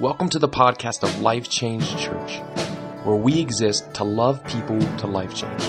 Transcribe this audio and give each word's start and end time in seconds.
Welcome 0.00 0.30
to 0.30 0.38
the 0.38 0.48
podcast 0.48 1.02
of 1.02 1.20
Life 1.20 1.50
Change 1.50 1.86
Church, 1.98 2.38
where 3.04 3.14
we 3.14 3.38
exist 3.38 3.92
to 3.94 4.04
love 4.04 4.42
people 4.44 4.80
to 4.80 5.06
life 5.06 5.34
change. 5.34 5.62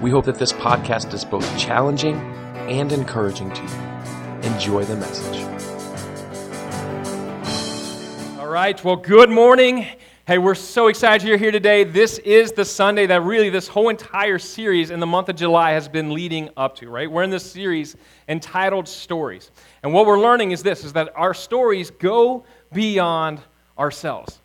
We 0.00 0.10
hope 0.10 0.24
that 0.24 0.38
this 0.38 0.54
podcast 0.54 1.12
is 1.12 1.26
both 1.26 1.58
challenging 1.58 2.16
and 2.56 2.90
encouraging 2.90 3.52
to 3.52 3.62
you. 3.62 4.50
Enjoy 4.54 4.84
the 4.84 4.96
message. 4.96 5.42
All 8.38 8.48
right, 8.48 8.82
well, 8.82 8.96
good 8.96 9.28
morning. 9.28 9.86
Hey, 10.24 10.38
we're 10.38 10.54
so 10.54 10.86
excited 10.86 11.28
you're 11.28 11.36
here 11.36 11.50
today. 11.50 11.84
This 11.84 12.18
is 12.20 12.52
the 12.52 12.64
Sunday 12.64 13.06
that 13.06 13.22
really 13.22 13.50
this 13.50 13.68
whole 13.68 13.90
entire 13.90 14.38
series 14.38 14.90
in 14.90 14.98
the 14.98 15.06
month 15.06 15.28
of 15.28 15.36
July 15.36 15.72
has 15.72 15.88
been 15.88 16.14
leading 16.14 16.48
up 16.56 16.76
to, 16.76 16.88
right? 16.88 17.10
We're 17.10 17.24
in 17.24 17.30
this 17.30 17.50
series 17.50 17.96
entitled 18.28 18.88
Stories. 18.88 19.50
And 19.82 19.92
what 19.92 20.06
we're 20.06 20.20
learning 20.20 20.52
is 20.52 20.62
this 20.62 20.84
is 20.84 20.92
that 20.94 21.12
our 21.16 21.34
stories 21.34 21.90
go 21.90 22.44
beyond 22.72 23.40
ourselves. 23.78 24.38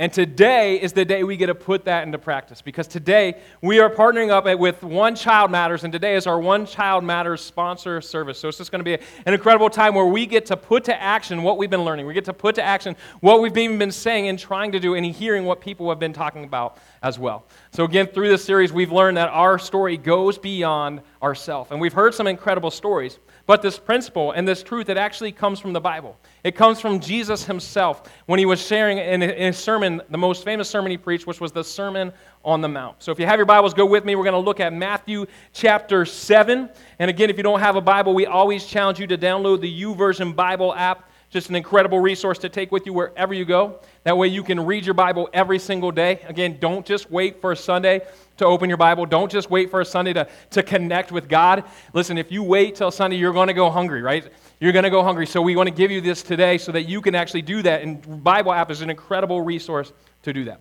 And 0.00 0.10
today 0.10 0.80
is 0.80 0.94
the 0.94 1.04
day 1.04 1.24
we 1.24 1.36
get 1.36 1.48
to 1.48 1.54
put 1.54 1.84
that 1.84 2.04
into 2.04 2.16
practice 2.16 2.62
because 2.62 2.86
today 2.86 3.38
we 3.60 3.80
are 3.80 3.90
partnering 3.90 4.30
up 4.30 4.46
with 4.58 4.82
One 4.82 5.14
Child 5.14 5.50
Matters, 5.50 5.84
and 5.84 5.92
today 5.92 6.14
is 6.14 6.26
our 6.26 6.40
One 6.40 6.64
Child 6.64 7.04
Matters 7.04 7.42
sponsor 7.42 8.00
service. 8.00 8.38
So 8.38 8.48
it's 8.48 8.56
just 8.56 8.72
going 8.72 8.82
to 8.82 8.82
be 8.82 8.94
an 8.94 9.34
incredible 9.34 9.68
time 9.68 9.94
where 9.94 10.06
we 10.06 10.24
get 10.24 10.46
to 10.46 10.56
put 10.56 10.84
to 10.84 10.98
action 10.98 11.42
what 11.42 11.58
we've 11.58 11.68
been 11.68 11.84
learning. 11.84 12.06
We 12.06 12.14
get 12.14 12.24
to 12.24 12.32
put 12.32 12.54
to 12.54 12.62
action 12.62 12.96
what 13.20 13.42
we've 13.42 13.54
even 13.58 13.76
been 13.76 13.92
saying 13.92 14.26
and 14.28 14.38
trying 14.38 14.72
to 14.72 14.80
do 14.80 14.94
and 14.94 15.04
hearing 15.04 15.44
what 15.44 15.60
people 15.60 15.90
have 15.90 15.98
been 15.98 16.14
talking 16.14 16.44
about 16.44 16.78
as 17.02 17.18
well. 17.18 17.44
So, 17.70 17.84
again, 17.84 18.06
through 18.06 18.30
this 18.30 18.42
series, 18.42 18.72
we've 18.72 18.92
learned 18.92 19.18
that 19.18 19.28
our 19.28 19.58
story 19.58 19.98
goes 19.98 20.38
beyond 20.38 21.02
ourselves. 21.22 21.72
And 21.72 21.78
we've 21.78 21.92
heard 21.92 22.14
some 22.14 22.26
incredible 22.26 22.70
stories. 22.70 23.18
But 23.50 23.62
this 23.62 23.80
principle 23.80 24.30
and 24.30 24.46
this 24.46 24.62
truth, 24.62 24.90
it 24.90 24.96
actually 24.96 25.32
comes 25.32 25.58
from 25.58 25.72
the 25.72 25.80
Bible. 25.80 26.16
It 26.44 26.54
comes 26.54 26.80
from 26.80 27.00
Jesus 27.00 27.44
himself 27.44 28.08
when 28.26 28.38
he 28.38 28.46
was 28.46 28.64
sharing 28.64 28.98
in 28.98 29.20
his 29.22 29.58
sermon, 29.58 30.00
the 30.08 30.16
most 30.16 30.44
famous 30.44 30.70
sermon 30.70 30.92
he 30.92 30.96
preached, 30.96 31.26
which 31.26 31.40
was 31.40 31.50
the 31.50 31.64
Sermon 31.64 32.12
on 32.44 32.60
the 32.60 32.68
Mount. 32.68 33.02
So 33.02 33.10
if 33.10 33.18
you 33.18 33.26
have 33.26 33.40
your 33.40 33.46
Bibles, 33.46 33.74
go 33.74 33.84
with 33.84 34.04
me. 34.04 34.14
We're 34.14 34.22
going 34.22 34.34
to 34.34 34.38
look 34.38 34.60
at 34.60 34.72
Matthew 34.72 35.26
chapter 35.52 36.04
7. 36.04 36.70
And 37.00 37.10
again, 37.10 37.28
if 37.28 37.36
you 37.38 37.42
don't 37.42 37.58
have 37.58 37.74
a 37.74 37.80
Bible, 37.80 38.14
we 38.14 38.24
always 38.24 38.64
challenge 38.64 39.00
you 39.00 39.08
to 39.08 39.18
download 39.18 39.60
the 39.62 39.82
YouVersion 39.82 40.36
Bible 40.36 40.72
app 40.72 41.10
just 41.30 41.48
an 41.48 41.54
incredible 41.54 42.00
resource 42.00 42.38
to 42.38 42.48
take 42.48 42.72
with 42.72 42.86
you 42.86 42.92
wherever 42.92 43.32
you 43.32 43.44
go. 43.44 43.78
That 44.02 44.18
way 44.18 44.26
you 44.26 44.42
can 44.42 44.66
read 44.66 44.84
your 44.84 44.94
Bible 44.94 45.28
every 45.32 45.60
single 45.60 45.92
day. 45.92 46.20
Again, 46.26 46.58
don't 46.58 46.84
just 46.84 47.08
wait 47.08 47.40
for 47.40 47.52
a 47.52 47.56
Sunday 47.56 48.00
to 48.38 48.44
open 48.44 48.68
your 48.68 48.76
Bible. 48.76 49.06
Don't 49.06 49.30
just 49.30 49.48
wait 49.48 49.70
for 49.70 49.80
a 49.80 49.84
Sunday 49.84 50.12
to, 50.12 50.28
to 50.50 50.62
connect 50.64 51.12
with 51.12 51.28
God. 51.28 51.64
Listen, 51.92 52.18
if 52.18 52.32
you 52.32 52.42
wait 52.42 52.74
till 52.74 52.90
Sunday, 52.90 53.16
you're 53.16 53.32
going 53.32 53.46
to 53.46 53.54
go 53.54 53.70
hungry, 53.70 54.02
right? 54.02 54.26
You're 54.58 54.72
going 54.72 54.82
to 54.82 54.90
go 54.90 55.04
hungry. 55.04 55.26
So 55.26 55.40
we 55.40 55.54
want 55.54 55.68
to 55.68 55.74
give 55.74 55.92
you 55.92 56.00
this 56.00 56.22
today 56.22 56.58
so 56.58 56.72
that 56.72 56.88
you 56.88 57.00
can 57.00 57.14
actually 57.14 57.42
do 57.42 57.62
that. 57.62 57.82
And 57.82 58.24
Bible 58.24 58.52
app 58.52 58.70
is 58.72 58.80
an 58.80 58.90
incredible 58.90 59.40
resource 59.40 59.92
to 60.24 60.32
do 60.32 60.44
that. 60.46 60.60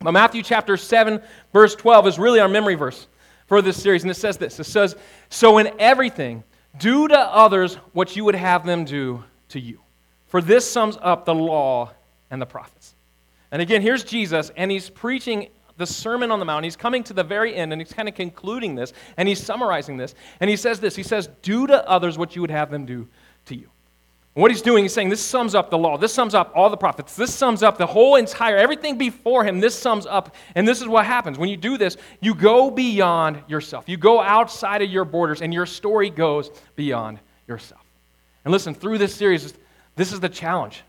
Now, 0.00 0.12
Matthew 0.12 0.44
chapter 0.44 0.76
7, 0.76 1.20
verse 1.52 1.74
12 1.74 2.06
is 2.06 2.18
really 2.20 2.38
our 2.38 2.48
memory 2.48 2.76
verse 2.76 3.08
for 3.48 3.60
this 3.62 3.82
series. 3.82 4.02
And 4.04 4.12
it 4.12 4.14
says 4.14 4.36
this 4.36 4.60
It 4.60 4.64
says, 4.64 4.94
So 5.28 5.58
in 5.58 5.72
everything, 5.80 6.44
do 6.78 7.08
to 7.08 7.18
others 7.18 7.74
what 7.94 8.14
you 8.14 8.24
would 8.26 8.36
have 8.36 8.64
them 8.64 8.84
do 8.84 9.24
to 9.48 9.58
you. 9.58 9.80
For 10.28 10.40
this 10.40 10.70
sums 10.70 10.96
up 11.00 11.24
the 11.24 11.34
law 11.34 11.90
and 12.30 12.40
the 12.40 12.46
prophets. 12.46 12.94
And 13.50 13.62
again, 13.62 13.82
here's 13.82 14.04
Jesus, 14.04 14.50
and 14.56 14.70
he's 14.70 14.90
preaching 14.90 15.48
the 15.78 15.86
Sermon 15.86 16.30
on 16.30 16.38
the 16.38 16.44
Mount. 16.44 16.64
He's 16.64 16.76
coming 16.76 17.02
to 17.04 17.14
the 17.14 17.24
very 17.24 17.54
end, 17.54 17.72
and 17.72 17.80
he's 17.80 17.92
kind 17.92 18.08
of 18.08 18.14
concluding 18.14 18.74
this, 18.74 18.92
and 19.16 19.28
he's 19.28 19.42
summarizing 19.42 19.96
this. 19.96 20.14
And 20.40 20.50
he 20.50 20.56
says 20.56 20.80
this 20.80 20.94
He 20.94 21.02
says, 21.02 21.28
Do 21.42 21.66
to 21.66 21.88
others 21.88 22.18
what 22.18 22.36
you 22.36 22.42
would 22.42 22.50
have 22.50 22.70
them 22.70 22.84
do 22.84 23.08
to 23.46 23.54
you. 23.54 23.68
And 24.34 24.42
what 24.42 24.50
he's 24.50 24.62
doing, 24.62 24.84
he's 24.84 24.92
saying, 24.92 25.08
This 25.08 25.22
sums 25.22 25.54
up 25.54 25.70
the 25.70 25.78
law. 25.78 25.96
This 25.96 26.12
sums 26.12 26.34
up 26.34 26.52
all 26.54 26.68
the 26.68 26.76
prophets. 26.76 27.16
This 27.16 27.34
sums 27.34 27.62
up 27.62 27.78
the 27.78 27.86
whole 27.86 28.16
entire, 28.16 28.56
everything 28.56 28.98
before 28.98 29.44
him. 29.44 29.60
This 29.60 29.78
sums 29.78 30.04
up. 30.04 30.34
And 30.54 30.68
this 30.68 30.82
is 30.82 30.88
what 30.88 31.06
happens. 31.06 31.38
When 31.38 31.48
you 31.48 31.56
do 31.56 31.78
this, 31.78 31.96
you 32.20 32.34
go 32.34 32.70
beyond 32.70 33.42
yourself. 33.48 33.88
You 33.88 33.96
go 33.96 34.20
outside 34.20 34.82
of 34.82 34.90
your 34.90 35.04
borders, 35.04 35.40
and 35.40 35.54
your 35.54 35.66
story 35.66 36.10
goes 36.10 36.50
beyond 36.76 37.18
yourself. 37.46 37.82
And 38.44 38.52
listen, 38.52 38.74
through 38.74 38.98
this 38.98 39.14
series, 39.14 39.54
this 39.98 40.12
is 40.12 40.20
the 40.20 40.28
challenge. 40.28 40.84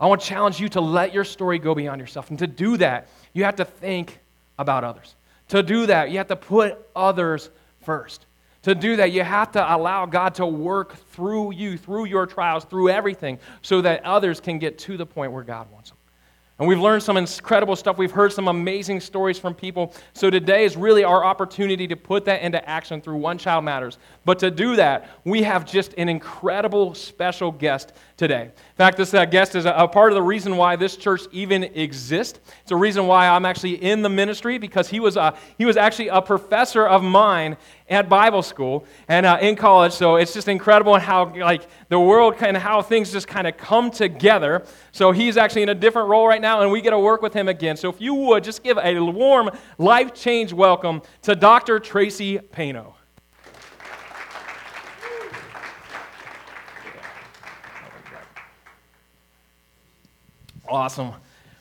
I 0.00 0.06
want 0.06 0.22
to 0.22 0.26
challenge 0.26 0.58
you 0.58 0.68
to 0.70 0.80
let 0.80 1.12
your 1.12 1.24
story 1.24 1.58
go 1.58 1.74
beyond 1.74 2.00
yourself. 2.00 2.30
And 2.30 2.38
to 2.38 2.46
do 2.46 2.78
that, 2.78 3.08
you 3.34 3.44
have 3.44 3.56
to 3.56 3.66
think 3.66 4.18
about 4.58 4.82
others. 4.82 5.14
To 5.48 5.62
do 5.62 5.86
that, 5.86 6.10
you 6.10 6.18
have 6.18 6.28
to 6.28 6.36
put 6.36 6.78
others 6.96 7.50
first. 7.82 8.24
To 8.62 8.74
do 8.74 8.96
that, 8.96 9.12
you 9.12 9.22
have 9.22 9.52
to 9.52 9.74
allow 9.74 10.06
God 10.06 10.34
to 10.36 10.46
work 10.46 10.96
through 11.12 11.52
you, 11.52 11.76
through 11.76 12.06
your 12.06 12.26
trials, 12.26 12.64
through 12.64 12.88
everything, 12.88 13.38
so 13.60 13.82
that 13.82 14.04
others 14.04 14.40
can 14.40 14.58
get 14.58 14.78
to 14.80 14.96
the 14.96 15.06
point 15.06 15.32
where 15.32 15.44
God 15.44 15.70
wants 15.70 15.90
them. 15.90 15.98
And 16.58 16.66
we've 16.66 16.80
learned 16.80 17.02
some 17.02 17.18
incredible 17.18 17.76
stuff. 17.76 17.98
We've 17.98 18.10
heard 18.10 18.32
some 18.32 18.48
amazing 18.48 19.00
stories 19.00 19.38
from 19.38 19.54
people. 19.54 19.92
So 20.14 20.30
today 20.30 20.64
is 20.64 20.74
really 20.74 21.04
our 21.04 21.22
opportunity 21.22 21.86
to 21.86 21.96
put 21.96 22.24
that 22.24 22.40
into 22.40 22.66
action 22.66 23.02
through 23.02 23.16
One 23.16 23.36
Child 23.36 23.66
Matters. 23.66 23.98
But 24.24 24.38
to 24.38 24.50
do 24.50 24.76
that, 24.76 25.10
we 25.24 25.42
have 25.42 25.66
just 25.66 25.92
an 25.98 26.08
incredible 26.08 26.94
special 26.94 27.52
guest 27.52 27.92
today. 28.16 28.44
In 28.44 28.76
fact, 28.76 28.96
this 28.96 29.12
uh, 29.12 29.24
guest 29.26 29.54
is 29.54 29.66
a, 29.66 29.72
a, 29.72 29.88
part 29.88 30.10
of 30.10 30.14
the 30.14 30.22
reason 30.22 30.56
why 30.56 30.76
this 30.76 30.96
church 30.96 31.22
even 31.32 31.64
exists. 31.64 32.40
It's 32.62 32.72
a 32.72 32.76
reason 32.76 33.06
why 33.06 33.28
I'm 33.28 33.44
actually 33.44 33.82
in 33.82 34.00
the 34.00 34.08
ministry 34.08 34.56
because 34.56 34.88
he 34.88 35.00
was, 35.00 35.16
a, 35.16 35.36
he 35.58 35.66
was 35.66 35.76
actually 35.76 36.08
a 36.08 36.22
professor 36.22 36.86
of 36.86 37.02
mine 37.02 37.58
at 37.90 38.08
Bible 38.08 38.42
school 38.42 38.86
and 39.08 39.26
uh, 39.26 39.38
in 39.40 39.54
college. 39.54 39.92
So 39.92 40.16
it's 40.16 40.32
just 40.32 40.48
incredible 40.48 40.98
how 40.98 41.34
like 41.36 41.66
the 41.88 42.00
world 42.00 42.34
of 42.42 42.56
how 42.56 42.80
things 42.80 43.12
just 43.12 43.28
kind 43.28 43.46
of 43.46 43.56
come 43.58 43.90
together. 43.90 44.64
So 44.92 45.12
he's 45.12 45.36
actually 45.36 45.62
in 45.62 45.68
a 45.68 45.74
different 45.74 46.08
role 46.08 46.26
right 46.26 46.40
now, 46.40 46.62
and 46.62 46.72
we 46.72 46.80
get 46.80 46.90
to 46.90 46.98
work 46.98 47.20
with 47.20 47.34
him 47.34 47.48
again. 47.48 47.76
So 47.76 47.90
if 47.90 48.00
you 48.00 48.14
would 48.14 48.44
just 48.44 48.62
give 48.62 48.78
a 48.78 48.98
warm 48.98 49.50
life 49.78 50.14
change 50.14 50.52
welcome 50.52 51.02
to 51.22 51.34
Dr. 51.34 51.78
Tracy 51.78 52.38
Pano. 52.38 52.95
Awesome. 60.68 61.12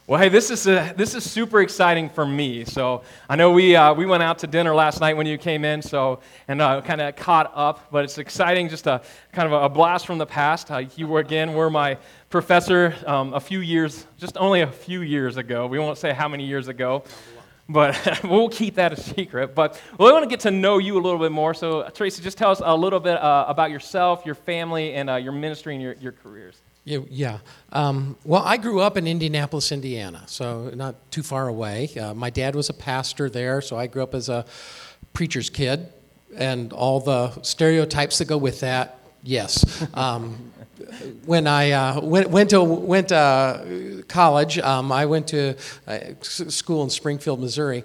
Well, 0.08 0.20
hey, 0.20 0.30
this 0.30 0.50
is, 0.50 0.66
a, 0.66 0.94
this 0.98 1.14
is 1.14 1.30
super 1.30 1.62
exciting 1.62 2.10
for 2.10 2.26
me. 2.26 2.66
So 2.66 3.04
I 3.30 3.36
know 3.36 3.52
we, 3.52 3.76
uh, 3.76 3.94
we 3.94 4.08
went 4.08 4.24
out 4.24 4.40
to 4.40 4.48
dinner 4.48 4.74
last 4.74 5.00
night 5.00 5.16
when 5.16 5.28
you 5.28 5.38
came 5.38 5.64
in, 5.64 5.82
so 5.82 6.22
and 6.48 6.60
uh, 6.60 6.82
kind 6.82 7.02
of 7.02 7.16
caught 7.16 7.52
up. 7.54 7.92
But 7.92 8.04
it's 8.04 8.18
exciting, 8.18 8.68
just 8.68 8.88
a 8.88 9.02
kind 9.32 9.52
of 9.52 9.64
a, 9.64 9.70
blast 9.70 10.08
from 10.08 10.18
the 10.18 10.26
past. 10.26 10.72
Uh, 10.72 10.86
you 10.96 11.08
were 11.08 11.20
again 11.20 11.54
were 11.54 11.70
my 11.70 11.98
professor 12.30 12.96
um, 13.06 13.34
a 13.34 13.40
few 13.40 13.60
years, 13.60 14.08
just 14.18 14.38
only 14.38 14.62
a 14.62 14.72
few 14.72 15.02
years 15.02 15.38
ago. 15.38 15.68
We 15.68 15.78
won't 15.78 16.00
say 16.00 16.14
how 16.14 16.28
many 16.28 16.46
years 16.46 16.68
ago, 16.68 17.04
but 17.70 18.22
we'll 18.24 18.50
keep 18.50 18.76
that 18.76 18.92
a 18.92 19.00
secret. 19.00 19.54
But 19.54 19.80
we 20.00 20.12
want 20.12 20.24
to 20.24 20.30
get 20.30 20.40
to 20.42 20.52
know 20.52 20.80
you 20.80 20.96
a 20.98 21.02
little 21.02 21.20
bit 21.20 21.32
more. 21.32 21.54
So 21.54 21.88
Tracy, 21.90 22.24
just 22.24 22.40
tell 22.40 22.50
us 22.50 22.62
a 22.64 22.76
little 22.76 23.00
bit 23.00 23.18
uh, 23.18 23.46
about 23.48 23.70
yourself, 23.70 24.26
your 24.26 24.36
family, 24.36 24.94
and 24.94 25.12
uh, 25.12 25.16
your 25.16 25.34
ministry 25.34 25.74
and 25.76 25.82
your, 25.82 25.94
your 25.94 26.12
careers. 26.12 26.58
Yeah. 26.85 27.00
yeah. 27.09 27.38
Um, 27.72 28.16
well, 28.23 28.44
I 28.46 28.57
grew 28.57 28.79
up 28.79 28.96
in 28.96 29.07
Indianapolis, 29.07 29.72
Indiana, 29.72 30.23
so 30.28 30.72
not 30.75 30.96
too 31.12 31.23
far 31.23 31.47
away. 31.47 31.90
Uh, 32.00 32.13
my 32.13 32.29
dad 32.29 32.56
was 32.56 32.69
a 32.69 32.73
pastor 32.73 33.28
there, 33.28 33.59
so 33.62 33.75
I 33.75 33.88
grew 33.88 34.03
up 34.03 34.13
as 34.13 34.29
a 34.29 34.46
preacher's 35.13 35.50
kid, 35.50 35.91
and 36.38 36.72
all 36.72 37.00
the 37.00 37.41
stereotypes 37.41 38.19
that 38.19 38.25
go 38.25 38.38
with 38.38 38.59
that. 38.59 39.00
Yes. 39.23 39.84
Um, 39.96 40.51
when 41.25 41.47
I 41.47 41.72
uh, 41.72 42.01
went, 42.01 42.29
went 42.29 42.51
to 42.51 42.63
went 42.63 43.12
uh, 43.12 43.63
college, 44.07 44.59
um, 44.59 44.91
I 44.91 45.07
went 45.07 45.28
to 45.29 45.56
uh, 45.88 46.00
school 46.22 46.84
in 46.84 46.91
Springfield, 46.91 47.40
Missouri 47.40 47.84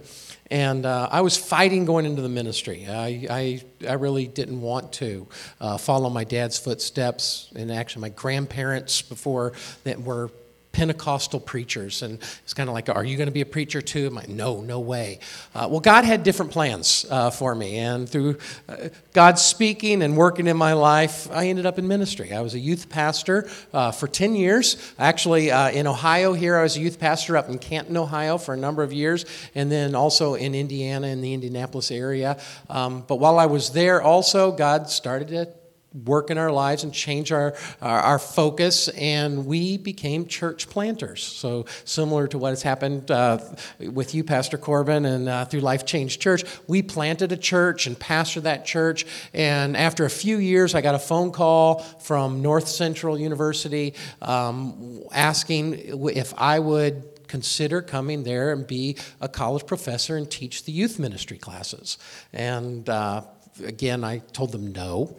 and 0.51 0.85
uh, 0.85 1.09
I 1.11 1.21
was 1.21 1.37
fighting 1.37 1.85
going 1.85 2.07
into 2.07 2.23
the 2.23 2.29
ministry. 2.29 2.87
I, 2.89 3.27
I, 3.31 3.63
I 3.89 3.93
really 3.93 4.27
didn't 4.27 4.61
want 4.61 4.93
to 4.95 5.29
uh, 5.61 5.79
follow 5.79 6.11
my 6.11 6.25
dad's 6.25 6.59
footsteps. 6.59 7.51
And 7.55 7.71
actually, 7.71 8.03
my 8.03 8.09
grandparents 8.09 9.01
before 9.01 9.53
that 9.85 10.01
were 10.01 10.31
Pentecostal 10.73 11.41
preachers. 11.41 12.03
And 12.03 12.19
it's 12.45 12.55
kind 12.55 12.69
of 12.69 12.75
like, 12.75 12.89
are 12.89 13.05
you 13.05 13.17
going 13.17 13.27
to 13.27 13.33
be 13.33 13.41
a 13.41 13.47
preacher 13.47 13.83
too? 13.83 14.07
I'm 14.07 14.15
like, 14.15 14.29
no, 14.29 14.61
no 14.61 14.79
way. 14.81 15.19
Uh, 15.55 15.67
well, 15.71 15.81
God 15.81 16.05
had 16.05 16.23
different 16.23 16.53
plans 16.53 17.05
uh, 17.11 17.31
for 17.31 17.55
me. 17.55 17.79
And 17.79 18.09
through 18.09 18.39
uh, 18.69 18.89
God 19.13 19.39
speaking 19.39 20.03
and 20.03 20.17
working 20.17 20.47
in 20.47 20.57
my 20.57 20.75
life, 20.75 21.31
I 21.33 21.49
ended 21.49 21.67
up 21.67 21.79
in 21.79 21.89
ministry. 21.89 22.33
I 22.33 22.41
was 22.41 22.55
a 22.55 22.59
youth 22.59 22.89
pastor 22.89 23.49
uh, 23.73 23.91
for 23.91 24.07
10 24.07 24.37
years. 24.37 24.77
Actually, 24.99 25.51
uh, 25.51 25.71
in 25.71 25.87
Ohio 25.87 26.35
here, 26.35 26.57
I 26.57 26.63
was 26.63 26.77
a 26.77 26.81
youth 26.81 27.01
pastor 27.01 27.37
up 27.37 27.49
in 27.49 27.59
Canton, 27.59 27.97
Ohio 27.97 28.39
for 28.39 28.55
a 28.55 28.59
number 28.59 28.83
of 28.83 28.93
years. 28.93 29.25
And 29.55 29.73
then 29.73 29.95
also 29.95 30.35
in 30.35 30.55
Indiana, 30.55 31.09
in 31.09 31.21
the 31.21 31.35
Indianapolis 31.35 31.91
area. 31.91 32.41
Um, 32.69 33.05
but 33.07 33.17
while 33.17 33.39
I 33.39 33.47
was 33.47 33.71
there, 33.71 34.01
also, 34.01 34.53
God 34.53 34.89
started 34.89 35.29
to 35.29 35.60
work 35.93 36.31
in 36.31 36.39
our 36.39 36.53
lives 36.53 36.85
and 36.85 36.95
change 36.95 37.33
our, 37.33 37.55
our, 37.83 38.01
our, 38.01 38.19
focus, 38.19 38.89
and 38.89 39.45
we 39.47 39.77
became 39.77 40.27
church 40.27 40.69
planters. 40.69 41.23
So, 41.23 41.67
similar 41.85 42.29
to 42.29 42.39
what 42.39 42.51
has 42.51 42.63
happened 42.63 43.11
uh, 43.11 43.39
with 43.81 44.15
you, 44.15 44.23
Pastor 44.23 44.57
Corbin, 44.57 45.05
and 45.05 45.29
uh, 45.29 45.45
through 45.47 45.61
Life 45.61 45.85
Change 45.85 46.19
Church, 46.19 46.45
we 46.69 46.83
planted 46.83 47.33
a 47.33 47.37
church 47.37 47.87
and 47.87 47.99
pastored 47.99 48.43
that 48.43 48.65
church. 48.65 49.05
And 49.35 49.77
after 49.77 50.05
a 50.05 50.11
few 50.11 50.39
years, 50.39 50.75
I 50.75 50.81
got 50.81 50.95
a 50.95 50.99
phone 50.99 51.33
call 51.33 51.81
from 51.81 52.41
North 52.41 52.69
Central 52.69 53.19
University 53.19 53.95
um, 54.23 55.03
asking 55.13 55.75
if 56.15 56.33
I 56.37 56.59
would 56.59 57.21
consider 57.27 57.81
coming 57.81 58.25
there 58.25 58.53
and 58.53 58.67
be 58.67 58.97
a 59.21 59.29
college 59.29 59.65
professor 59.67 60.17
and 60.17 60.31
teach 60.31 60.65
the 60.65 60.73
youth 60.73 60.99
ministry 60.99 61.39
classes. 61.39 61.97
And 62.33 62.89
uh, 62.89 63.23
again, 63.65 64.05
I 64.05 64.19
told 64.19 64.53
them 64.53 64.73
no. 64.73 65.17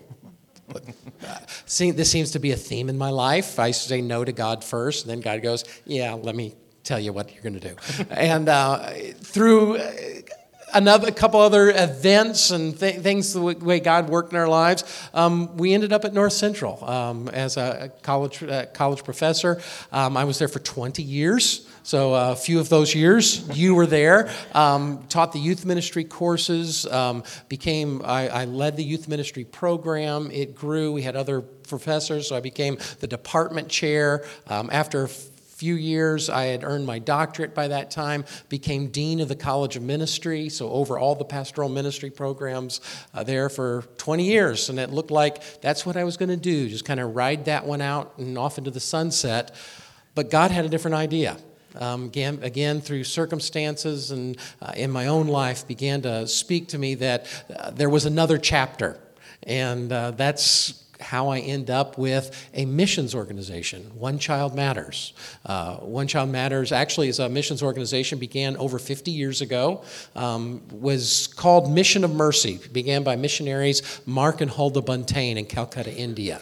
See, 1.65 1.91
this 1.91 2.11
seems 2.11 2.31
to 2.31 2.39
be 2.39 2.51
a 2.51 2.55
theme 2.55 2.89
in 2.89 2.97
my 2.97 3.09
life. 3.09 3.59
I 3.59 3.71
say 3.71 4.01
no 4.01 4.23
to 4.23 4.31
God 4.31 4.63
first, 4.63 5.05
and 5.05 5.11
then 5.11 5.21
God 5.21 5.41
goes, 5.41 5.63
"Yeah, 5.85 6.13
let 6.13 6.35
me 6.35 6.55
tell 6.83 6.99
you 6.99 7.13
what 7.13 7.33
you're 7.33 7.43
going 7.43 7.59
to 7.59 7.69
do." 7.69 7.75
and 8.09 8.49
uh, 8.49 8.89
through 9.21 9.77
uh, 9.77 9.91
another 10.73 11.07
a 11.07 11.11
couple 11.11 11.39
other 11.39 11.69
events 11.69 12.51
and 12.51 12.77
th- 12.79 12.99
things 13.01 13.33
the 13.33 13.41
way 13.41 13.79
God 13.79 14.09
worked 14.09 14.33
in 14.33 14.39
our 14.39 14.47
lives, 14.47 14.83
um, 15.13 15.55
we 15.57 15.73
ended 15.73 15.93
up 15.93 16.05
at 16.05 16.13
North 16.13 16.33
Central 16.33 16.83
um, 16.83 17.27
as 17.29 17.57
a 17.57 17.91
college 18.01 18.43
uh, 18.43 18.65
college 18.67 19.03
professor. 19.03 19.61
Um, 19.91 20.17
I 20.17 20.23
was 20.23 20.39
there 20.39 20.47
for 20.47 20.59
20 20.59 21.03
years. 21.03 21.67
So 21.83 22.13
uh, 22.13 22.31
a 22.31 22.35
few 22.35 22.59
of 22.59 22.69
those 22.69 22.93
years, 22.93 23.47
you 23.57 23.73
were 23.73 23.87
there. 23.87 24.29
Um, 24.53 25.03
taught 25.09 25.31
the 25.31 25.39
youth 25.39 25.65
ministry 25.65 26.03
courses. 26.03 26.85
Um, 26.85 27.23
became 27.49 28.01
I, 28.05 28.27
I, 28.29 28.45
led 28.45 28.77
the 28.77 28.83
youth 28.83 29.07
ministry 29.07 29.45
program. 29.45 30.29
It 30.31 30.53
grew. 30.53 30.91
We 30.91 31.01
had 31.01 31.15
other 31.15 31.41
professors, 31.41 32.29
so 32.29 32.35
I 32.35 32.39
became 32.39 32.77
the 32.99 33.07
department 33.07 33.67
chair. 33.69 34.25
Um, 34.47 34.69
after 34.71 35.05
a 35.05 35.09
few 35.61 35.75
years. 35.75 36.27
I 36.27 36.45
had 36.45 36.63
earned 36.63 36.87
my 36.87 36.97
doctorate 36.97 37.53
by 37.53 37.67
that 37.67 37.91
time, 37.91 38.25
became 38.49 38.87
dean 38.87 39.19
of 39.19 39.27
the 39.27 39.35
College 39.35 39.75
of 39.75 39.83
Ministry, 39.83 40.49
so 40.49 40.71
over 40.71 40.97
all 40.97 41.13
the 41.13 41.23
pastoral 41.23 41.69
ministry 41.69 42.09
programs 42.09 42.81
uh, 43.13 43.23
there 43.23 43.47
for 43.47 43.83
20 43.99 44.23
years. 44.23 44.69
And 44.69 44.79
it 44.79 44.89
looked 44.89 45.11
like 45.11 45.61
that's 45.61 45.85
what 45.85 45.97
I 45.97 46.03
was 46.03 46.17
going 46.17 46.29
to 46.29 46.35
do, 46.35 46.67
just 46.67 46.83
kind 46.83 46.99
of 46.99 47.15
ride 47.15 47.45
that 47.45 47.63
one 47.63 47.79
out 47.79 48.17
and 48.17 48.39
off 48.39 48.57
into 48.57 48.71
the 48.71 48.79
sunset. 48.79 49.53
But 50.15 50.31
God 50.31 50.49
had 50.49 50.65
a 50.65 50.67
different 50.67 50.95
idea. 50.95 51.37
Um, 51.75 52.05
again, 52.05 52.39
again, 52.41 52.81
through 52.81 53.03
circumstances 53.03 54.11
and 54.11 54.37
uh, 54.61 54.73
in 54.75 54.91
my 54.91 55.07
own 55.07 55.27
life, 55.27 55.67
began 55.67 56.01
to 56.03 56.27
speak 56.27 56.69
to 56.69 56.77
me 56.77 56.95
that 56.95 57.27
uh, 57.55 57.71
there 57.71 57.89
was 57.89 58.05
another 58.05 58.37
chapter. 58.37 58.99
And 59.43 59.91
uh, 59.91 60.11
that's 60.11 60.81
how 61.01 61.29
I 61.29 61.39
end 61.39 61.69
up 61.69 61.97
with 61.97 62.49
a 62.53 62.65
missions 62.65 63.15
organization, 63.15 63.83
One 63.95 64.19
Child 64.19 64.55
Matters. 64.55 65.13
Uh, 65.45 65.77
One 65.77 66.07
Child 66.07 66.29
Matters 66.29 66.71
actually 66.71 67.09
is 67.09 67.19
a 67.19 67.27
missions 67.27 67.63
organization, 67.63 68.19
began 68.19 68.55
over 68.57 68.77
50 68.77 69.11
years 69.11 69.41
ago, 69.41 69.83
um, 70.15 70.61
was 70.71 71.27
called 71.27 71.71
Mission 71.71 72.03
of 72.03 72.13
Mercy, 72.13 72.59
began 72.71 73.03
by 73.03 73.15
missionaries 73.15 74.01
Mark 74.05 74.41
and 74.41 74.51
Huldah 74.51 74.81
Buntain 74.81 75.37
in 75.37 75.45
Calcutta, 75.45 75.93
India 75.93 76.41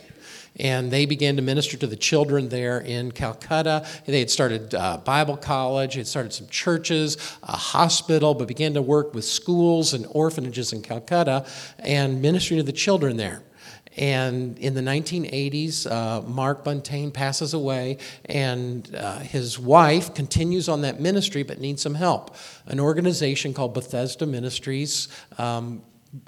and 0.58 0.92
they 0.92 1.06
began 1.06 1.36
to 1.36 1.42
minister 1.42 1.78
to 1.78 1.88
the 1.88 1.96
children 1.96 2.50
there 2.50 2.80
in 2.80 3.12
Calcutta. 3.12 3.86
They 4.06 4.20
had 4.20 4.30
started 4.30 4.74
uh, 4.76 4.98
Bible 4.98 5.38
college, 5.38 5.94
they 5.94 6.02
had 6.02 6.08
started 6.08 6.34
some 6.34 6.48
churches, 6.48 7.18
a 7.44 7.58
hospital, 7.58 8.34
but 8.34 8.48
began 8.48 8.74
to 8.74 8.82
work 8.82 9.14
with 9.14 9.26
schools 9.26 9.94
and 9.94 10.06
orphanages 10.10 10.74
in 10.74 10.82
Calcutta 10.82 11.46
and 11.80 12.22
ministering 12.22 12.60
to 12.60 12.64
the 12.64 12.72
children 12.72 13.18
there. 13.18 13.44
And 13.98 14.58
in 14.60 14.76
the 14.76 14.82
1980s, 14.82 15.90
uh, 15.90 16.22
Mark 16.22 16.64
Buntain 16.64 17.12
passes 17.12 17.54
away, 17.54 17.98
and 18.26 18.96
uh, 18.96 19.20
his 19.20 19.60
wife 19.60 20.14
continues 20.14 20.70
on 20.70 20.82
that 20.82 21.02
ministry 21.02 21.44
but 21.44 21.60
needs 21.60 21.82
some 21.82 21.96
help. 21.96 22.36
An 22.68 22.80
organization 22.80 23.54
called 23.54 23.74
Bethesda 23.74 24.26
Ministries 24.26 25.10
um, 25.38 25.82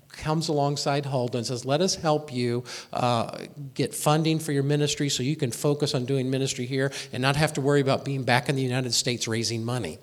comes 0.10 0.48
alongside 0.48 1.06
Huldah 1.06 1.40
and 1.40 1.48
says, 1.48 1.66
Let 1.66 1.82
us 1.82 1.96
help 1.96 2.32
you 2.32 2.64
uh, 2.94 3.46
get 3.74 3.96
funding 3.96 4.40
for 4.40 4.52
your 4.52 4.64
ministry 4.64 5.10
so 5.10 5.24
you 5.24 5.36
can 5.36 5.52
focus 5.52 5.96
on 5.96 6.06
doing 6.06 6.30
ministry 6.30 6.66
here 6.66 6.92
and 7.12 7.22
not 7.22 7.36
have 7.36 7.54
to 7.54 7.62
worry 7.62 7.82
about 7.82 8.06
being 8.06 8.24
back 8.24 8.50
in 8.50 8.56
the 8.56 8.62
United 8.62 8.94
States 8.94 9.28
raising 9.28 9.64
money. 9.64 10.00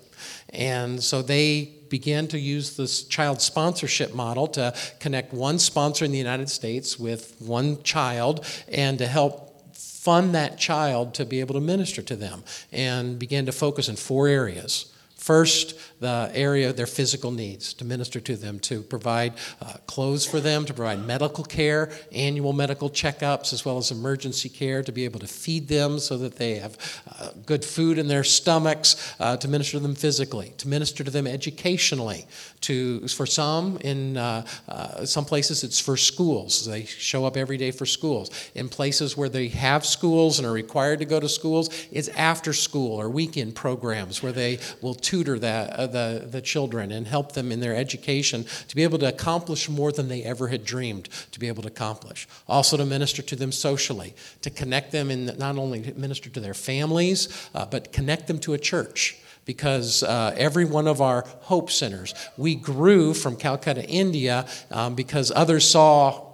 And 0.49 1.01
so 1.01 1.21
they 1.21 1.73
began 1.89 2.27
to 2.27 2.39
use 2.39 2.77
this 2.77 3.03
child 3.03 3.41
sponsorship 3.41 4.13
model 4.13 4.47
to 4.47 4.73
connect 4.99 5.33
one 5.33 5.59
sponsor 5.59 6.05
in 6.05 6.11
the 6.11 6.17
United 6.17 6.49
States 6.49 6.99
with 6.99 7.35
one 7.39 7.81
child 7.83 8.45
and 8.67 8.97
to 8.99 9.07
help 9.07 9.75
fund 9.75 10.35
that 10.35 10.57
child 10.57 11.13
to 11.13 11.25
be 11.25 11.39
able 11.39 11.53
to 11.55 11.61
minister 11.61 12.01
to 12.01 12.15
them 12.15 12.43
and 12.71 13.19
began 13.19 13.45
to 13.45 13.51
focus 13.51 13.89
in 13.89 13.95
four 13.95 14.27
areas. 14.27 14.93
First, 15.15 15.77
the 15.99 16.31
area 16.33 16.71
their 16.71 16.87
physical 16.87 17.31
needs, 17.31 17.73
to 17.73 17.85
minister 17.85 18.19
to 18.19 18.35
them, 18.35 18.59
to 18.59 18.81
provide 18.81 19.33
uh, 19.61 19.73
clothes 19.85 20.25
for 20.25 20.39
them, 20.39 20.65
to 20.65 20.73
provide 20.73 21.05
medical 21.05 21.43
care, 21.43 21.91
annual 22.11 22.53
medical 22.53 22.89
checkups, 22.89 23.53
as 23.53 23.65
well 23.65 23.77
as 23.77 23.91
emergency 23.91 24.49
care, 24.49 24.81
to 24.83 24.91
be 24.91 25.05
able 25.05 25.19
to 25.19 25.27
feed 25.27 25.67
them 25.67 25.99
so 25.99 26.17
that 26.17 26.37
they 26.37 26.55
have 26.55 26.77
uh, 27.19 27.29
good 27.45 27.65
food 27.65 27.97
in 27.97 28.07
their 28.07 28.23
stomachs, 28.23 29.15
uh, 29.19 29.35
to 29.37 29.47
minister 29.47 29.73
to 29.73 29.79
them 29.79 29.95
physically, 29.95 30.53
to 30.57 30.67
minister 30.67 31.03
to 31.03 31.11
them 31.11 31.27
educationally. 31.27 32.25
To, 32.61 33.07
for 33.07 33.25
some, 33.25 33.77
in 33.77 34.17
uh, 34.17 34.45
uh, 34.67 35.05
some 35.05 35.25
places, 35.25 35.63
it's 35.63 35.79
for 35.79 35.95
schools. 35.95 36.65
They 36.65 36.85
show 36.85 37.25
up 37.25 37.37
every 37.37 37.57
day 37.57 37.71
for 37.71 37.85
schools. 37.85 38.29
In 38.53 38.67
places 38.69 39.15
where 39.15 39.29
they 39.29 39.47
have 39.47 39.85
schools 39.85 40.39
and 40.39 40.47
are 40.47 40.51
required 40.51 40.99
to 40.99 41.05
go 41.05 41.19
to 41.19 41.29
schools, 41.29 41.69
it's 41.91 42.09
after 42.09 42.53
school 42.53 42.99
or 42.99 43.09
weekend 43.09 43.55
programs 43.55 44.21
where 44.21 44.31
they 44.33 44.59
will 44.81 44.93
tutor 44.93 45.39
that 45.39 45.69
uh, 45.71 45.87
the, 45.91 46.27
the 46.29 46.41
children 46.41 46.91
and 46.91 47.07
help 47.07 47.33
them 47.33 47.51
in 47.51 47.59
their 47.59 47.75
education 47.75 48.45
to 48.67 48.75
be 48.75 48.83
able 48.83 48.97
to 48.99 49.07
accomplish 49.07 49.69
more 49.69 49.91
than 49.91 50.07
they 50.07 50.23
ever 50.23 50.47
had 50.47 50.63
dreamed 50.63 51.09
to 51.31 51.39
be 51.39 51.47
able 51.47 51.61
to 51.63 51.67
accomplish. 51.67 52.27
Also, 52.47 52.77
to 52.77 52.85
minister 52.85 53.21
to 53.21 53.35
them 53.35 53.51
socially, 53.51 54.13
to 54.41 54.49
connect 54.49 54.91
them 54.91 55.11
and 55.11 55.37
not 55.37 55.57
only 55.57 55.93
minister 55.95 56.29
to 56.29 56.39
their 56.39 56.53
families, 56.53 57.49
uh, 57.53 57.65
but 57.65 57.91
connect 57.91 58.27
them 58.27 58.39
to 58.39 58.53
a 58.53 58.57
church 58.57 59.17
because 59.45 60.03
uh, 60.03 60.33
every 60.37 60.65
one 60.65 60.87
of 60.87 61.01
our 61.01 61.25
hope 61.41 61.71
centers 61.71 62.13
we 62.37 62.53
grew 62.53 63.15
from 63.15 63.35
calcutta 63.35 63.83
india 63.87 64.45
um, 64.69 64.93
because 64.93 65.31
others 65.35 65.67
saw 65.67 66.28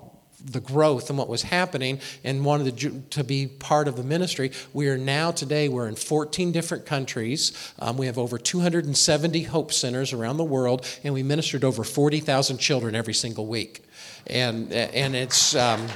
the 0.45 0.59
growth 0.59 1.09
and 1.09 1.17
what 1.17 1.27
was 1.27 1.43
happening 1.43 1.99
and 2.23 2.45
wanted 2.45 2.77
to, 2.77 3.03
to 3.09 3.23
be 3.23 3.47
part 3.47 3.87
of 3.87 3.95
the 3.95 4.03
ministry. 4.03 4.51
We 4.73 4.87
are 4.89 4.97
now 4.97 5.31
today, 5.31 5.67
we're 5.69 5.87
in 5.87 5.95
14 5.95 6.51
different 6.51 6.85
countries. 6.85 7.51
Um, 7.79 7.97
we 7.97 8.05
have 8.05 8.17
over 8.17 8.37
270 8.37 9.43
Hope 9.43 9.73
Centers 9.73 10.13
around 10.13 10.37
the 10.37 10.43
world, 10.43 10.85
and 11.03 11.13
we 11.13 11.23
ministered 11.23 11.63
over 11.63 11.83
40,000 11.83 12.57
children 12.57 12.95
every 12.95 13.13
single 13.13 13.47
week. 13.47 13.83
And, 14.27 14.71
and 14.71 15.15
it's. 15.15 15.55
Um, 15.55 15.87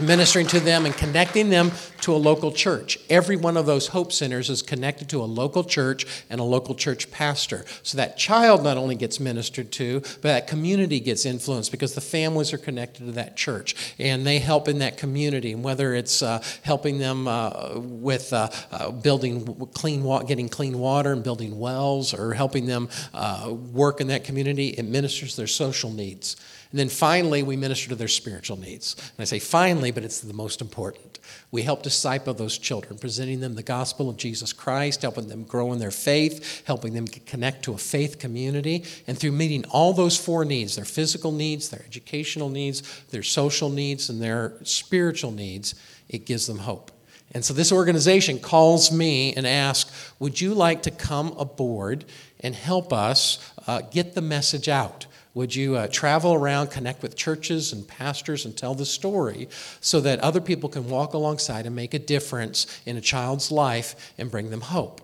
ministering 0.00 0.46
to 0.48 0.60
them 0.60 0.86
and 0.86 0.96
connecting 0.96 1.50
them 1.50 1.72
to 2.02 2.14
a 2.14 2.16
local 2.16 2.50
church. 2.50 2.98
Every 3.08 3.36
one 3.36 3.56
of 3.56 3.66
those 3.66 3.88
Hope 3.88 4.12
Centers 4.12 4.50
is 4.50 4.60
connected 4.60 5.08
to 5.10 5.22
a 5.22 5.24
local 5.24 5.62
church 5.62 6.06
and 6.28 6.40
a 6.40 6.44
local 6.44 6.74
church 6.74 7.10
pastor. 7.10 7.64
So 7.82 7.96
that 7.96 8.16
child 8.16 8.64
not 8.64 8.76
only 8.76 8.96
gets 8.96 9.20
ministered 9.20 9.70
to, 9.72 10.00
but 10.00 10.22
that 10.22 10.46
community 10.46 10.98
gets 10.98 11.24
influenced 11.24 11.70
because 11.70 11.94
the 11.94 12.00
families 12.00 12.52
are 12.52 12.58
connected 12.58 13.06
to 13.06 13.12
that 13.12 13.36
church 13.36 13.94
and 13.98 14.26
they 14.26 14.40
help 14.40 14.68
in 14.68 14.80
that 14.80 14.98
community. 14.98 15.52
And 15.52 15.62
whether 15.62 15.94
it's 15.94 16.22
uh, 16.22 16.42
helping 16.62 16.98
them 16.98 17.28
uh, 17.28 17.78
with 17.78 18.32
uh, 18.32 18.48
uh 18.70 18.90
building 18.90 19.44
clean 19.74 20.02
water, 20.02 20.24
getting 20.26 20.48
clean 20.48 20.78
water 20.78 21.12
and 21.12 21.22
building 21.22 21.58
wells, 21.58 22.14
or 22.14 22.34
helping 22.34 22.66
them 22.66 22.88
uh, 23.14 23.54
work 23.72 24.00
in 24.00 24.08
that 24.08 24.24
community, 24.24 24.68
it 24.68 24.84
ministers 24.84 25.36
their 25.36 25.46
social 25.46 25.90
needs. 25.90 26.36
And 26.72 26.78
then 26.78 26.88
finally, 26.88 27.42
we 27.42 27.54
minister 27.54 27.90
to 27.90 27.94
their 27.94 28.08
spiritual 28.08 28.58
needs. 28.58 28.96
And 28.98 29.20
I 29.20 29.24
say 29.24 29.38
finally, 29.38 29.90
but 29.90 30.04
it's 30.04 30.20
the 30.20 30.32
most 30.32 30.62
important. 30.62 31.18
We 31.50 31.62
help 31.62 31.82
disciple 31.82 32.32
those 32.32 32.56
children, 32.56 32.98
presenting 32.98 33.40
them 33.40 33.54
the 33.54 33.62
gospel 33.62 34.08
of 34.08 34.16
Jesus 34.16 34.54
Christ, 34.54 35.02
helping 35.02 35.28
them 35.28 35.44
grow 35.44 35.74
in 35.74 35.78
their 35.78 35.90
faith, 35.90 36.62
helping 36.66 36.94
them 36.94 37.06
connect 37.06 37.62
to 37.64 37.74
a 37.74 37.78
faith 37.78 38.18
community. 38.18 38.84
And 39.06 39.18
through 39.18 39.32
meeting 39.32 39.66
all 39.66 39.92
those 39.92 40.16
four 40.16 40.46
needs 40.46 40.74
their 40.74 40.86
physical 40.86 41.30
needs, 41.30 41.68
their 41.68 41.84
educational 41.86 42.48
needs, 42.48 43.02
their 43.10 43.22
social 43.22 43.68
needs, 43.68 44.08
and 44.08 44.22
their 44.22 44.54
spiritual 44.62 45.30
needs 45.30 45.74
it 46.08 46.24
gives 46.24 46.46
them 46.46 46.58
hope. 46.58 46.90
And 47.32 47.44
so 47.44 47.52
this 47.52 47.70
organization 47.70 48.38
calls 48.38 48.90
me 48.90 49.34
and 49.34 49.46
asks, 49.46 50.12
Would 50.18 50.40
you 50.40 50.54
like 50.54 50.82
to 50.84 50.90
come 50.90 51.34
aboard 51.38 52.06
and 52.40 52.54
help 52.54 52.94
us 52.94 53.52
uh, 53.66 53.82
get 53.82 54.14
the 54.14 54.22
message 54.22 54.70
out? 54.70 55.06
Would 55.34 55.54
you 55.54 55.76
uh, 55.76 55.88
travel 55.88 56.34
around, 56.34 56.70
connect 56.70 57.02
with 57.02 57.16
churches 57.16 57.72
and 57.72 57.88
pastors, 57.88 58.44
and 58.44 58.56
tell 58.56 58.74
the 58.74 58.84
story 58.84 59.48
so 59.80 60.00
that 60.00 60.20
other 60.20 60.40
people 60.40 60.68
can 60.68 60.88
walk 60.88 61.14
alongside 61.14 61.64
and 61.64 61.74
make 61.74 61.94
a 61.94 61.98
difference 61.98 62.66
in 62.84 62.96
a 62.96 63.00
child's 63.00 63.50
life 63.50 64.12
and 64.18 64.30
bring 64.30 64.50
them 64.50 64.60
hope? 64.60 65.00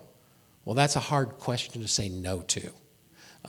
Well, 0.65 0.75
that's 0.75 0.95
a 0.95 0.99
hard 0.99 1.39
question 1.39 1.81
to 1.81 1.87
say 1.87 2.09
no 2.09 2.41
to. 2.41 2.71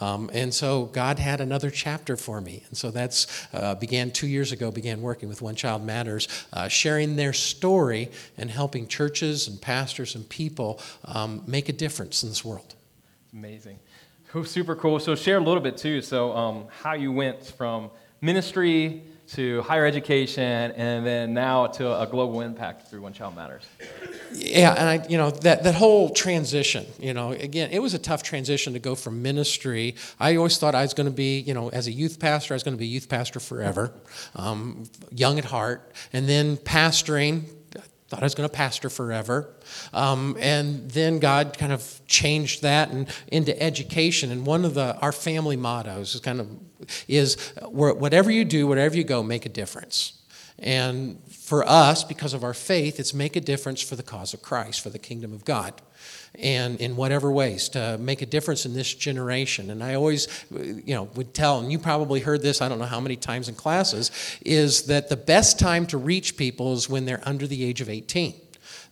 Um, 0.00 0.30
and 0.32 0.54
so 0.54 0.86
God 0.86 1.18
had 1.18 1.40
another 1.40 1.70
chapter 1.70 2.16
for 2.16 2.40
me. 2.40 2.64
And 2.68 2.76
so 2.76 2.90
that's 2.90 3.26
uh, 3.52 3.74
began 3.74 4.10
two 4.10 4.26
years 4.26 4.52
ago, 4.52 4.70
began 4.70 5.02
working 5.02 5.28
with 5.28 5.42
One 5.42 5.56
Child 5.56 5.84
Matters, 5.84 6.28
uh, 6.52 6.68
sharing 6.68 7.16
their 7.16 7.32
story 7.32 8.10
and 8.38 8.50
helping 8.50 8.86
churches 8.86 9.48
and 9.48 9.60
pastors 9.60 10.14
and 10.14 10.26
people 10.28 10.80
um, 11.04 11.42
make 11.46 11.68
a 11.68 11.72
difference 11.72 12.22
in 12.22 12.28
this 12.28 12.44
world. 12.44 12.74
Amazing. 13.32 13.78
Super 14.44 14.76
cool. 14.76 15.00
So 15.00 15.14
share 15.14 15.38
a 15.38 15.42
little 15.42 15.62
bit 15.62 15.76
too. 15.76 16.00
So 16.02 16.36
um, 16.36 16.66
how 16.82 16.92
you 16.92 17.10
went 17.10 17.44
from 17.44 17.90
ministry 18.20 19.02
to 19.32 19.62
higher 19.62 19.86
education 19.86 20.72
and 20.72 21.06
then 21.06 21.32
now 21.32 21.66
to 21.66 22.00
a 22.00 22.06
global 22.06 22.40
impact 22.40 22.88
through 22.88 23.00
One 23.00 23.12
Child 23.12 23.36
Matters. 23.36 23.64
Yeah, 24.32 24.74
and 24.76 24.88
I, 24.88 25.06
you 25.08 25.18
know, 25.18 25.30
that, 25.30 25.62
that 25.62 25.74
whole 25.74 26.10
transition, 26.10 26.86
you 26.98 27.14
know, 27.14 27.30
again, 27.32 27.70
it 27.70 27.80
was 27.80 27.94
a 27.94 27.98
tough 27.98 28.22
transition 28.22 28.72
to 28.72 28.78
go 28.78 28.94
from 28.94 29.22
ministry. 29.22 29.94
I 30.18 30.36
always 30.36 30.58
thought 30.58 30.74
I 30.74 30.82
was 30.82 30.94
going 30.94 31.08
to 31.08 31.14
be, 31.14 31.40
you 31.40 31.54
know, 31.54 31.68
as 31.70 31.86
a 31.86 31.92
youth 31.92 32.18
pastor, 32.18 32.54
I 32.54 32.56
was 32.56 32.62
going 32.62 32.76
to 32.76 32.78
be 32.78 32.86
a 32.86 32.88
youth 32.88 33.08
pastor 33.08 33.40
forever, 33.40 33.92
um, 34.34 34.84
young 35.12 35.38
at 35.38 35.44
heart, 35.44 35.92
and 36.12 36.28
then 36.28 36.56
pastoring. 36.56 37.44
Thought 38.10 38.22
I 38.22 38.26
was 38.26 38.34
going 38.34 38.48
to 38.48 38.54
pastor 38.54 38.90
forever. 38.90 39.54
Um, 39.92 40.36
and 40.40 40.90
then 40.90 41.20
God 41.20 41.56
kind 41.56 41.72
of 41.72 42.00
changed 42.08 42.62
that 42.62 42.90
and 42.90 43.08
into 43.28 43.56
education. 43.62 44.32
And 44.32 44.44
one 44.44 44.64
of 44.64 44.74
the 44.74 44.96
our 44.98 45.12
family 45.12 45.56
mottos 45.56 46.16
is 46.16 46.20
kind 46.20 46.40
of 46.40 46.48
is 47.06 47.36
whatever 47.62 48.32
you 48.32 48.44
do, 48.44 48.66
whatever 48.66 48.96
you 48.96 49.04
go, 49.04 49.22
make 49.22 49.46
a 49.46 49.48
difference. 49.48 50.14
And 50.58 51.22
for 51.30 51.66
us, 51.66 52.02
because 52.02 52.34
of 52.34 52.42
our 52.42 52.52
faith, 52.52 52.98
it's 52.98 53.14
make 53.14 53.36
a 53.36 53.40
difference 53.40 53.80
for 53.80 53.94
the 53.94 54.02
cause 54.02 54.34
of 54.34 54.42
Christ, 54.42 54.80
for 54.80 54.90
the 54.90 54.98
kingdom 54.98 55.32
of 55.32 55.44
God, 55.44 55.80
and 56.36 56.80
in 56.80 56.96
whatever 56.96 57.30
ways 57.30 57.68
to 57.70 57.98
make 57.98 58.22
a 58.22 58.26
difference 58.26 58.64
in 58.66 58.72
this 58.72 58.92
generation. 58.94 59.70
And 59.70 59.82
I 59.82 59.94
always, 59.94 60.28
you 60.50 60.94
know, 60.94 61.04
would 61.14 61.34
tell, 61.34 61.60
and 61.60 61.70
you 61.70 61.78
probably 61.78 62.20
heard 62.20 62.42
this, 62.42 62.62
I 62.62 62.68
don't 62.68 62.78
know 62.78 62.84
how 62.84 63.00
many 63.00 63.16
times 63.16 63.48
in 63.48 63.54
classes, 63.54 64.10
is 64.44 64.84
that 64.84 65.08
the 65.08 65.16
best 65.16 65.58
time 65.58 65.86
to 65.88 65.98
reach 65.98 66.36
people 66.36 66.72
is 66.72 66.88
when 66.88 67.04
they're 67.04 67.22
under 67.24 67.46
the 67.46 67.64
age 67.64 67.80
of 67.80 67.88
18 67.88 68.34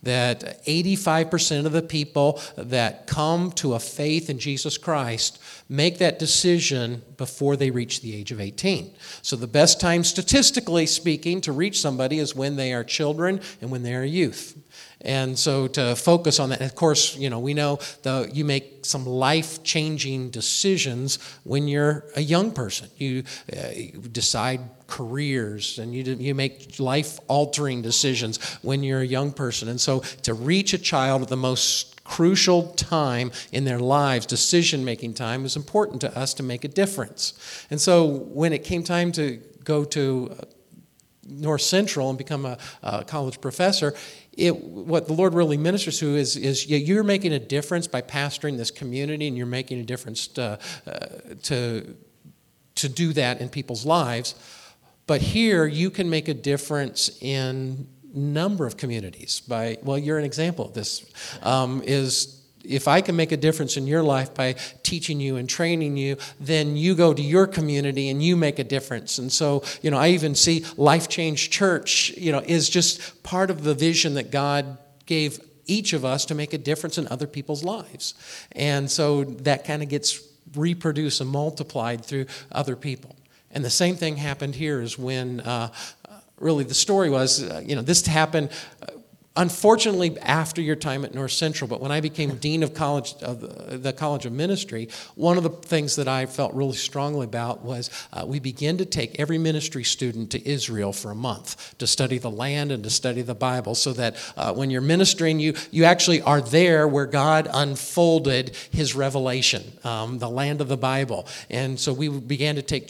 that 0.03 0.65
85% 0.65 1.67
of 1.67 1.73
the 1.73 1.83
people 1.83 2.41
that 2.57 3.07
come 3.07 3.51
to 3.53 3.75
a 3.75 3.81
faith 3.81 4.31
in 4.31 4.39
Jesus 4.39 4.79
Christ 4.79 5.43
make 5.69 5.99
that 5.99 6.19
decision 6.19 7.03
before 7.17 7.57
they 7.57 7.71
reach 7.71 8.01
the 8.01 8.15
age 8.15 8.31
of 8.31 8.41
18. 8.41 8.95
So, 9.23 9.35
the 9.35 9.47
best 9.47 9.81
time, 9.81 10.05
statistically 10.05 10.87
speaking, 10.87 11.41
to 11.43 11.53
reach 11.53 11.81
somebody 11.81 12.19
is 12.19 12.35
when 12.35 12.57
they 12.57 12.73
are 12.73 12.85
children 12.85 13.41
and 13.61 13.71
when 13.71 13.83
they 13.83 13.95
are 13.95 14.05
youth. 14.05 14.57
And 15.03 15.39
so 15.39 15.69
to 15.69 15.95
focus 15.95 16.41
on 16.41 16.51
that, 16.51 16.61
of 16.61 16.75
course, 16.75 17.17
you 17.17 17.31
know, 17.31 17.39
we 17.39 17.55
know 17.55 17.79
the, 18.03 18.29
you 18.33 18.45
make 18.45 18.85
some 18.85 19.07
life 19.07 19.63
changing 19.63 20.31
decisions 20.31 21.19
when 21.45 21.69
you're 21.69 22.05
a 22.17 22.21
young 22.21 22.51
person. 22.51 22.89
You, 22.97 23.23
uh, 23.57 23.69
you 23.75 23.93
decide 24.11 24.61
careers 24.89 25.79
and 25.79 25.95
you, 25.95 26.03
you 26.03 26.35
make 26.35 26.81
life 26.81 27.21
altering 27.29 27.83
decisions 27.83 28.39
when 28.63 28.83
you're 28.83 29.01
a 29.01 29.07
young 29.07 29.33
person. 29.33 29.69
And 29.69 29.81
so 29.81 30.01
to 30.23 30.35
reach 30.35 30.73
a 30.73 30.79
child 30.79 31.23
at 31.23 31.29
the 31.29 31.37
most 31.37 32.03
crucial 32.03 32.69
time 32.73 33.31
in 33.53 33.65
their 33.65 33.79
lives, 33.79 34.27
decision 34.27 34.85
making 34.85 35.15
time, 35.15 35.45
is 35.45 35.57
important 35.57 36.01
to 36.01 36.19
us 36.19 36.35
to 36.35 36.43
make 36.43 36.65
a 36.65 36.69
difference. 36.69 37.67
And 37.71 37.81
so 37.81 38.05
when 38.07 38.53
it 38.53 38.65
came 38.65 38.83
time 38.83 39.13
to 39.13 39.41
go 39.63 39.85
to 39.85 40.35
North 41.29 41.61
Central 41.61 42.09
and 42.09 42.17
become 42.17 42.47
a, 42.47 42.57
a 42.83 43.05
college 43.05 43.41
professor, 43.41 43.95
it, 44.39 44.57
what 44.63 45.09
the 45.09 45.13
Lord 45.13 45.35
really 45.35 45.57
ministers 45.57 45.99
to 45.99 46.15
is, 46.15 46.37
is 46.37 46.67
you're 46.69 47.03
making 47.03 47.33
a 47.33 47.39
difference 47.39 47.89
by 47.89 48.01
pastoring 48.01 48.57
this 48.57 48.71
community, 48.71 49.27
and 49.27 49.37
you're 49.37 49.47
making 49.47 49.81
a 49.81 49.85
difference 49.85 50.29
to, 50.29 50.59
uh, 50.87 50.91
to, 51.43 51.97
to 52.77 52.89
do 52.89 53.13
that 53.15 53.41
in 53.41 53.49
people's 53.49 53.85
lives. 53.85 54.37
But 55.07 55.21
here, 55.21 55.67
you 55.67 55.91
can 55.91 56.09
make 56.09 56.29
a 56.29 56.35
difference 56.35 57.19
in 57.21 57.89
number 58.15 58.67
of 58.67 58.79
communities 58.79 59.41
by 59.41 59.77
well 59.83 59.99
you're 59.99 60.19
an 60.19 60.25
example 60.25 60.65
of 60.65 60.73
this 60.73 61.05
um, 61.43 61.83
is 61.85 62.38
if 62.69 62.87
I 62.87 63.01
can 63.01 63.17
make 63.17 63.33
a 63.33 63.37
difference 63.37 63.77
in 63.77 63.87
your 63.87 64.03
life 64.03 64.35
by 64.35 64.55
teaching 64.83 65.21
you 65.21 65.37
and 65.37 65.49
training 65.49 65.97
you, 65.97 66.17
then 66.39 66.77
you 66.77 66.95
go 66.95 67.15
to 67.15 67.23
your 67.23 67.47
community 67.47 68.11
and 68.11 68.23
you 68.23 68.37
make 68.37 68.59
a 68.59 68.65
difference. 68.65 69.19
And 69.19 69.33
so, 69.33 69.65
you 69.83 69.91
know, 69.91 69.97
I 69.97 70.09
even 70.09 70.35
see 70.35 70.65
Life 70.77 71.09
Change 71.09 71.51
Church, 71.51 72.11
you 72.17 72.31
know, 72.31 72.43
is 72.47 72.69
just 72.69 73.23
part 73.23 73.51
of 73.51 73.65
the 73.65 73.75
vision 73.75 74.15
that 74.15 74.31
God 74.31 74.79
gave 75.07 75.41
each 75.67 75.93
of 75.93 76.05
us 76.05 76.25
to 76.27 76.35
make 76.35 76.53
a 76.53 76.59
difference 76.59 76.99
in 76.99 77.09
other 77.09 77.27
people's 77.27 77.65
lives. 77.65 78.15
And 78.53 78.91
so 78.91 79.25
that 79.25 79.65
kind 79.65 79.83
of 79.83 79.89
gets 79.89 80.21
reproduced 80.55 81.21
and 81.21 81.31
multiplied 81.31 82.05
through 82.05 82.27
other 82.53 82.77
people. 82.77 83.17
And 83.51 83.65
the 83.65 83.71
same 83.71 83.97
thing 83.97 84.17
happened 84.17 84.55
here 84.55 84.81
is 84.81 84.99
when 84.99 85.41
uh, 85.41 85.73
really 86.39 86.65
the 86.65 86.75
story 86.75 87.11
was, 87.11 87.43
uh, 87.43 87.63
you 87.65 87.77
know, 87.77 87.83
this 87.83 88.07
happened. 88.07 88.51
Uh, 89.39 89.49
Unfortunately, 89.49 90.19
after 90.21 90.61
your 90.61 90.77
time 90.77 91.05
at 91.05 91.15
North 91.15 91.33
Central, 91.33 91.69
but 91.69 91.81
when 91.81 91.91
I 91.91 92.01
became 92.01 92.37
dean 92.47 92.63
of 92.63 92.75
college 92.75 93.15
of 93.23 93.83
the 93.83 93.93
College 93.93 94.27
of 94.27 94.33
Ministry, 94.33 94.89
one 95.15 95.37
of 95.37 95.43
the 95.43 95.51
things 95.51 95.97
that 95.97 96.07
I 96.07 96.27
felt 96.27 96.55
really 96.55 96.77
strongly 96.77 97.25
about 97.25 97.63
was 97.63 97.91
uh, 98.13 98.25
we 98.27 98.41
began 98.41 98.77
to 98.79 98.85
take 98.85 99.19
every 99.19 99.39
ministry 99.39 99.85
student 99.85 100.31
to 100.33 100.49
Israel 100.49 100.93
for 100.93 101.11
a 101.11 101.15
month 101.15 101.77
to 101.79 101.87
study 101.87 102.19
the 102.19 102.31
land 102.31 102.73
and 102.73 102.83
to 102.85 102.91
study 102.91 103.23
the 103.23 103.35
Bible, 103.35 103.75
so 103.75 103.93
that 103.95 104.17
uh, 104.37 104.53
when 104.53 104.71
you're 104.71 104.81
ministering, 104.81 105.41
you 105.41 105.55
you 105.71 105.85
actually 105.85 106.21
are 106.23 106.41
there 106.41 106.87
where 106.87 107.07
God 107.07 107.49
unfolded 107.53 108.57
His 108.71 108.95
revelation, 108.95 109.63
um, 109.85 110.19
the 110.19 110.31
land 110.31 110.61
of 110.61 110.69
the 110.69 110.77
Bible, 110.77 111.27
and 111.51 111.79
so 111.81 111.93
we 111.93 112.09
began 112.09 112.57
to 112.57 112.63
take 112.63 112.89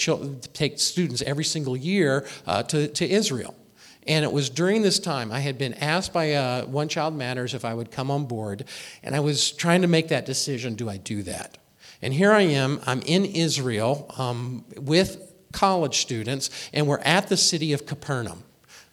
take 0.52 0.78
students 0.78 1.22
every 1.22 1.44
single 1.44 1.76
year 1.76 2.26
uh, 2.46 2.62
to 2.64 2.88
to 2.88 3.08
Israel. 3.08 3.54
And 4.08 4.24
it 4.24 4.32
was 4.32 4.48
during 4.48 4.80
this 4.80 4.98
time 4.98 5.30
I 5.30 5.40
had 5.40 5.58
been 5.58 5.74
asked 5.74 6.14
by 6.14 6.32
uh, 6.32 6.64
One 6.64 6.88
Child 6.88 7.14
Matters 7.14 7.52
if 7.52 7.64
I 7.64 7.74
would 7.74 7.90
come 7.90 8.10
on 8.10 8.24
board, 8.24 8.64
and 9.02 9.14
I 9.14 9.20
was 9.20 9.52
trying 9.52 9.82
to 9.82 9.88
make 9.88 10.08
that 10.08 10.24
decision 10.24 10.74
do 10.74 10.88
I 10.88 10.96
do 10.96 11.22
that? 11.24 11.58
And 12.00 12.14
here 12.14 12.32
I 12.32 12.42
am, 12.42 12.80
I'm 12.86 13.02
in 13.02 13.26
Israel 13.26 14.12
um, 14.16 14.64
with 14.76 15.32
college 15.52 15.98
students, 15.98 16.48
and 16.72 16.86
we're 16.86 17.00
at 17.00 17.28
the 17.28 17.36
city 17.36 17.72
of 17.72 17.86
Capernaum. 17.86 18.44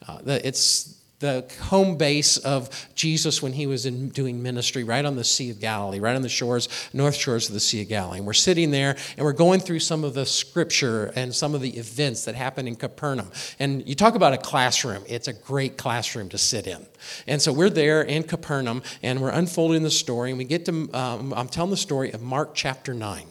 Uh, 0.06 0.20
it's 0.26 0.95
the 1.20 1.46
home 1.62 1.98
base 1.98 2.38
of 2.38 2.70
Jesus 2.94 3.42
when 3.42 3.54
he 3.54 3.68
was 3.68 3.86
in 3.86 4.10
doing 4.10 4.44
ministry 4.44 4.84
right 4.84 5.06
on 5.06 5.16
the 5.16 5.24
Sea 5.24 5.50
of 5.50 5.60
Galilee, 5.60 6.00
right 6.00 6.16
on 6.16 6.22
the 6.22 6.30
shores, 6.30 6.68
north 6.94 7.16
shores 7.16 7.48
of 7.48 7.54
the 7.54 7.60
Sea 7.60 7.84
of 7.84 7.88
Galilee. 7.88 8.18
And 8.18 8.28
we're 8.28 8.34
sitting 8.34 8.72
there 8.72 8.98
and 9.18 9.26
we're 9.26 9.34
going 9.34 9.62
through 9.62 9.80
some 9.80 10.04
of 10.04 10.14
the 10.14 10.26
scripture 10.26 11.14
and 11.16 11.34
some 11.34 11.56
of 11.56 11.62
the 11.62 11.78
events 11.78 12.26
that 12.26 12.36
happened 12.36 12.68
in 12.68 12.76
Capernaum. 12.76 13.32
And 13.60 13.88
you 13.88 13.96
talk 13.96 14.16
about 14.16 14.34
a 14.34 14.38
classroom, 14.38 15.04
it's 15.08 15.28
a 15.28 15.34
great 15.34 15.78
classroom 15.78 16.30
to 16.30 16.38
sit 16.38 16.68
in. 16.68 16.86
And 17.28 17.42
so 17.42 17.54
we're 17.54 17.70
there 17.70 18.02
in 18.02 18.24
Capernaum 18.24 18.84
and 19.02 19.22
we're 19.22 19.30
unfolding 19.30 19.84
the 19.84 19.92
story. 19.92 20.32
And 20.32 20.38
we 20.38 20.44
get 20.46 20.66
to, 20.66 20.94
um, 20.94 21.34
I'm 21.34 21.48
telling 21.48 21.72
the 21.72 21.78
story 21.78 22.12
of 22.12 22.22
Mark 22.22 22.54
chapter 22.54 22.94
9. 22.94 23.26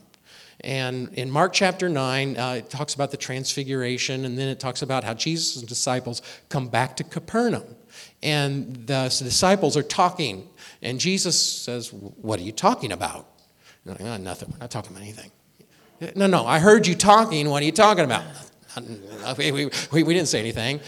And 0.65 1.13
in 1.13 1.31
Mark 1.31 1.53
chapter 1.53 1.91
9, 1.91 2.39
uh, 2.39 2.53
it 2.53 2.71
talks 2.71 2.95
about 2.95 3.11
the 3.11 3.19
transfiguration, 3.19 4.25
and 4.25 4.39
then 4.39 4.49
it 4.49 4.59
talks 4.59 4.81
about 4.81 5.05
how 5.05 5.13
Jesus' 5.13 5.61
disciples 5.61 6.23
come 6.49 6.69
back 6.69 6.97
to 6.97 7.05
Capernaum. 7.05 7.77
And 8.23 8.87
the 8.87 9.15
disciples 9.23 9.77
are 9.77 9.83
talking, 9.83 10.49
and 10.81 10.99
Jesus 10.99 11.39
says, 11.39 11.93
What 11.93 12.41
are 12.41 12.43
you 12.43 12.51
talking 12.51 12.93
about? 12.93 13.29
Like, 13.85 14.01
oh, 14.01 14.17
nothing, 14.17 14.49
we're 14.53 14.59
not 14.59 14.71
talking 14.71 14.93
about 14.93 15.03
anything. 15.03 15.31
No, 16.17 16.27
no, 16.27 16.47
I 16.47 16.61
heard 16.61 16.87
you 16.87 16.95
talking. 16.95 17.51
What 17.51 17.63
are 17.63 17.67
you 17.67 17.73
talking 17.73 18.05
about? 18.05 18.25
We, 19.39 19.53
we, 19.53 19.71
we 20.03 20.15
didn't 20.15 20.27
say 20.27 20.41
anything. 20.41 20.81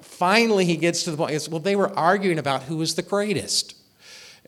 Finally, 0.00 0.64
he 0.64 0.76
gets 0.76 1.02
to 1.02 1.10
the 1.10 1.16
point. 1.16 1.48
Well, 1.50 1.58
they 1.58 1.74
were 1.74 1.90
arguing 1.98 2.38
about 2.38 2.62
who 2.62 2.76
was 2.76 2.94
the 2.94 3.02
greatest. 3.02 3.74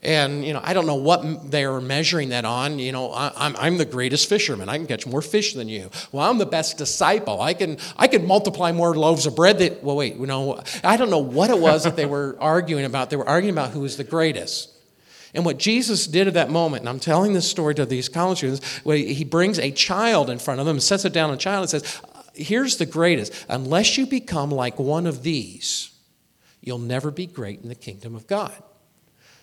And, 0.01 0.45
you 0.45 0.53
know, 0.53 0.61
I 0.63 0.73
don't 0.73 0.85
know 0.85 0.95
what 0.95 1.51
they 1.51 1.65
are 1.65 1.81
measuring 1.81 2.29
that 2.29 2.45
on. 2.45 2.79
You 2.79 2.93
know, 2.93 3.11
I, 3.11 3.47
am 3.47 3.55
I'm 3.59 3.77
the 3.77 3.85
greatest 3.85 4.29
fisherman. 4.29 4.69
I 4.69 4.77
can 4.77 4.87
catch 4.87 5.05
more 5.05 5.21
fish 5.21 5.53
than 5.53 5.67
you. 5.67 5.89
Well, 6.11 6.29
I'm 6.29 6.37
the 6.37 6.45
best 6.45 6.77
disciple. 6.77 7.41
I 7.41 7.53
can, 7.53 7.77
I 7.97 8.07
can 8.07 8.25
multiply 8.25 8.71
more 8.71 8.95
loaves 8.95 9.25
of 9.25 9.35
bread 9.35 9.59
that, 9.59 9.83
well, 9.83 9.97
wait, 9.97 10.15
you 10.15 10.25
know, 10.25 10.61
I 10.85 10.95
don't 10.95 11.09
know 11.09 11.19
what 11.19 11.49
it 11.49 11.59
was 11.59 11.83
that 11.83 11.97
they 11.97 12.05
were 12.05 12.37
arguing 12.41 12.85
about. 12.85 13.09
They 13.09 13.17
were 13.17 13.27
arguing 13.27 13.53
about 13.53 13.71
who 13.71 13.81
was 13.81 13.97
the 13.97 14.05
greatest. 14.05 14.73
And 15.33 15.45
what 15.45 15.59
Jesus 15.59 16.07
did 16.07 16.27
at 16.27 16.33
that 16.35 16.49
moment, 16.49 16.81
and 16.81 16.89
I'm 16.89 16.99
telling 16.99 17.33
this 17.33 17.49
story 17.49 17.75
to 17.75 17.85
these 17.85 18.09
college 18.09 18.39
students, 18.39 18.81
he 18.85 19.23
brings 19.23 19.59
a 19.59 19.71
child 19.71 20.29
in 20.29 20.39
front 20.39 20.59
of 20.59 20.65
them 20.65 20.77
and 20.77 20.83
sets 20.83 21.05
it 21.05 21.13
down 21.13 21.31
a 21.31 21.37
child 21.37 21.61
and 21.61 21.69
says, 21.69 22.01
uh, 22.03 22.21
Here's 22.33 22.77
the 22.77 22.85
greatest. 22.85 23.33
Unless 23.49 23.97
you 23.97 24.07
become 24.07 24.49
like 24.49 24.79
one 24.79 25.05
of 25.05 25.23
these, 25.23 25.91
you'll 26.61 26.79
never 26.79 27.11
be 27.11 27.27
great 27.27 27.61
in 27.61 27.67
the 27.67 27.75
kingdom 27.75 28.15
of 28.15 28.27
God. 28.27 28.53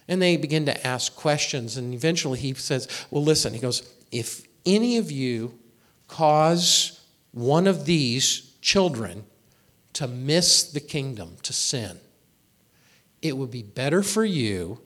And 0.08 0.22
they 0.22 0.36
begin 0.36 0.66
to 0.66 0.86
ask 0.86 1.14
questions. 1.16 1.76
And 1.76 1.92
eventually 1.92 2.38
he 2.38 2.54
says, 2.54 2.88
Well, 3.10 3.24
listen, 3.24 3.54
he 3.54 3.60
goes, 3.60 3.82
if 4.12 4.46
any 4.64 4.98
of 4.98 5.10
you 5.10 5.58
cause 6.08 7.00
one 7.32 7.66
of 7.66 7.86
these 7.86 8.54
children 8.60 9.24
to 9.94 10.06
miss 10.06 10.64
the 10.64 10.80
kingdom, 10.80 11.36
to 11.42 11.52
sin, 11.52 11.98
it 13.22 13.36
would 13.36 13.50
be 13.50 13.62
better 13.62 14.02
for 14.02 14.24
you 14.24 14.80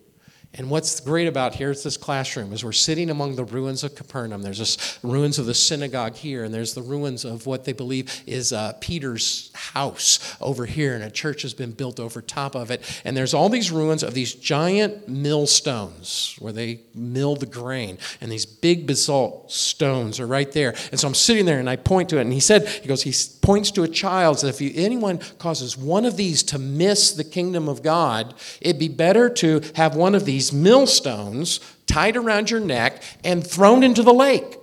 And 0.52 0.68
what's 0.68 0.98
great 0.98 1.28
about 1.28 1.54
here 1.54 1.70
is 1.70 1.84
this 1.84 1.96
classroom 1.96 2.52
is 2.52 2.64
we're 2.64 2.72
sitting 2.72 3.08
among 3.08 3.36
the 3.36 3.44
ruins 3.44 3.84
of 3.84 3.94
Capernaum. 3.94 4.42
There's 4.42 4.58
this 4.58 4.98
ruins 5.00 5.38
of 5.38 5.46
the 5.46 5.54
synagogue 5.54 6.16
here, 6.16 6.42
and 6.42 6.52
there's 6.52 6.74
the 6.74 6.82
ruins 6.82 7.24
of 7.24 7.46
what 7.46 7.64
they 7.64 7.72
believe 7.72 8.22
is 8.26 8.52
uh, 8.52 8.72
Peter's 8.80 9.52
house 9.54 10.36
over 10.40 10.66
here, 10.66 10.96
and 10.96 11.04
a 11.04 11.10
church 11.10 11.42
has 11.42 11.54
been 11.54 11.70
built 11.70 12.00
over 12.00 12.20
top 12.20 12.56
of 12.56 12.72
it. 12.72 12.82
And 13.04 13.16
there's 13.16 13.32
all 13.32 13.48
these 13.48 13.70
ruins 13.70 14.02
of 14.02 14.12
these 14.12 14.34
giant 14.34 15.08
millstones 15.08 16.34
where 16.40 16.52
they 16.52 16.80
mill 16.96 17.36
the 17.36 17.46
grain, 17.46 17.98
and 18.20 18.30
these 18.30 18.44
big 18.44 18.88
basalt 18.88 19.52
stones 19.52 20.18
are 20.18 20.26
right 20.26 20.50
there. 20.50 20.74
And 20.90 20.98
so 20.98 21.06
I'm 21.06 21.14
sitting 21.14 21.46
there, 21.46 21.60
and 21.60 21.70
I 21.70 21.76
point 21.76 22.08
to 22.08 22.18
it, 22.18 22.22
and 22.22 22.32
he 22.32 22.40
said, 22.40 22.66
he 22.66 22.88
goes, 22.88 23.04
he 23.04 23.14
points 23.40 23.70
to 23.70 23.84
a 23.84 23.88
child, 23.88 24.40
says, 24.40 24.56
if 24.56 24.60
you, 24.60 24.72
anyone 24.74 25.18
causes 25.38 25.76
one 25.76 26.04
of 26.04 26.16
these 26.16 26.42
to 26.42 26.58
miss 26.58 27.12
the 27.12 27.24
kingdom 27.24 27.68
of 27.68 27.84
God, 27.84 28.34
it'd 28.60 28.80
be 28.80 28.88
better 28.88 29.30
to 29.30 29.62
have 29.76 29.94
one 29.94 30.16
of 30.16 30.24
these 30.24 30.39
these 30.40 30.54
millstones 30.54 31.60
tied 31.86 32.16
around 32.16 32.50
your 32.50 32.60
neck 32.60 33.02
and 33.22 33.46
thrown 33.46 33.82
into 33.82 34.02
the 34.02 34.14
lake. 34.14 34.56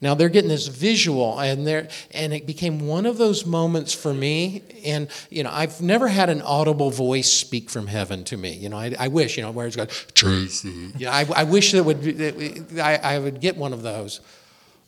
Now 0.00 0.14
they're 0.14 0.28
getting 0.28 0.48
this 0.48 0.68
visual, 0.68 1.40
and 1.40 1.66
they 1.66 1.88
and 2.12 2.32
it 2.32 2.46
became 2.46 2.86
one 2.86 3.06
of 3.06 3.18
those 3.18 3.44
moments 3.44 3.92
for 3.92 4.14
me. 4.14 4.62
And 4.86 5.08
you 5.30 5.42
know, 5.42 5.50
I've 5.52 5.82
never 5.82 6.06
had 6.06 6.30
an 6.30 6.40
audible 6.42 6.90
voice 6.90 7.30
speak 7.30 7.68
from 7.68 7.88
heaven 7.88 8.22
to 8.24 8.36
me. 8.36 8.52
You 8.52 8.68
know, 8.68 8.78
I, 8.78 8.94
I 8.98 9.08
wish 9.08 9.36
you 9.36 9.42
know 9.42 9.50
where 9.50 9.66
it's 9.66 9.76
going, 9.76 9.90
Tracy. 10.14 10.92
Yeah, 10.96 11.12
I, 11.12 11.26
I 11.34 11.44
wish 11.44 11.72
that 11.72 11.84
would 11.84 12.02
that 12.02 12.80
I, 12.80 13.16
I 13.16 13.18
would 13.18 13.40
get 13.40 13.56
one 13.56 13.72
of 13.72 13.82
those. 13.82 14.20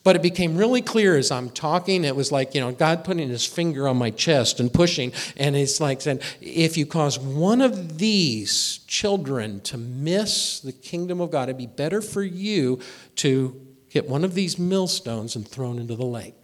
But 0.04 0.16
it 0.16 0.22
became 0.22 0.56
really 0.56 0.82
clear 0.82 1.16
as 1.16 1.30
I'm 1.30 1.48
talking, 1.48 2.04
it 2.04 2.16
was 2.16 2.32
like, 2.32 2.54
you 2.54 2.60
know, 2.60 2.72
God 2.72 3.04
putting 3.04 3.28
his 3.28 3.46
finger 3.46 3.86
on 3.86 3.96
my 3.96 4.10
chest 4.10 4.58
and 4.58 4.72
pushing. 4.72 5.12
And 5.36 5.54
it's 5.54 5.80
like 5.80 6.00
saying, 6.00 6.20
if 6.40 6.76
you 6.76 6.86
cause 6.86 7.18
one 7.18 7.60
of 7.60 7.98
these 7.98 8.78
children 8.88 9.60
to 9.60 9.78
miss 9.78 10.58
the 10.58 10.72
kingdom 10.72 11.20
of 11.20 11.30
God, 11.30 11.44
it'd 11.44 11.58
be 11.58 11.66
better 11.66 12.00
for 12.00 12.22
you 12.22 12.80
to 13.16 13.60
get 13.90 14.08
one 14.08 14.24
of 14.24 14.34
these 14.34 14.58
millstones 14.58 15.36
and 15.36 15.46
thrown 15.46 15.78
into 15.78 15.94
the 15.94 16.04
lake. 16.04 16.34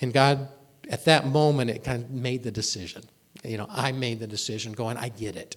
And 0.00 0.12
God, 0.12 0.48
at 0.88 1.04
that 1.04 1.26
moment, 1.26 1.70
it 1.70 1.84
kind 1.84 2.04
of 2.04 2.10
made 2.10 2.42
the 2.42 2.50
decision. 2.50 3.02
You 3.44 3.58
know, 3.58 3.66
I 3.68 3.92
made 3.92 4.18
the 4.20 4.26
decision 4.26 4.72
going, 4.72 4.96
I 4.96 5.10
get 5.10 5.36
it. 5.36 5.56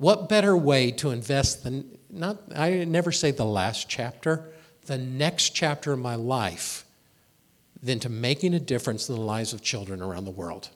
What 0.00 0.30
better 0.30 0.56
way 0.56 0.92
to 0.92 1.10
invest 1.10 1.62
than 1.62 1.98
not, 2.08 2.38
I 2.56 2.84
never 2.84 3.12
say 3.12 3.32
the 3.32 3.44
last 3.44 3.86
chapter, 3.86 4.50
the 4.86 4.96
next 4.96 5.50
chapter 5.50 5.92
of 5.92 5.98
my 5.98 6.14
life 6.14 6.86
than 7.82 8.00
to 8.00 8.08
making 8.08 8.54
a 8.54 8.60
difference 8.60 9.10
in 9.10 9.14
the 9.14 9.20
lives 9.20 9.52
of 9.52 9.60
children 9.60 10.00
around 10.00 10.24
the 10.24 10.30
world 10.30 10.70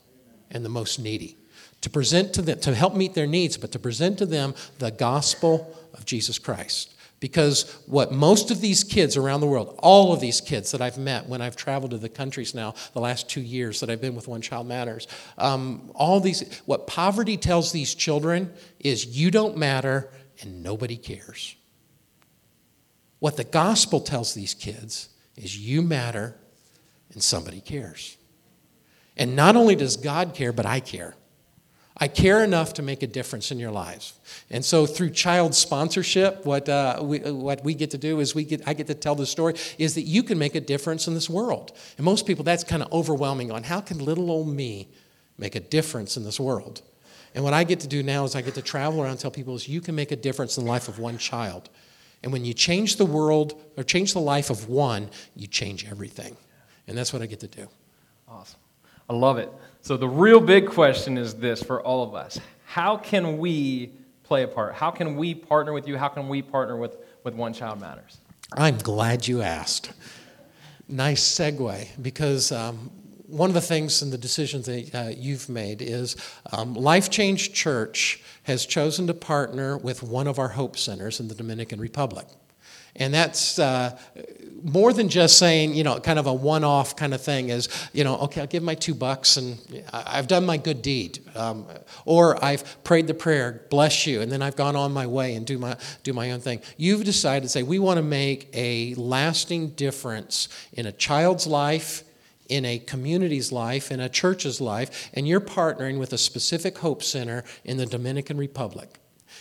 and 0.50 0.62
the 0.62 0.69
most 0.69 0.99
needy. 0.99 1.38
To 1.81 1.88
present 1.88 2.35
to 2.35 2.43
them, 2.43 2.61
to 2.61 2.75
help 2.75 2.95
meet 2.95 3.14
their 3.14 3.26
needs, 3.26 3.57
but 3.57 3.73
to 3.73 3.78
present 3.78 4.19
to 4.19 4.26
them 4.26 4.54
the 4.78 4.90
gospel 4.90 5.75
of 5.95 6.04
Jesus 6.04 6.38
Christ. 6.38 6.93
Because 7.25 7.62
what 7.87 8.12
most 8.12 8.50
of 8.50 8.61
these 8.61 8.85
kids 8.85 9.16
around 9.16 9.40
the 9.40 9.47
world, 9.47 9.76
all 9.78 10.12
of 10.12 10.21
these 10.21 10.43
kids 10.43 10.73
that 10.73 10.83
I've 10.83 10.99
met 10.99 11.26
when 11.26 11.40
I've 11.40 11.57
traveled 11.57 11.93
to 11.93 11.97
the 11.97 12.11
countries 12.11 12.54
now, 12.54 12.75
the 12.93 13.00
last 13.00 13.31
two 13.31 13.40
years 13.40 13.81
that 13.81 13.88
I've 13.88 14.02
been 14.02 14.14
with 14.14 14.28
One 14.28 14.43
Child 14.43 14.66
Matters, 14.66 15.09
um, 15.38 15.90
all 15.95 16.21
these, 16.21 16.61
what 16.66 16.87
poverty 16.87 17.38
tells 17.38 17.73
these 17.73 17.95
children 17.95 18.52
is 18.78 19.07
you 19.07 19.31
don't 19.31 19.57
matter 19.57 20.11
and 20.43 20.62
nobody 20.62 20.99
cares. 20.99 21.57
What 23.21 23.38
the 23.38 23.45
gospel 23.45 24.00
tells 24.00 24.35
these 24.35 24.52
kids 24.52 25.09
is 25.35 25.57
you 25.59 25.81
matter 25.81 26.37
and 27.14 27.23
somebody 27.23 27.62
cares. 27.62 28.19
And 29.16 29.35
not 29.35 29.57
only 29.57 29.76
does 29.76 29.97
God 29.97 30.35
care, 30.35 30.52
but 30.52 30.66
I 30.66 30.81
care. 30.81 31.14
I 31.96 32.08
care 32.08 32.42
enough 32.42 32.74
to 32.74 32.82
make 32.82 33.04
a 33.04 33.06
difference 33.06 33.52
in 33.52 33.60
your 33.60 33.70
lives. 33.70 34.14
And 34.50 34.64
so 34.64 34.84
through 34.84 35.10
child 35.10 35.54
sponsorship, 35.54 36.44
what, 36.44 36.68
uh, 36.68 36.98
we, 37.00 37.20
what 37.20 37.62
we 37.62 37.74
get 37.74 37.92
to 37.92 37.98
do 37.98 38.18
is 38.18 38.34
we 38.34 38.44
get, 38.44 38.66
I 38.66 38.74
get 38.74 38.88
to 38.88 38.94
tell 38.94 39.14
the 39.14 39.26
story, 39.26 39.54
is 39.78 39.94
that 39.94 40.02
you 40.02 40.24
can 40.24 40.36
make 40.36 40.56
a 40.56 40.60
difference 40.60 41.06
in 41.06 41.14
this 41.14 41.30
world. 41.30 41.70
And 41.96 42.04
most 42.04 42.26
people, 42.26 42.42
that's 42.42 42.64
kind 42.64 42.82
of 42.82 42.92
overwhelming 42.92 43.52
on 43.52 43.62
how 43.62 43.80
can 43.80 44.04
little 44.04 44.30
old 44.30 44.48
me 44.48 44.88
make 45.38 45.54
a 45.54 45.60
difference 45.60 46.16
in 46.16 46.24
this 46.24 46.40
world? 46.40 46.82
And 47.32 47.44
what 47.44 47.54
I 47.54 47.62
get 47.62 47.80
to 47.80 47.88
do 47.88 48.02
now 48.02 48.24
is 48.24 48.34
I 48.34 48.42
get 48.42 48.54
to 48.54 48.62
travel 48.62 49.00
around 49.00 49.12
and 49.12 49.20
tell 49.20 49.30
people 49.30 49.54
is 49.54 49.68
you 49.68 49.80
can 49.80 49.94
make 49.94 50.10
a 50.10 50.16
difference 50.16 50.58
in 50.58 50.64
the 50.64 50.70
life 50.70 50.88
of 50.88 50.98
one 50.98 51.18
child. 51.18 51.68
And 52.24 52.32
when 52.32 52.44
you 52.44 52.54
change 52.54 52.96
the 52.96 53.06
world 53.06 53.60
or 53.76 53.84
change 53.84 54.14
the 54.14 54.20
life 54.20 54.50
of 54.50 54.68
one, 54.68 55.10
you 55.36 55.46
change 55.46 55.88
everything. 55.88 56.36
And 56.88 56.98
that's 56.98 57.12
what 57.12 57.22
I 57.22 57.26
get 57.26 57.40
to 57.40 57.48
do. 57.48 57.68
Awesome. 58.28 58.58
I 59.08 59.14
love 59.14 59.38
it. 59.38 59.52
So 59.85 59.99
the 59.99 60.09
real 60.09 60.41
big 60.41 60.67
question 60.71 61.19
is 61.19 61.35
this 61.35 61.62
for 61.62 61.83
all 61.83 62.03
of 62.03 62.14
us. 62.14 62.41
How 62.64 62.97
can 62.97 63.37
we 63.37 63.93
play 64.23 64.43
a 64.43 64.49
part? 64.49 64.73
How 64.73 64.91
can 64.91 65.14
we 65.14 65.35
partner 65.35 65.75
with 65.75 65.87
you? 65.87 65.99
How 65.99 66.09
can 66.09 66.26
we 66.26 66.41
partner 66.41 66.79
with, 66.79 66.97
with 67.23 67.35
One 67.35 67.53
Child 67.53 67.83
Matters? 67.83 68.16
I'm 68.55 68.79
glad 68.79 69.29
you 69.29 69.42
asked. 69.42 69.92
Nice 70.88 71.23
segue 71.23 71.87
because 72.01 72.51
um, 72.51 72.90
one 73.27 73.51
of 73.51 73.55
the 73.55 73.61
things 73.61 74.01
in 74.01 74.09
the 74.09 74.16
decisions 74.16 74.64
that 74.64 74.94
uh, 74.94 75.11
you've 75.14 75.51
made 75.51 75.83
is 75.83 76.16
um, 76.53 76.73
Life 76.73 77.11
Change 77.11 77.53
Church 77.53 78.23
has 78.44 78.64
chosen 78.64 79.07
to 79.09 79.12
partner 79.12 79.77
with 79.77 80.03
one 80.03 80.27
of 80.27 80.38
our 80.38 80.49
Hope 80.49 80.79
Centers 80.79 81.20
in 81.20 81.29
the 81.29 81.35
Dominican 81.35 81.79
Republic. 81.79 82.27
And 82.96 83.12
that's 83.12 83.59
uh, 83.59 83.98
more 84.62 84.92
than 84.92 85.09
just 85.09 85.38
saying, 85.38 85.74
you 85.74 85.85
know, 85.85 86.00
kind 86.00 86.18
of 86.18 86.26
a 86.26 86.33
one 86.33 86.64
off 86.64 86.96
kind 86.96 87.12
of 87.12 87.20
thing 87.20 87.50
is, 87.50 87.68
you 87.92 88.02
know, 88.02 88.16
okay, 88.18 88.40
I'll 88.40 88.46
give 88.46 88.62
my 88.62 88.74
two 88.74 88.94
bucks 88.94 89.37
and 89.37 89.59
I've 89.92 90.26
done 90.26 90.46
my 90.46 90.57
good 90.57 90.80
deed. 90.80 91.18
Um, 91.35 91.66
or 92.04 92.42
I've 92.42 92.83
prayed 92.83 93.07
the 93.07 93.14
prayer, 93.14 93.66
bless 93.68 94.07
you, 94.07 94.22
and 94.22 94.33
then 94.33 94.40
I've 94.40 94.57
gone 94.57 94.74
on 94.74 94.92
my 94.92 95.07
way 95.07 95.35
and 95.35 95.44
do 95.44 95.59
my, 95.59 95.76
do 96.02 96.12
my 96.12 96.30
own 96.30 96.40
thing. 96.40 96.62
You've 96.76 97.04
decided 97.04 97.42
to 97.42 97.48
say, 97.48 97.62
we 97.62 97.78
want 97.78 97.98
to 97.98 98.02
make 98.02 98.48
a 98.54 98.94
lasting 98.94 99.70
difference 99.70 100.48
in 100.72 100.87
a 100.87 100.92
child's 100.92 101.46
life 101.46 102.04
in 102.48 102.64
a 102.66 102.78
community's 102.78 103.52
life, 103.52 103.90
in 103.90 104.00
a 104.00 104.09
church's 104.09 104.61
life, 104.61 105.11
and 105.14 105.26
you're 105.26 105.40
partnering 105.40 105.98
with 105.98 106.12
a 106.12 106.18
specific 106.18 106.76
Hope 106.76 107.02
Center 107.02 107.42
in 107.64 107.78
the 107.78 107.87
Dominican 107.87 108.37
Republic. 108.37 108.98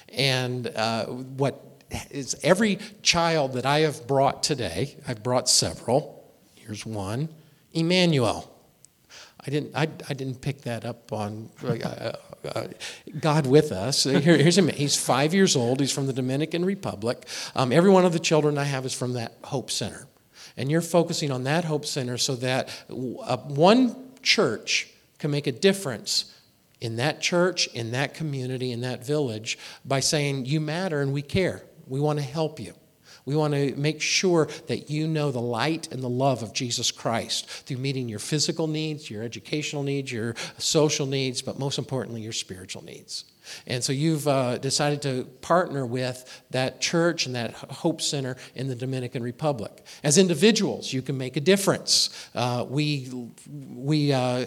And 0.09 0.67
uh, 0.67 1.07
what 1.07 1.72
is 2.12 2.36
every 2.43 2.79
child 3.01 3.53
that 3.53 3.65
I 3.65 3.79
have 3.79 4.08
brought 4.08 4.43
today, 4.43 4.97
I've 5.08 5.23
brought 5.23 5.49
several. 5.49 6.32
Here's 6.56 6.86
one 6.86 7.29
Emmanuel. 7.73 8.49
I 9.45 9.49
didn't, 9.49 9.75
I, 9.75 9.84
I 10.08 10.13
didn't 10.13 10.41
pick 10.41 10.62
that 10.62 10.86
up 10.86 11.12
on 11.12 11.49
uh, 11.63 12.13
uh, 12.45 12.67
God 13.19 13.45
with 13.45 13.71
us. 13.71 14.03
Here, 14.03 14.19
here's 14.19 14.58
him. 14.58 14.69
He's 14.69 14.95
five 14.95 15.34
years 15.34 15.56
old. 15.56 15.79
He's 15.82 15.91
from 15.91 16.08
the 16.08 16.13
Dominican 16.13 16.63
Republic. 16.63 17.27
Um, 17.56 17.71
every 17.71 17.89
one 17.89 18.06
of 18.06 18.13
the 18.13 18.19
children 18.19 18.58
I 18.58 18.63
have 18.63 18.86
is 18.86 18.93
from 18.93 19.13
that 19.13 19.38
Hope 19.43 19.69
Center. 19.69 20.08
And 20.56 20.71
you're 20.71 20.82
focusing 20.82 21.32
on 21.32 21.43
that 21.43 21.65
Hope 21.65 21.86
Center 21.86 22.17
so 22.17 22.36
that 22.38 22.69
uh, 22.89 23.38
one 23.38 23.95
church 24.21 24.89
can 25.19 25.32
make 25.32 25.47
a 25.47 25.51
difference 25.51 26.34
in 26.79 26.97
that 26.97 27.21
church, 27.21 27.67
in 27.67 27.91
that 27.91 28.13
community, 28.13 28.71
in 28.71 28.82
that 28.82 29.06
village 29.06 29.58
by 29.84 29.99
saying, 29.99 30.45
You 30.45 30.62
matter 30.62 31.01
and 31.01 31.12
we 31.12 31.21
care. 31.21 31.63
We 31.87 31.99
want 31.99 32.19
to 32.19 32.25
help 32.25 32.59
you. 32.59 32.73
We 33.25 33.35
want 33.35 33.53
to 33.53 33.73
make 33.75 34.01
sure 34.01 34.49
that 34.67 34.89
you 34.89 35.07
know 35.07 35.31
the 35.31 35.39
light 35.39 35.91
and 35.91 36.03
the 36.03 36.09
love 36.09 36.43
of 36.43 36.53
Jesus 36.53 36.91
Christ 36.91 37.49
through 37.49 37.77
meeting 37.77 38.09
your 38.09 38.19
physical 38.19 38.67
needs, 38.67 39.09
your 39.09 39.23
educational 39.23 39.83
needs, 39.83 40.11
your 40.11 40.35
social 40.57 41.05
needs, 41.05 41.41
but 41.41 41.57
most 41.57 41.77
importantly, 41.77 42.21
your 42.21 42.33
spiritual 42.33 42.83
needs. 42.83 43.25
And 43.67 43.83
so 43.83 43.93
you've 43.93 44.27
uh, 44.27 44.57
decided 44.57 45.01
to 45.03 45.25
partner 45.41 45.85
with 45.85 46.43
that 46.51 46.81
church 46.81 47.25
and 47.25 47.35
that 47.35 47.53
Hope 47.53 48.01
Center 48.01 48.37
in 48.55 48.67
the 48.67 48.75
Dominican 48.75 49.23
Republic. 49.23 49.85
As 50.03 50.17
individuals, 50.17 50.93
you 50.93 51.01
can 51.01 51.17
make 51.17 51.35
a 51.37 51.41
difference. 51.41 52.09
Uh, 52.33 52.65
we 52.67 53.11
we 53.49 54.13
uh, 54.13 54.45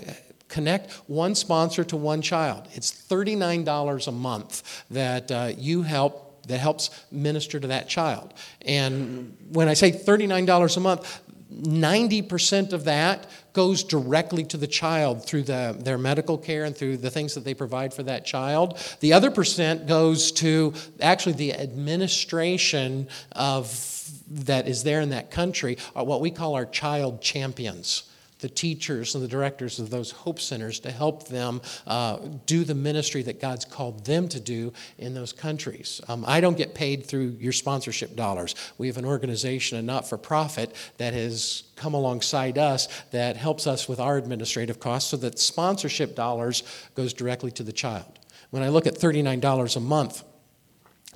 connect 0.49 0.93
one 1.09 1.35
sponsor 1.35 1.85
to 1.85 1.97
one 1.97 2.23
child. 2.23 2.69
It's 2.73 2.91
$39 2.91 4.07
a 4.07 4.13
month 4.13 4.85
that 4.91 5.31
uh, 5.31 5.53
you 5.57 5.83
help 5.83 6.26
that 6.47 6.59
helps 6.59 6.91
minister 7.11 7.61
to 7.61 7.69
that 7.69 7.89
child. 7.89 8.35
And 8.63 9.37
when 9.51 9.69
I 9.69 9.75
say 9.75 9.91
$39 9.91 10.77
a 10.77 10.81
month, 10.81 11.23
90% 11.53 12.73
of 12.73 12.85
that 12.85 13.31
goes 13.53 13.85
directly 13.85 14.45
to 14.45 14.57
the 14.57 14.67
child 14.67 15.25
through 15.25 15.45
the, 15.45 15.77
their 15.79 15.97
medical 15.97 16.37
care 16.37 16.65
and 16.65 16.77
through 16.77 16.99
the 16.99 17.11
things 17.11 17.35
that 17.35 17.45
they 17.45 17.55
provide 17.55 17.95
for 17.95 18.03
that 18.03 18.27
child. 18.27 18.79
The 19.01 19.13
other 19.13 19.31
percent 19.31 19.87
goes 19.87 20.33
to 20.33 20.75
actually 21.01 21.35
the 21.35 21.55
administration 21.55 23.09
of 23.33 23.95
that 24.29 24.69
is 24.69 24.83
there 24.83 25.01
in 25.01 25.11
that 25.11 25.31
country, 25.31 25.79
what 25.95 26.21
we 26.21 26.31
call 26.31 26.55
our 26.55 26.67
child 26.67 27.23
champions 27.23 28.05
the 28.47 28.55
teachers 28.55 29.17
and 29.17 29.25
the 29.25 29.29
directors 29.29 29.81
of 29.81 29.91
those 29.91 30.13
Hope 30.13 30.39
Centers 30.39 30.79
to 30.79 30.93
help 30.93 31.27
them 31.27 31.61
uh, 31.85 32.19
do 32.47 32.63
the 32.63 32.77
ministry 32.77 33.21
that 33.25 33.41
God's 33.41 33.65
called 33.65 34.07
them 34.07 34.29
to 34.29 34.39
do 34.39 34.73
in 34.99 35.15
those 35.15 35.33
countries. 35.33 36.01
Um, 36.07 36.25
I 36.29 36.41
don't 36.41 36.57
get 36.57 36.73
paid 36.73 37.07
through 37.07 37.39
your 37.41 37.51
sponsorship 37.51 38.15
dollars. 38.15 38.55
We 38.79 38.87
have 38.87 38.99
an 38.99 39.05
organization, 39.05 39.79
a 39.79 39.83
not 39.83 40.09
for 40.09 40.17
profit, 40.17 40.77
that 40.99 41.13
has 41.13 41.65
come 41.75 41.95
alongside 41.95 42.57
us 42.57 42.87
that 43.11 43.37
helps 43.37 43.67
us 43.67 43.89
with 43.89 43.99
our 43.99 44.17
administrative 44.17 44.79
costs 44.79 45.11
so 45.11 45.17
that 45.17 45.41
sponsorship 45.41 46.15
dollars 46.15 46.63
goes 46.95 47.13
directly 47.13 47.51
to 47.51 47.65
the 47.65 47.73
child. 47.73 48.21
When 48.51 48.63
I 48.63 48.69
look 48.69 48.87
at 48.87 48.95
$39 48.95 49.77
a 49.77 49.81
month, 49.81 50.23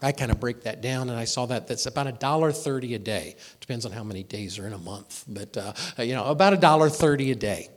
I 0.02 0.12
kind 0.12 0.30
of 0.30 0.40
break 0.40 0.62
that 0.62 0.80
down, 0.80 1.10
and 1.10 1.18
I 1.18 1.24
saw 1.24 1.46
that 1.46 1.66
that's 1.66 1.86
about 1.86 2.06
a 2.06 2.12
dollar 2.12 2.52
thirty 2.52 2.94
a 2.94 2.98
day. 2.98 3.36
Depends 3.60 3.84
on 3.84 3.92
how 3.92 4.04
many 4.04 4.22
days 4.22 4.58
are 4.58 4.66
in 4.66 4.72
a 4.72 4.78
month, 4.78 5.24
but 5.28 5.56
uh, 5.56 5.72
you 5.98 6.14
know, 6.14 6.24
about 6.24 6.52
a 6.52 6.56
dollar 6.56 6.88
thirty 6.88 7.30
a 7.30 7.34
day. 7.34 7.68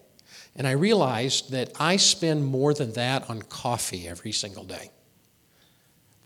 And 0.55 0.67
I 0.67 0.71
realized 0.71 1.51
that 1.51 1.71
I 1.79 1.97
spend 1.97 2.45
more 2.45 2.73
than 2.73 2.93
that 2.93 3.29
on 3.29 3.41
coffee 3.41 4.07
every 4.07 4.31
single 4.31 4.63
day. 4.63 4.91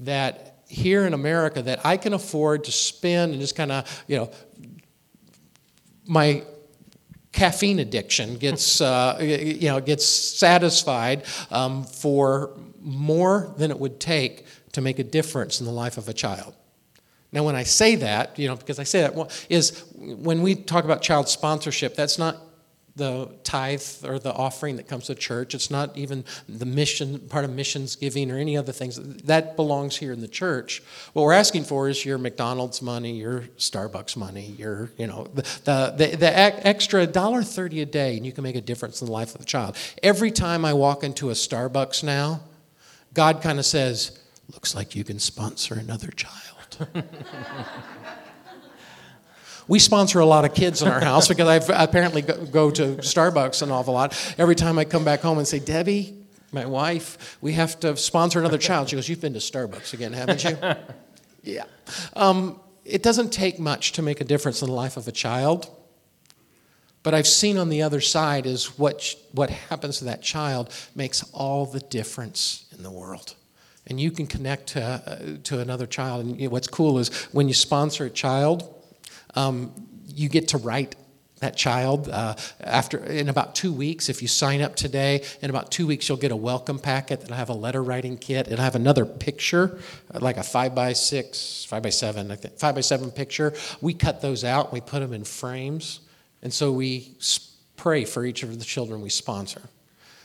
That 0.02 0.58
here 0.68 1.06
in 1.06 1.14
America, 1.14 1.62
that 1.62 1.86
I 1.86 1.98
can 1.98 2.14
afford 2.14 2.66
to 2.66 2.72
spend 2.72 3.32
and 3.32 3.42
just 3.42 3.56
kind 3.56 3.72
of, 3.72 4.04
you 4.08 4.18
know, 4.18 4.32
my 6.06 6.44
caffeine 7.32 7.80
addiction 7.80 8.38
gets, 8.38 8.82
uh, 8.82 9.18
you 9.22 9.70
know, 9.70 9.80
gets 9.80 10.06
satisfied 10.06 11.24
um, 11.50 11.84
for 11.86 12.52
more 12.82 13.54
than 13.58 13.72
it 13.72 13.80
would 13.80 14.00
take 14.00 14.46
to 14.78 14.82
make 14.82 15.00
a 15.00 15.04
difference 15.04 15.60
in 15.60 15.66
the 15.66 15.72
life 15.72 15.98
of 15.98 16.08
a 16.08 16.14
child. 16.14 16.54
Now, 17.32 17.44
when 17.44 17.56
I 17.56 17.64
say 17.64 17.96
that, 17.96 18.38
you 18.38 18.48
know, 18.48 18.56
because 18.56 18.78
I 18.78 18.84
say 18.84 19.02
that, 19.02 19.46
is 19.50 19.84
when 19.96 20.44
we 20.44 20.54
talk 20.54 20.86
about 20.86 21.02
child 21.02 21.28
sponsorship, 21.28 21.96
that's 21.96 22.20
not 22.20 22.38
the 22.96 23.28
tithe 23.44 23.82
or 24.06 24.20
the 24.20 24.32
offering 24.32 24.76
that 24.76 24.88
comes 24.88 25.08
to 25.08 25.16
church. 25.16 25.56
It's 25.56 25.72
not 25.72 25.98
even 25.98 26.26
the 26.48 26.68
mission, 26.68 27.18
part 27.22 27.44
of 27.44 27.50
missions 27.52 27.96
giving 27.96 28.30
or 28.30 28.38
any 28.38 28.56
other 28.56 28.72
things. 28.72 29.00
That 29.24 29.56
belongs 29.56 29.98
here 29.98 30.14
in 30.14 30.22
the 30.22 30.28
church. 30.28 30.84
What 31.14 31.24
we're 31.24 31.34
asking 31.34 31.64
for 31.64 31.90
is 31.90 32.06
your 32.06 32.20
McDonald's 32.20 32.84
money, 32.84 33.18
your 33.18 33.42
Starbucks 33.58 34.16
money, 34.16 34.54
your, 34.60 34.92
you 34.96 35.08
know, 35.08 35.28
the, 35.34 35.42
the, 35.64 35.94
the, 35.98 36.18
the 36.18 36.38
extra 36.68 37.08
$1.30 37.08 37.82
a 37.82 37.86
day, 37.88 38.16
and 38.16 38.28
you 38.28 38.32
can 38.32 38.44
make 38.44 38.56
a 38.56 38.62
difference 38.62 39.02
in 39.02 39.08
the 39.08 39.14
life 39.14 39.34
of 39.34 39.42
a 39.42 39.46
child. 39.46 39.76
Every 40.04 40.30
time 40.30 40.66
I 40.66 40.74
walk 40.74 41.04
into 41.04 41.32
a 41.32 41.34
Starbucks 41.34 42.04
now, 42.04 42.42
God 43.16 43.42
kind 43.42 43.58
of 43.58 43.66
says, 43.66 44.20
Looks 44.54 44.76
like 44.76 44.96
you 44.96 45.04
can 45.04 45.20
sponsor 45.20 45.76
another 45.76 46.10
child. 46.10 46.88
we 49.68 49.80
sponsor 49.80 50.20
a 50.20 50.26
lot 50.26 50.46
of 50.46 50.54
kids 50.54 50.82
in 50.82 50.88
our 50.88 51.02
house 51.02 51.28
because 51.28 51.70
I 51.70 51.84
apparently 51.84 52.22
go 52.22 52.72
to 52.72 52.98
Starbucks 52.98 53.62
an 53.62 53.72
awful 53.72 53.94
lot. 53.94 54.36
Every 54.38 54.56
time 54.56 54.80
I 54.80 54.86
come 54.86 55.04
back 55.04 55.20
home 55.22 55.38
and 55.38 55.48
say, 55.48 55.60
Debbie, 55.60 56.16
my 56.52 56.66
wife, 56.66 57.38
we 57.42 57.54
have 57.54 57.80
to 57.82 57.98
sponsor 57.98 58.40
another 58.40 58.58
child. 58.58 58.90
She 58.90 58.96
goes, 58.96 59.10
You've 59.10 59.22
been 59.22 59.34
to 59.34 59.40
Starbucks 59.40 59.94
again, 59.94 60.14
haven't 60.14 60.44
you? 60.46 60.58
yeah. 61.44 61.66
Um, 62.16 62.62
it 62.86 63.04
doesn't 63.04 63.34
take 63.34 63.60
much 63.60 63.92
to 63.94 64.02
make 64.02 64.22
a 64.22 64.24
difference 64.24 64.62
in 64.62 64.68
the 64.68 64.74
life 64.74 64.96
of 64.96 65.10
a 65.10 65.12
child. 65.12 65.70
But 67.04 67.14
I've 67.14 67.28
seen 67.28 67.58
on 67.58 67.70
the 67.70 67.82
other 67.82 68.02
side 68.02 68.46
is 68.46 68.78
what, 68.78 69.14
what 69.34 69.50
happens 69.50 70.00
to 70.00 70.06
that 70.06 70.22
child 70.22 70.74
makes 70.96 71.24
all 71.34 71.66
the 71.66 71.80
difference 71.80 72.66
in 72.76 72.84
the 72.84 72.92
world 72.92 73.36
and 73.88 74.00
you 74.00 74.12
can 74.12 74.28
connect 74.28 74.68
to, 74.68 74.82
uh, 74.84 75.38
to 75.44 75.60
another 75.60 75.88
child. 75.88 76.26
And 76.26 76.40
you 76.40 76.48
know, 76.48 76.52
what's 76.52 76.68
cool 76.68 77.00
is 77.00 77.10
when 77.32 77.48
you 77.48 77.54
sponsor 77.54 78.06
a 78.06 78.10
child, 78.10 78.74
um, 79.36 79.72
you 80.08 80.30
get 80.30 80.50
to 80.50 80.58
write 80.58 80.96
that 81.40 81.56
child 81.56 82.10
uh, 82.10 82.36
after 82.60 82.98
in 82.98 83.30
about 83.30 83.54
two 83.54 83.72
weeks. 83.72 84.10
If 84.10 84.22
you 84.22 84.28
sign 84.28 84.62
up 84.62 84.76
today 84.76 85.24
in 85.42 85.50
about 85.50 85.70
two 85.70 85.86
weeks 85.86 86.10
you'll 86.10 86.18
get 86.18 86.32
a 86.32 86.36
welcome 86.36 86.80
packet. 86.80 87.22
That'll 87.22 87.36
have 87.36 87.50
a 87.50 87.54
letter 87.54 87.84
writing 87.84 88.18
kit. 88.18 88.48
It'll 88.48 88.64
have 88.64 88.76
another 88.76 89.06
picture 89.06 89.80
like 90.14 90.38
a 90.38 90.44
five 90.44 90.74
by 90.74 90.94
six 90.94 91.66
five 91.66 91.84
by 91.84 91.90
seven 91.92 92.32
I 92.32 92.36
think, 92.36 92.58
five 92.58 92.74
by 92.74 92.82
seven 92.82 93.12
picture. 93.12 93.54
We 93.82 93.94
cut 93.94 94.22
those 94.22 94.44
out. 94.44 94.68
And 94.68 94.74
we 94.74 94.82
put 94.82 95.00
them 95.00 95.14
in 95.14 95.24
frames. 95.24 96.00
And 96.42 96.52
so 96.52 96.72
we 96.72 97.16
pray 97.76 98.06
for 98.06 98.26
each 98.26 98.42
of 98.42 98.58
the 98.58 98.66
children 98.66 99.02
we 99.02 99.10
sponsor 99.10 99.62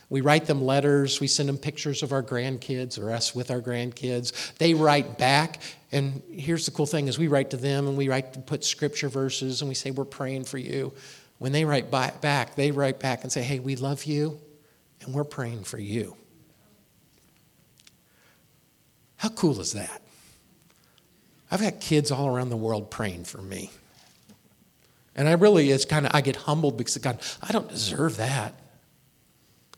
we 0.09 0.21
write 0.21 0.45
them 0.45 0.63
letters. 0.63 1.19
We 1.19 1.27
send 1.27 1.49
them 1.49 1.57
pictures 1.57 2.03
of 2.03 2.11
our 2.11 2.23
grandkids 2.23 2.99
or 2.99 3.11
us 3.11 3.33
with 3.33 3.49
our 3.49 3.61
grandkids. 3.61 4.55
They 4.57 4.73
write 4.73 5.17
back. 5.17 5.61
And 5.91 6.21
here's 6.29 6.65
the 6.65 6.71
cool 6.71 6.85
thing 6.85 7.07
is 7.07 7.17
we 7.17 7.27
write 7.27 7.49
to 7.51 7.57
them 7.57 7.87
and 7.87 7.97
we 7.97 8.09
write 8.09 8.33
to 8.33 8.39
put 8.39 8.63
scripture 8.63 9.09
verses 9.09 9.61
and 9.61 9.69
we 9.69 9.75
say, 9.75 9.91
we're 9.91 10.05
praying 10.05 10.45
for 10.45 10.57
you. 10.57 10.93
When 11.39 11.51
they 11.51 11.65
write 11.65 11.91
back, 11.91 12.55
they 12.55 12.71
write 12.71 12.99
back 12.99 13.23
and 13.23 13.31
say, 13.31 13.41
hey, 13.41 13.59
we 13.59 13.75
love 13.75 14.05
you 14.05 14.39
and 15.01 15.13
we're 15.13 15.23
praying 15.23 15.63
for 15.63 15.79
you. 15.79 16.15
How 19.17 19.29
cool 19.29 19.59
is 19.61 19.73
that? 19.73 20.01
I've 21.49 21.61
got 21.61 21.79
kids 21.79 22.11
all 22.11 22.27
around 22.27 22.49
the 22.49 22.57
world 22.57 22.89
praying 22.89 23.25
for 23.25 23.41
me. 23.41 23.71
And 25.15 25.29
I 25.29 25.33
really, 25.33 25.69
it's 25.69 25.85
kind 25.85 26.05
of, 26.05 26.11
I 26.15 26.21
get 26.21 26.35
humbled 26.35 26.77
because 26.77 26.97
God, 26.97 27.19
I 27.41 27.51
don't 27.51 27.69
deserve 27.69 28.17
that. 28.17 28.55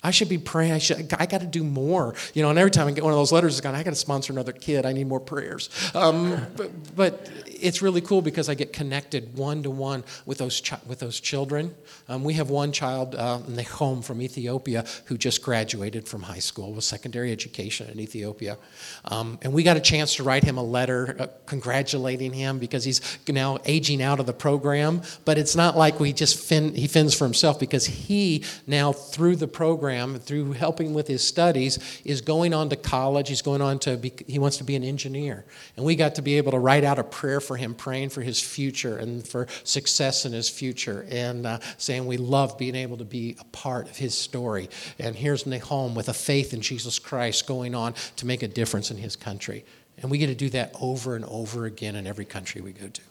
I 0.05 0.11
should 0.11 0.29
be 0.29 0.37
praying. 0.37 0.73
I, 0.73 0.77
should, 0.77 1.11
I 1.17 1.25
got 1.25 1.41
to 1.41 1.47
do 1.47 1.63
more. 1.63 2.13
You 2.35 2.43
know, 2.43 2.51
and 2.51 2.59
every 2.59 2.69
time 2.69 2.87
I 2.87 2.91
get 2.91 3.03
one 3.03 3.11
of 3.11 3.17
those 3.17 3.31
letters, 3.31 3.59
going, 3.59 3.73
I 3.73 3.81
got 3.81 3.89
to 3.89 3.95
sponsor 3.95 4.31
another 4.31 4.51
kid. 4.51 4.85
I 4.85 4.93
need 4.93 5.07
more 5.07 5.19
prayers. 5.19 5.69
Um, 5.95 6.45
but, 6.55 6.95
but, 6.95 7.29
it's 7.57 7.81
really 7.81 8.01
cool 8.01 8.21
because 8.21 8.49
I 8.49 8.53
get 8.53 8.73
connected 8.73 9.37
one 9.37 9.63
to 9.63 9.71
one 9.71 10.03
with 10.25 10.39
those 10.39 10.59
chi- 10.59 10.77
with 10.85 10.99
those 10.99 11.21
children. 11.21 11.73
Um, 12.09 12.23
we 12.23 12.33
have 12.33 12.49
one 12.49 12.73
child, 12.73 13.15
uh, 13.15 13.39
Nehom 13.47 14.03
from 14.03 14.21
Ethiopia, 14.21 14.85
who 15.05 15.17
just 15.17 15.41
graduated 15.41 16.05
from 16.05 16.21
high 16.21 16.39
school 16.39 16.73
with 16.73 16.83
secondary 16.83 17.31
education 17.31 17.89
in 17.89 17.99
Ethiopia, 17.99 18.57
um, 19.05 19.39
and 19.41 19.53
we 19.53 19.63
got 19.63 19.77
a 19.77 19.79
chance 19.79 20.15
to 20.15 20.23
write 20.23 20.43
him 20.43 20.57
a 20.57 20.63
letter 20.63 21.15
uh, 21.17 21.27
congratulating 21.45 22.33
him 22.33 22.59
because 22.59 22.83
he's 22.83 22.99
now 23.29 23.57
aging 23.65 24.01
out 24.01 24.19
of 24.19 24.25
the 24.25 24.33
program. 24.33 25.01
But 25.23 25.37
it's 25.37 25.55
not 25.55 25.77
like 25.77 25.97
we 25.97 26.11
just 26.11 26.37
fin- 26.37 26.75
he 26.75 26.87
fends 26.87 27.15
for 27.15 27.23
himself 27.23 27.57
because 27.57 27.85
he 27.85 28.43
now 28.67 28.91
through 28.91 29.37
the 29.37 29.47
program 29.47 29.94
program, 29.95 30.19
through 30.19 30.53
helping 30.53 30.93
with 30.93 31.07
his 31.07 31.25
studies, 31.25 32.01
is 32.03 32.21
going 32.21 32.53
on 32.53 32.69
to 32.69 32.75
college. 32.75 33.29
He's 33.29 33.41
going 33.41 33.61
on 33.61 33.79
to 33.79 33.97
be, 33.97 34.13
he 34.27 34.39
wants 34.39 34.57
to 34.57 34.63
be 34.63 34.75
an 34.75 34.83
engineer. 34.83 35.45
And 35.75 35.85
we 35.85 35.95
got 35.95 36.15
to 36.15 36.21
be 36.21 36.37
able 36.37 36.51
to 36.51 36.59
write 36.59 36.83
out 36.83 36.99
a 36.99 37.03
prayer 37.03 37.39
for 37.39 37.57
him, 37.57 37.73
praying 37.73 38.09
for 38.09 38.21
his 38.21 38.41
future 38.41 38.97
and 38.97 39.25
for 39.27 39.47
success 39.63 40.25
in 40.25 40.33
his 40.33 40.49
future, 40.49 41.05
and 41.09 41.45
uh, 41.45 41.59
saying 41.77 42.05
we 42.05 42.17
love 42.17 42.57
being 42.57 42.75
able 42.75 42.97
to 42.97 43.05
be 43.05 43.35
a 43.39 43.45
part 43.45 43.89
of 43.89 43.97
his 43.97 44.17
story. 44.17 44.69
And 44.99 45.15
here's 45.15 45.45
Nahum 45.45 45.95
with 45.95 46.09
a 46.09 46.13
faith 46.13 46.53
in 46.53 46.61
Jesus 46.61 46.99
Christ 46.99 47.47
going 47.47 47.75
on 47.75 47.93
to 48.17 48.25
make 48.25 48.43
a 48.43 48.47
difference 48.47 48.91
in 48.91 48.97
his 48.97 49.15
country. 49.15 49.65
And 49.97 50.11
we 50.11 50.17
get 50.17 50.27
to 50.27 50.35
do 50.35 50.49
that 50.49 50.75
over 50.81 51.15
and 51.15 51.23
over 51.25 51.65
again 51.65 51.95
in 51.95 52.05
every 52.05 52.25
country 52.25 52.61
we 52.61 52.73
go 52.73 52.87
to. 52.87 53.01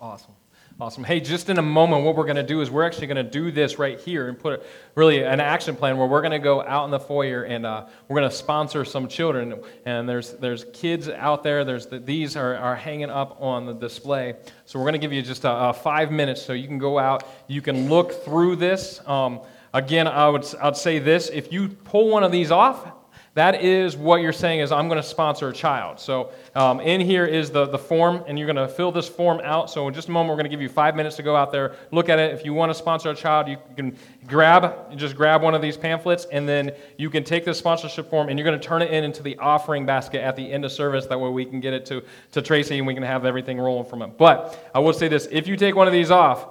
Awesome. 0.00 0.34
Awesome. 0.80 1.04
Hey, 1.04 1.20
just 1.20 1.50
in 1.50 1.58
a 1.58 1.62
moment, 1.62 2.02
what 2.02 2.16
we're 2.16 2.24
going 2.24 2.34
to 2.34 2.42
do 2.42 2.60
is 2.60 2.68
we're 2.68 2.84
actually 2.84 3.06
going 3.06 3.24
to 3.24 3.30
do 3.30 3.52
this 3.52 3.78
right 3.78 4.00
here 4.00 4.28
and 4.28 4.36
put 4.36 4.64
really 4.96 5.22
an 5.22 5.38
action 5.38 5.76
plan 5.76 5.96
where 5.96 6.08
we're 6.08 6.20
going 6.20 6.32
to 6.32 6.40
go 6.40 6.62
out 6.62 6.84
in 6.84 6.90
the 6.90 6.98
foyer 6.98 7.44
and 7.44 7.64
uh, 7.64 7.86
we're 8.08 8.18
going 8.18 8.28
to 8.28 8.36
sponsor 8.36 8.84
some 8.84 9.06
children. 9.06 9.62
And 9.86 10.08
there's 10.08 10.32
there's 10.32 10.64
kids 10.72 11.08
out 11.08 11.44
there. 11.44 11.64
There's 11.64 11.86
the, 11.86 12.00
these 12.00 12.36
are, 12.36 12.56
are 12.56 12.74
hanging 12.74 13.08
up 13.08 13.40
on 13.40 13.66
the 13.66 13.72
display. 13.72 14.34
So 14.64 14.80
we're 14.80 14.86
going 14.86 14.94
to 14.94 14.98
give 14.98 15.12
you 15.12 15.22
just 15.22 15.44
a, 15.44 15.68
a, 15.68 15.72
five 15.72 16.10
minutes 16.10 16.42
so 16.42 16.54
you 16.54 16.66
can 16.66 16.78
go 16.78 16.98
out. 16.98 17.22
You 17.46 17.62
can 17.62 17.88
look 17.88 18.24
through 18.24 18.56
this. 18.56 19.00
Um, 19.06 19.42
again, 19.72 20.08
I 20.08 20.28
would 20.28 20.44
I'd 20.60 20.76
say 20.76 20.98
this: 20.98 21.30
if 21.32 21.52
you 21.52 21.68
pull 21.68 22.08
one 22.08 22.24
of 22.24 22.32
these 22.32 22.50
off, 22.50 22.90
that 23.34 23.64
is 23.64 23.96
what 23.96 24.22
you're 24.22 24.32
saying 24.32 24.60
is 24.60 24.70
i'm 24.72 24.88
going 24.88 25.00
to 25.00 25.06
sponsor 25.06 25.48
a 25.48 25.52
child. 25.52 25.98
So 26.00 26.30
um, 26.54 26.80
in 26.80 27.00
here 27.00 27.26
is 27.26 27.50
the, 27.50 27.66
the 27.66 27.78
form 27.78 28.24
and 28.26 28.38
you're 28.38 28.46
going 28.46 28.68
to 28.68 28.72
fill 28.72 28.92
this 28.92 29.08
form 29.08 29.40
out. 29.42 29.70
So 29.70 29.88
in 29.88 29.94
just 29.94 30.08
a 30.08 30.10
moment 30.10 30.30
we're 30.30 30.36
going 30.36 30.50
to 30.50 30.50
give 30.50 30.62
you 30.62 30.68
five 30.68 30.94
minutes 30.96 31.16
to 31.16 31.22
go 31.22 31.36
out 31.36 31.52
there 31.52 31.74
look 31.90 32.08
at 32.08 32.18
it. 32.18 32.32
If 32.32 32.44
you 32.44 32.54
want 32.54 32.70
to 32.70 32.74
sponsor 32.74 33.10
a 33.10 33.14
child 33.14 33.48
you 33.48 33.56
can 33.76 33.96
grab 34.26 34.96
just 34.96 35.16
grab 35.16 35.42
one 35.42 35.54
of 35.54 35.62
these 35.62 35.76
pamphlets 35.76 36.26
and 36.32 36.48
then 36.48 36.72
you 36.96 37.10
can 37.10 37.24
take 37.24 37.44
this 37.44 37.58
sponsorship 37.58 38.08
form 38.08 38.28
and 38.28 38.38
you're 38.38 38.46
going 38.46 38.58
to 38.58 38.66
turn 38.66 38.82
it 38.82 38.92
in 38.92 39.04
into 39.04 39.22
the 39.22 39.36
offering 39.38 39.84
basket 39.84 40.22
at 40.22 40.36
the 40.36 40.52
end 40.52 40.64
of 40.64 40.72
service. 40.72 41.06
That 41.06 41.20
way 41.20 41.30
we 41.30 41.44
can 41.44 41.60
get 41.60 41.74
it 41.74 41.84
to, 41.86 42.02
to 42.32 42.42
tracy 42.42 42.78
and 42.78 42.86
we 42.86 42.94
can 42.94 43.02
have 43.02 43.24
everything 43.24 43.58
rolling 43.58 43.88
from 43.88 44.02
it. 44.02 44.16
But 44.16 44.70
i 44.74 44.78
will 44.78 44.92
say 44.92 45.08
this 45.08 45.28
if 45.30 45.46
you 45.46 45.56
take 45.56 45.74
one 45.74 45.86
of 45.86 45.92
these 45.92 46.10
off 46.10 46.48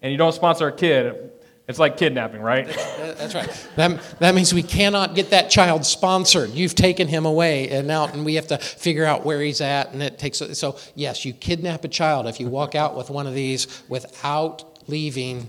and 0.00 0.10
you 0.10 0.18
don't 0.18 0.32
sponsor 0.32 0.68
a 0.68 0.72
kid 0.72 1.31
it's 1.68 1.78
like 1.78 1.96
kidnapping, 1.96 2.40
right? 2.40 2.66
That's 2.66 3.34
right. 3.34 3.68
That, 3.76 4.18
that 4.18 4.34
means 4.34 4.52
we 4.52 4.64
cannot 4.64 5.14
get 5.14 5.30
that 5.30 5.48
child 5.48 5.86
sponsored. 5.86 6.50
You've 6.50 6.74
taken 6.74 7.06
him 7.06 7.24
away 7.24 7.68
and 7.70 7.90
out, 7.90 8.14
and 8.14 8.24
we 8.24 8.34
have 8.34 8.48
to 8.48 8.58
figure 8.58 9.04
out 9.04 9.24
where 9.24 9.40
he's 9.40 9.60
at. 9.60 9.92
And 9.92 10.02
it 10.02 10.18
takes 10.18 10.38
so 10.38 10.76
yes, 10.94 11.24
you 11.24 11.32
kidnap 11.32 11.84
a 11.84 11.88
child 11.88 12.26
if 12.26 12.40
you 12.40 12.48
walk 12.48 12.74
out 12.74 12.96
with 12.96 13.10
one 13.10 13.26
of 13.26 13.34
these 13.34 13.82
without 13.88 14.88
leaving 14.88 15.48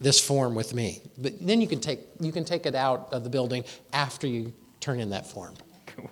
this 0.00 0.18
form 0.18 0.54
with 0.54 0.74
me. 0.74 1.02
But 1.18 1.46
then 1.46 1.60
you 1.60 1.66
can 1.66 1.80
take 1.80 2.00
you 2.20 2.32
can 2.32 2.44
take 2.44 2.64
it 2.64 2.74
out 2.74 3.08
of 3.12 3.22
the 3.22 3.30
building 3.30 3.64
after 3.92 4.26
you 4.26 4.54
turn 4.80 4.98
in 4.98 5.10
that 5.10 5.26
form. 5.26 5.54
Cool. 5.86 6.10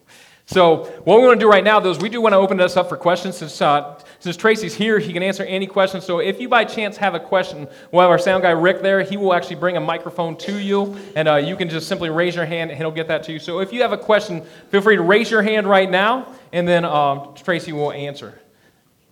So, 0.48 0.84
what 1.02 1.18
we 1.18 1.26
want 1.26 1.40
to 1.40 1.44
do 1.44 1.50
right 1.50 1.64
now, 1.64 1.80
though, 1.80 1.90
is 1.90 1.98
we 1.98 2.08
do 2.08 2.20
want 2.20 2.32
to 2.32 2.36
open 2.36 2.56
this 2.56 2.76
up 2.76 2.88
for 2.88 2.96
questions. 2.96 3.36
Since, 3.36 3.60
uh, 3.60 4.00
since 4.20 4.36
Tracy's 4.36 4.74
here, 4.74 5.00
he 5.00 5.12
can 5.12 5.24
answer 5.24 5.42
any 5.42 5.66
questions. 5.66 6.04
So, 6.04 6.20
if 6.20 6.40
you 6.40 6.48
by 6.48 6.64
chance 6.64 6.96
have 6.98 7.16
a 7.16 7.20
question, 7.20 7.66
we'll 7.90 8.02
have 8.02 8.12
our 8.12 8.18
sound 8.18 8.44
guy 8.44 8.52
Rick 8.52 8.80
there. 8.80 9.02
He 9.02 9.16
will 9.16 9.34
actually 9.34 9.56
bring 9.56 9.76
a 9.76 9.80
microphone 9.80 10.36
to 10.38 10.56
you, 10.56 10.96
and 11.16 11.26
uh, 11.26 11.34
you 11.34 11.56
can 11.56 11.68
just 11.68 11.88
simply 11.88 12.10
raise 12.10 12.36
your 12.36 12.44
hand, 12.44 12.70
and 12.70 12.78
he'll 12.78 12.92
get 12.92 13.08
that 13.08 13.24
to 13.24 13.32
you. 13.32 13.40
So, 13.40 13.58
if 13.58 13.72
you 13.72 13.82
have 13.82 13.90
a 13.90 13.98
question, 13.98 14.42
feel 14.70 14.82
free 14.82 14.94
to 14.94 15.02
raise 15.02 15.32
your 15.32 15.42
hand 15.42 15.66
right 15.66 15.90
now, 15.90 16.32
and 16.52 16.66
then 16.66 16.84
um, 16.84 17.34
Tracy 17.34 17.72
will 17.72 17.90
answer 17.90 18.40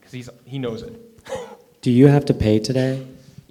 because 0.00 0.30
he 0.44 0.60
knows 0.60 0.82
it. 0.82 1.20
Do 1.82 1.90
you 1.90 2.06
have 2.06 2.26
to 2.26 2.34
pay 2.34 2.60
today? 2.60 3.04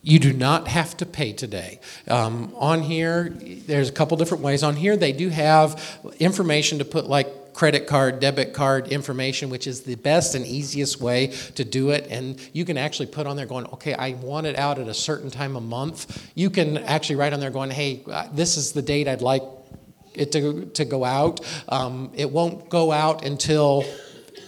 You 0.06 0.20
do 0.20 0.34
not 0.34 0.68
have 0.68 0.98
to 0.98 1.06
pay 1.06 1.32
today. 1.32 1.80
Um, 2.10 2.52
on 2.58 2.82
here, 2.82 3.30
there's 3.30 3.88
a 3.88 3.94
couple 3.94 4.18
different 4.18 4.44
ways. 4.44 4.62
On 4.62 4.76
here, 4.76 4.98
they 4.98 5.14
do 5.14 5.30
have 5.30 5.82
information 6.20 6.80
to 6.80 6.86
put 6.86 7.08
like 7.08 7.28
credit 7.54 7.88
card, 7.88 8.20
debit 8.20 8.54
card 8.54 8.88
information, 8.88 9.50
which 9.50 9.68
is 9.68 9.82
the 9.82 9.96
best 9.96 10.36
and 10.36 10.46
easiest 10.46 11.00
way 11.02 11.28
to 11.56 11.64
do 11.64 11.92
it. 11.92 12.08
And 12.10 12.40
you 12.54 12.66
can 12.66 12.78
actually 12.78 13.08
put 13.08 13.28
on 13.28 13.36
there 13.36 13.46
going, 13.46 13.66
okay, 13.68 13.94
I 13.94 14.14
want 14.14 14.48
it 14.48 14.58
out 14.58 14.80
at 14.80 14.88
a 14.88 14.94
certain 14.94 15.30
time 15.30 15.56
a 15.56 15.62
month. 15.62 16.32
You 16.36 16.50
can 16.50 16.78
actually 16.80 17.18
write 17.18 17.34
on 17.34 17.40
there 17.40 17.52
going, 17.52 17.72
hey, 17.72 18.04
uh, 18.12 18.28
this 18.34 18.58
is 18.58 18.72
the 18.72 18.82
date 18.82 19.08
I'd 19.08 19.22
like 19.22 19.44
it 20.14 20.32
to, 20.34 20.66
to 20.66 20.86
go 20.86 21.04
out. 21.04 21.40
Um, 21.70 22.12
it 22.14 22.30
won't 22.30 22.70
go 22.70 22.92
out 22.92 23.26
until 23.26 23.86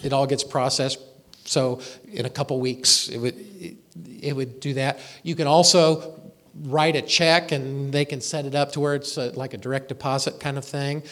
it 0.03 0.13
all 0.13 0.27
gets 0.27 0.43
processed. 0.43 0.99
So 1.45 1.81
in 2.11 2.25
a 2.25 2.29
couple 2.29 2.59
weeks, 2.59 3.07
it 3.09 3.17
would. 3.17 3.35
It, 3.37 3.77
it 4.21 4.35
would 4.35 4.59
do 4.59 4.73
that. 4.73 4.99
You 5.23 5.35
can 5.35 5.47
also 5.47 6.19
write 6.63 6.95
a 6.95 7.01
check 7.01 7.51
and 7.51 7.93
they 7.93 8.05
can 8.05 8.21
set 8.21 8.45
it 8.45 8.55
up 8.55 8.71
to 8.73 8.79
where 8.79 8.95
it's 8.95 9.17
a, 9.17 9.29
like 9.31 9.53
a 9.53 9.57
direct 9.57 9.89
deposit 9.89 10.39
kind 10.39 10.57
of 10.57 10.65
thing. 10.65 11.03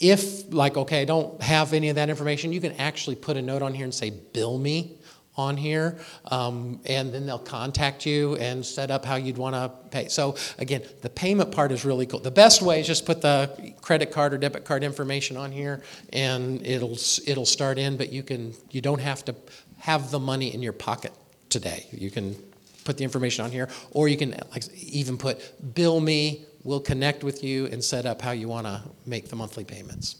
If, 0.00 0.52
like, 0.52 0.76
okay, 0.76 1.02
I 1.02 1.04
don't 1.04 1.40
have 1.42 1.72
any 1.72 1.88
of 1.88 1.96
that 1.96 2.08
information, 2.08 2.52
you 2.52 2.60
can 2.60 2.72
actually 2.72 3.16
put 3.16 3.36
a 3.36 3.42
note 3.42 3.62
on 3.62 3.74
here 3.74 3.84
and 3.84 3.94
say, 3.94 4.10
bill 4.10 4.58
me 4.58 4.98
on 5.38 5.56
here, 5.56 5.96
um, 6.26 6.80
and 6.84 7.14
then 7.14 7.24
they'll 7.24 7.38
contact 7.38 8.04
you 8.04 8.34
and 8.36 8.66
set 8.66 8.90
up 8.90 9.04
how 9.04 9.14
you'd 9.14 9.38
want 9.38 9.54
to 9.54 9.72
pay. 9.90 10.08
So 10.08 10.36
again, 10.58 10.82
the 11.00 11.08
payment 11.08 11.52
part 11.52 11.70
is 11.70 11.84
really 11.84 12.06
cool. 12.06 12.18
The 12.18 12.30
best 12.30 12.60
way 12.60 12.80
is 12.80 12.86
just 12.86 13.06
put 13.06 13.22
the 13.22 13.74
credit 13.80 14.10
card 14.10 14.34
or 14.34 14.38
debit 14.38 14.64
card 14.64 14.82
information 14.82 15.36
on 15.36 15.52
here, 15.52 15.80
and 16.12 16.66
it'll 16.66 16.98
it'll 17.24 17.46
start 17.46 17.78
in. 17.78 17.96
But 17.96 18.12
you 18.12 18.24
can 18.24 18.52
you 18.70 18.80
don't 18.80 19.00
have 19.00 19.24
to 19.26 19.34
have 19.78 20.10
the 20.10 20.18
money 20.18 20.52
in 20.52 20.60
your 20.60 20.72
pocket 20.72 21.12
today. 21.50 21.86
You 21.92 22.10
can 22.10 22.34
put 22.82 22.96
the 22.96 23.04
information 23.04 23.44
on 23.44 23.52
here, 23.52 23.68
or 23.92 24.08
you 24.08 24.16
can 24.16 24.34
like, 24.50 24.64
even 24.74 25.16
put 25.18 25.74
bill 25.74 26.00
me, 26.00 26.46
we'll 26.64 26.80
connect 26.80 27.24
with 27.24 27.42
you 27.42 27.66
and 27.66 27.82
set 27.82 28.06
up 28.06 28.20
how 28.20 28.32
you 28.32 28.48
want 28.48 28.66
to 28.66 28.82
make 29.06 29.28
the 29.28 29.36
monthly 29.36 29.64
payments. 29.64 30.16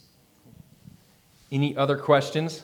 Any 1.51 1.77
other 1.77 1.97
questions? 1.97 2.63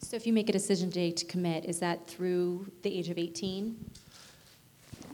So 0.00 0.14
if 0.14 0.26
you 0.26 0.32
make 0.32 0.48
a 0.48 0.52
decision 0.52 0.88
today 0.88 1.10
to 1.10 1.24
commit, 1.26 1.64
is 1.64 1.80
that 1.80 2.06
through 2.06 2.70
the 2.82 2.96
age 2.96 3.08
of 3.08 3.18
18? 3.18 3.76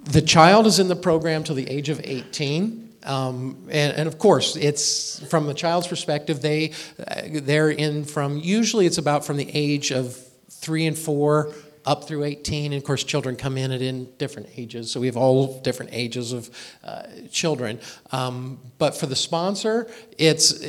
The 0.05 0.21
child 0.21 0.67
is 0.67 0.79
in 0.79 0.89
the 0.89 0.97
program 0.97 1.45
till 1.45 1.55
the 1.55 1.69
age 1.69 1.89
of 1.89 2.01
18. 2.05 2.92
Um, 3.05 3.69
and, 3.71 3.97
and, 3.97 4.09
of 4.09 4.19
course, 4.19 4.57
it's 4.57 5.25
from 5.29 5.49
a 5.49 5.55
child's 5.55 5.89
perspective, 5.89 6.41
they, 6.41 6.73
uh, 6.99 7.23
they're 7.33 7.71
in 7.71 8.05
from, 8.05 8.39
usually 8.39 8.87
it's 8.87 8.99
about 8.99 9.25
from 9.25 9.37
the 9.37 9.51
age 9.53 9.91
of 9.91 10.17
three 10.51 10.87
and 10.87 10.97
four 10.97 11.53
up 11.85 12.07
through 12.07 12.25
18. 12.25 12.73
And 12.73 12.81
of 12.81 12.87
course, 12.87 13.03
children 13.03 13.37
come 13.37 13.59
in 13.59 13.73
at 13.73 13.83
in 13.83 14.09
different 14.19 14.51
ages. 14.57 14.91
So 14.91 15.01
we 15.01 15.07
have 15.07 15.17
all 15.17 15.61
different 15.61 15.93
ages 15.93 16.33
of 16.33 16.51
uh, 16.85 17.03
children. 17.31 17.81
Um, 18.13 18.61
but 18.79 18.97
for 18.97 19.07
the 19.07 19.17
sponsor, 19.17 19.91
it's, 20.17 20.65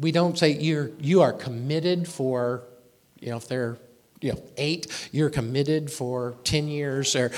we 0.00 0.12
don't 0.12 0.36
say 0.36 0.50
you're, 0.50 0.90
you 0.98 1.22
are 1.22 1.32
committed 1.32 2.08
for, 2.08 2.64
you 3.20 3.30
know, 3.30 3.36
if 3.36 3.46
they're 3.46 3.78
you 4.20 4.32
know, 4.32 4.42
eight, 4.56 5.08
you're 5.12 5.30
committed 5.30 5.90
for 5.90 6.34
10 6.44 6.68
years, 6.68 7.16
or 7.16 7.30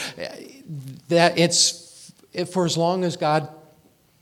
that 1.08 1.38
it's 1.38 2.12
for 2.50 2.64
as 2.64 2.76
long 2.76 3.04
as 3.04 3.16
God 3.16 3.48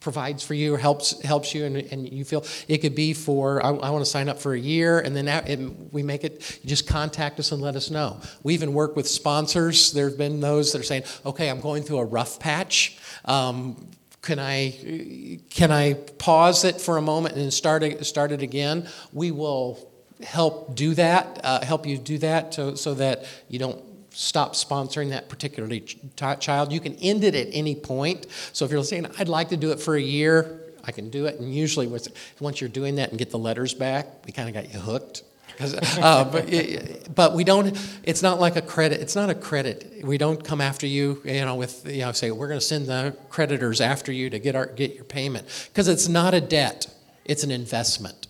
provides 0.01 0.43
for 0.43 0.55
you 0.55 0.75
or 0.75 0.79
helps 0.79 1.21
helps 1.23 1.55
you 1.55 1.65
and, 1.65 1.77
and 1.77 2.11
you 2.11 2.25
feel 2.25 2.45
it 2.69 2.79
could 2.79 2.95
be 2.95 3.13
for 3.13 3.65
I, 3.65 3.69
I 3.69 3.91
want 3.91 4.05
to 4.05 4.11
sign 4.11 4.29
up 4.29 4.39
for 4.39 4.55
a 4.55 4.59
year 4.59 4.99
and 4.99 5.15
then 5.15 5.29
and 5.29 5.93
we 5.93 6.03
make 6.03 6.25
it 6.25 6.61
just 6.65 6.87
contact 6.87 7.39
us 7.39 7.53
and 7.53 7.61
let 7.61 7.77
us 7.77 7.91
know. 7.91 8.21
We 8.43 8.55
even 8.55 8.73
work 8.73 8.97
with 8.97 9.07
sponsors. 9.07 9.93
There 9.93 10.09
have 10.09 10.19
been 10.19 10.41
those 10.41 10.73
that 10.73 10.81
are 10.81 10.85
saying 10.85 11.05
okay 11.27 11.49
i'm 11.51 11.61
going 11.61 11.83
through 11.83 11.99
a 11.99 12.05
rough 12.05 12.41
patch. 12.41 12.99
Um, 13.27 13.91
can 14.23 14.39
I 14.39 15.39
can 15.51 15.71
I 15.71 15.95
pause 15.95 16.65
it 16.65 16.81
for 16.81 16.97
a 16.97 17.03
moment 17.03 17.37
and 17.37 17.53
start 17.53 17.83
it, 17.83 18.05
start 18.05 18.33
it 18.33 18.43
again? 18.43 18.89
We 19.13 19.31
will 19.31 19.91
help 20.23 20.75
do 20.75 20.95
that, 20.95 21.41
uh, 21.43 21.65
help 21.65 21.87
you 21.87 21.97
do 21.97 22.19
that 22.19 22.53
to, 22.53 22.77
so 22.77 22.95
that 22.95 23.25
you 23.49 23.59
don't 23.59 23.83
stop 24.11 24.55
sponsoring 24.55 25.11
that 25.11 25.29
particular 25.29 25.69
ch- 25.81 25.97
child. 26.41 26.73
You 26.73 26.81
can 26.81 26.95
end 26.97 27.25
it 27.25 27.35
at 27.35 27.49
any 27.53 27.75
point. 27.75 28.27
So 28.53 28.65
if 28.65 28.71
you're 28.71 28.85
saying, 28.85 29.07
I'd 29.19 29.29
like 29.29 29.49
to 29.51 29.57
do 29.57 29.73
it 29.73 29.81
for 29.81 29.97
a 29.97 30.03
year, 30.03 30.61
I 30.85 30.93
can 30.93 31.11
do 31.11 31.27
it. 31.27 31.39
And 31.41 31.55
usually, 31.55 31.87
once 31.87 32.61
you're 32.61 32.71
doing 32.71 32.97
that 32.97 33.11
and 33.11 33.19
get 33.19 33.31
the 33.31 33.39
letters 33.39 33.75
back, 33.75 34.07
we 34.27 34.33
kind 34.33 34.49
of 34.49 34.55
got 34.55 34.73
you 34.73 34.81
hooked. 34.81 35.23
Uh, 36.01 36.25
but, 36.25 37.15
but 37.15 37.35
we 37.35 37.45
don't 37.45 37.79
it's 38.03 38.23
not 38.23 38.41
like 38.41 38.57
a 38.57 38.63
credit 38.63 38.99
it's 38.99 39.15
not 39.15 39.29
a 39.29 39.35
credit 39.35 40.01
we 40.05 40.17
don't 40.17 40.43
come 40.43 40.59
after 40.59 40.87
you 40.87 41.21
you 41.23 41.45
know 41.45 41.55
with 41.55 41.87
you 41.87 42.01
know 42.01 42.13
say 42.13 42.31
we're 42.31 42.49
going 42.49 42.59
to 42.59 42.65
send 42.65 42.87
the 42.87 43.15
creditors 43.29 43.79
after 43.83 44.11
you 44.11 44.31
to 44.31 44.39
get 44.39 44.57
our 44.57 44.65
get 44.65 44.95
your 44.95 45.05
payment 45.05 45.47
because 45.71 45.87
it's 45.87 46.09
not 46.09 46.33
a 46.33 46.41
debt 46.41 46.87
it's 47.27 47.45
an 47.45 47.51
investment 47.51 48.27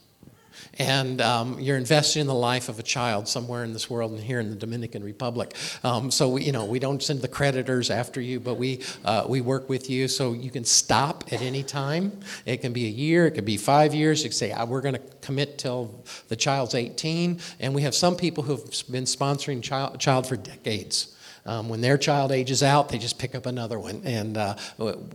and 0.81 1.21
um, 1.21 1.61
you're 1.61 1.77
investing 1.77 2.23
in 2.23 2.27
the 2.27 2.35
life 2.35 2.71
of 2.71 2.79
a 2.79 2.83
child 2.83 3.29
somewhere 3.29 3.65
in 3.65 3.75
this 3.75 3.91
world 3.91 4.13
and 4.13 4.21
here 4.21 4.41
in 4.41 4.49
the 4.49 4.57
Dominican 4.57 5.05
Republic. 5.05 5.55
Um, 5.85 6.11
so 6.11 6.31
we, 6.31 6.45
you 6.45 6.53
know 6.53 6.65
we 6.65 6.79
don't 6.79 7.03
send 7.03 7.21
the 7.21 7.29
creditors 7.29 7.91
after 7.91 8.19
you, 8.19 8.41
but 8.41 8.55
we 8.55 8.83
uh, 9.05 9.27
we 9.29 9.43
work 9.43 9.69
with 9.69 9.91
you 9.91 10.09
so 10.09 10.33
you 10.33 10.51
can 10.51 10.65
stop 10.65 11.25
at 11.33 11.43
any 11.43 11.63
time. 11.63 12.19
It 12.47 12.63
can 12.63 12.73
be 12.73 12.87
a 12.87 12.91
year, 12.91 13.27
it 13.27 13.33
could 13.33 13.45
be 13.45 13.59
five 13.59 13.95
years. 13.95 14.25
You 14.25 14.31
can 14.31 14.37
say 14.37 14.65
we're 14.65 14.81
going 14.81 14.95
to 14.95 15.03
commit 15.21 15.59
till 15.59 16.03
the 16.29 16.37
child's 16.37 16.75
18, 16.75 17.41
and 17.61 17.75
we 17.75 17.83
have 17.83 17.95
some 17.95 18.17
people 18.17 18.43
who've 18.43 18.65
been 18.91 19.05
sponsoring 19.05 19.63
child, 19.63 20.01
child 20.01 20.27
for 20.27 20.37
decades. 20.37 21.15
Um, 21.47 21.69
when 21.69 21.81
their 21.81 21.97
child 21.97 22.33
ages 22.33 22.63
out, 22.63 22.91
they 22.91 22.99
just 22.99 23.19
pick 23.19 23.35
up 23.35 23.47
another 23.47 23.79
one. 23.79 24.03
And 24.05 24.37
uh, 24.37 24.57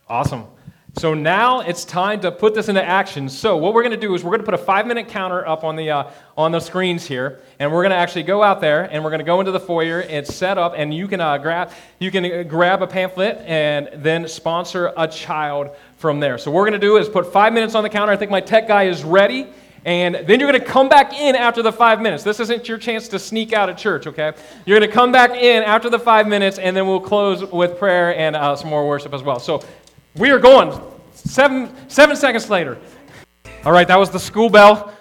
Awesome. 0.09 0.45
So 0.97 1.15
now 1.15 1.61
it's 1.61 1.85
time 1.85 2.21
to 2.21 2.33
put 2.33 2.53
this 2.53 2.69
into 2.69 2.85
action. 2.85 3.29
So 3.29 3.57
what 3.57 3.75
we're 3.75 3.83
going 3.83 3.93
to 3.93 4.07
do 4.07 4.15
is 4.15 4.25
we're 4.25 4.31
going 4.31 4.41
to 4.41 4.45
put 4.45 4.55
a 4.55 4.59
five-minute 4.59 5.09
counter 5.09 5.47
up 5.47 5.63
on 5.63 5.77
the 5.77 5.91
uh, 5.91 6.11
on 6.37 6.51
the 6.53 6.61
screens 6.61 7.07
here, 7.07 7.41
and 7.59 7.73
we're 7.73 7.83
going 7.83 7.91
to 7.91 7.97
actually 7.97 8.25
go 8.25 8.43
out 8.43 8.61
there 8.61 8.85
and 8.91 9.05
we're 9.05 9.11
going 9.11 9.21
to 9.21 9.25
go 9.25 9.39
into 9.41 9.53
the 9.53 9.61
foyer 9.61 10.01
and 10.01 10.27
set 10.27 10.59
up, 10.59 10.75
and 10.77 10.93
you 10.93 11.07
can 11.07 11.21
uh, 11.21 11.39
grab 11.39 11.71
you 12.01 12.11
can 12.11 12.25
uh, 12.25 12.43
grab 12.43 12.83
a 12.83 12.87
pamphlet 12.87 13.39
and 13.47 13.89
then 14.03 14.27
sponsor 14.27 14.93
a 14.97 15.07
child 15.07 15.71
from 15.97 16.19
there. 16.19 16.39
So 16.39 16.51
what 16.51 16.59
we're 16.59 16.71
going 16.71 16.81
to 16.81 16.87
do 16.87 16.97
is 16.97 17.09
put 17.09 17.33
five 17.33 17.53
minutes 17.53 17.75
on 17.75 17.85
the 17.85 17.91
counter. 17.91 18.13
I 18.13 18.17
think 18.17 18.31
my 18.31 18.41
tech 18.41 18.67
guy 18.67 18.85
is 18.85 19.05
ready. 19.05 19.47
And 19.83 20.15
then 20.15 20.39
you're 20.39 20.51
going 20.51 20.63
to 20.63 20.67
come 20.67 20.91
back 20.91 21.15
in 21.15 21.35
after 21.35 21.63
the 21.63 21.73
five 21.73 22.03
minutes. 22.03 22.23
This 22.23 22.39
isn't 22.39 22.69
your 22.69 22.77
chance 22.77 23.09
to 23.09 23.19
sneak 23.19 23.55
out 23.55 23.71
of 23.71 23.79
church, 23.79 24.07
okay? 24.07 24.35
You're 24.67 24.79
going 24.79 24.91
to 24.91 24.95
come 24.95 25.11
back 25.11 25.31
in 25.31 25.63
after 25.63 25.89
the 25.89 25.99
five 25.99 26.29
minutes, 26.29 26.59
and 26.59 26.77
then 26.77 26.87
we'll 26.87 27.01
close 27.01 27.43
with 27.51 27.79
prayer 27.79 28.15
and 28.15 28.37
uh, 28.37 28.55
some 28.57 28.69
more 28.69 28.87
worship 28.87 29.15
as 29.15 29.23
well. 29.23 29.41
So 29.41 29.63
we 30.17 30.31
are 30.31 30.39
going. 30.39 30.81
Seven, 31.15 31.75
seven 31.89 32.17
seconds 32.17 32.51
later. 32.51 32.79
All 33.65 33.73
right, 33.73 33.87
that 33.87 33.99
was 33.99 34.11
the 34.11 34.19
school 34.19 34.51
bell. 34.51 34.93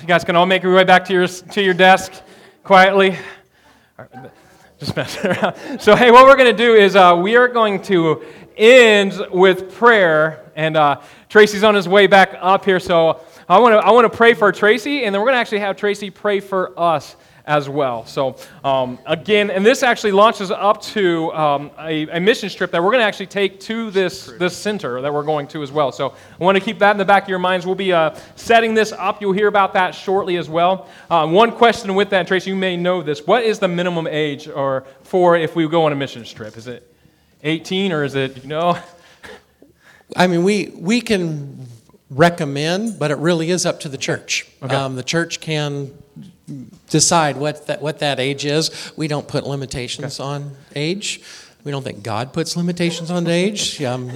You 0.00 0.06
guys 0.06 0.24
can 0.24 0.34
all 0.36 0.46
make 0.46 0.62
your 0.62 0.74
way 0.74 0.84
back 0.84 1.04
to 1.06 1.12
your, 1.12 1.26
to 1.26 1.62
your 1.62 1.74
desk 1.74 2.12
quietly. 2.64 3.16
Just 4.78 4.96
messing 4.96 5.30
around. 5.30 5.80
So, 5.80 5.94
hey, 5.94 6.10
what 6.10 6.24
we're 6.26 6.36
going 6.36 6.56
to 6.56 6.64
do 6.64 6.74
is 6.74 6.96
uh, 6.96 7.18
we 7.22 7.36
are 7.36 7.48
going 7.48 7.82
to 7.82 8.24
end 8.56 9.26
with 9.30 9.74
prayer. 9.74 10.50
And 10.56 10.76
uh, 10.76 11.00
Tracy's 11.28 11.62
on 11.62 11.74
his 11.74 11.88
way 11.88 12.06
back 12.06 12.36
up 12.40 12.64
here. 12.64 12.80
So, 12.80 13.20
I 13.50 13.58
want 13.58 13.72
to 13.72 13.78
I 13.78 13.90
want 13.90 14.10
to 14.10 14.16
pray 14.16 14.34
for 14.34 14.52
Tracy, 14.52 15.04
and 15.04 15.12
then 15.12 15.20
we're 15.20 15.26
going 15.26 15.34
to 15.34 15.40
actually 15.40 15.58
have 15.58 15.76
Tracy 15.76 16.08
pray 16.08 16.38
for 16.38 16.72
us 16.78 17.16
as 17.50 17.68
well. 17.68 18.06
So, 18.06 18.36
um, 18.62 18.96
again, 19.06 19.50
and 19.50 19.66
this 19.66 19.82
actually 19.82 20.12
launches 20.12 20.52
up 20.52 20.80
to 20.82 21.32
um, 21.32 21.72
a, 21.80 22.08
a, 22.16 22.20
mission 22.20 22.48
trip 22.48 22.70
that 22.70 22.80
we're 22.80 22.92
going 22.92 23.00
to 23.00 23.04
actually 23.04 23.26
take 23.26 23.58
to 23.60 23.90
this, 23.90 24.26
this 24.38 24.56
center 24.56 25.00
that 25.00 25.12
we're 25.12 25.24
going 25.24 25.48
to 25.48 25.60
as 25.64 25.72
well. 25.72 25.90
So, 25.90 26.10
I 26.10 26.44
want 26.44 26.56
to 26.56 26.62
keep 26.62 26.78
that 26.78 26.92
in 26.92 26.96
the 26.96 27.04
back 27.04 27.24
of 27.24 27.28
your 27.28 27.40
minds. 27.40 27.66
We'll 27.66 27.74
be 27.74 27.92
uh, 27.92 28.16
setting 28.36 28.72
this 28.72 28.92
up. 28.92 29.20
You'll 29.20 29.32
hear 29.32 29.48
about 29.48 29.72
that 29.72 29.96
shortly 29.96 30.36
as 30.36 30.48
well. 30.48 30.88
Uh, 31.10 31.26
one 31.26 31.50
question 31.50 31.92
with 31.96 32.10
that, 32.10 32.28
Tracy, 32.28 32.50
you 32.50 32.56
may 32.56 32.76
know 32.76 33.02
this. 33.02 33.26
What 33.26 33.42
is 33.42 33.58
the 33.58 33.68
minimum 33.68 34.06
age 34.06 34.46
or 34.46 34.84
for 35.02 35.36
if 35.36 35.56
we 35.56 35.68
go 35.68 35.86
on 35.86 35.92
a 35.92 35.96
mission 35.96 36.22
trip? 36.22 36.56
Is 36.56 36.68
it 36.68 36.86
18 37.42 37.90
or 37.90 38.04
is 38.04 38.14
it, 38.14 38.44
you 38.44 38.48
know? 38.48 38.78
I 40.16 40.28
mean, 40.28 40.44
we, 40.44 40.72
we 40.76 41.00
can 41.00 41.66
recommend, 42.10 42.96
but 43.00 43.10
it 43.10 43.18
really 43.18 43.50
is 43.50 43.66
up 43.66 43.80
to 43.80 43.88
the 43.88 43.98
church. 43.98 44.48
Okay. 44.62 44.72
Um, 44.72 44.94
the 44.94 45.02
church 45.02 45.40
can 45.40 45.90
decide 46.88 47.36
what 47.36 47.66
that, 47.66 47.82
what 47.82 47.98
that 48.00 48.20
age 48.20 48.44
is. 48.44 48.92
We 48.96 49.08
don't 49.08 49.26
put 49.26 49.46
limitations 49.46 50.20
okay. 50.20 50.28
on 50.28 50.56
age. 50.74 51.20
We 51.62 51.72
don't 51.72 51.82
think 51.82 52.02
God 52.02 52.32
puts 52.32 52.56
limitations 52.56 53.10
on 53.10 53.26
age. 53.26 53.82
Um, 53.82 54.08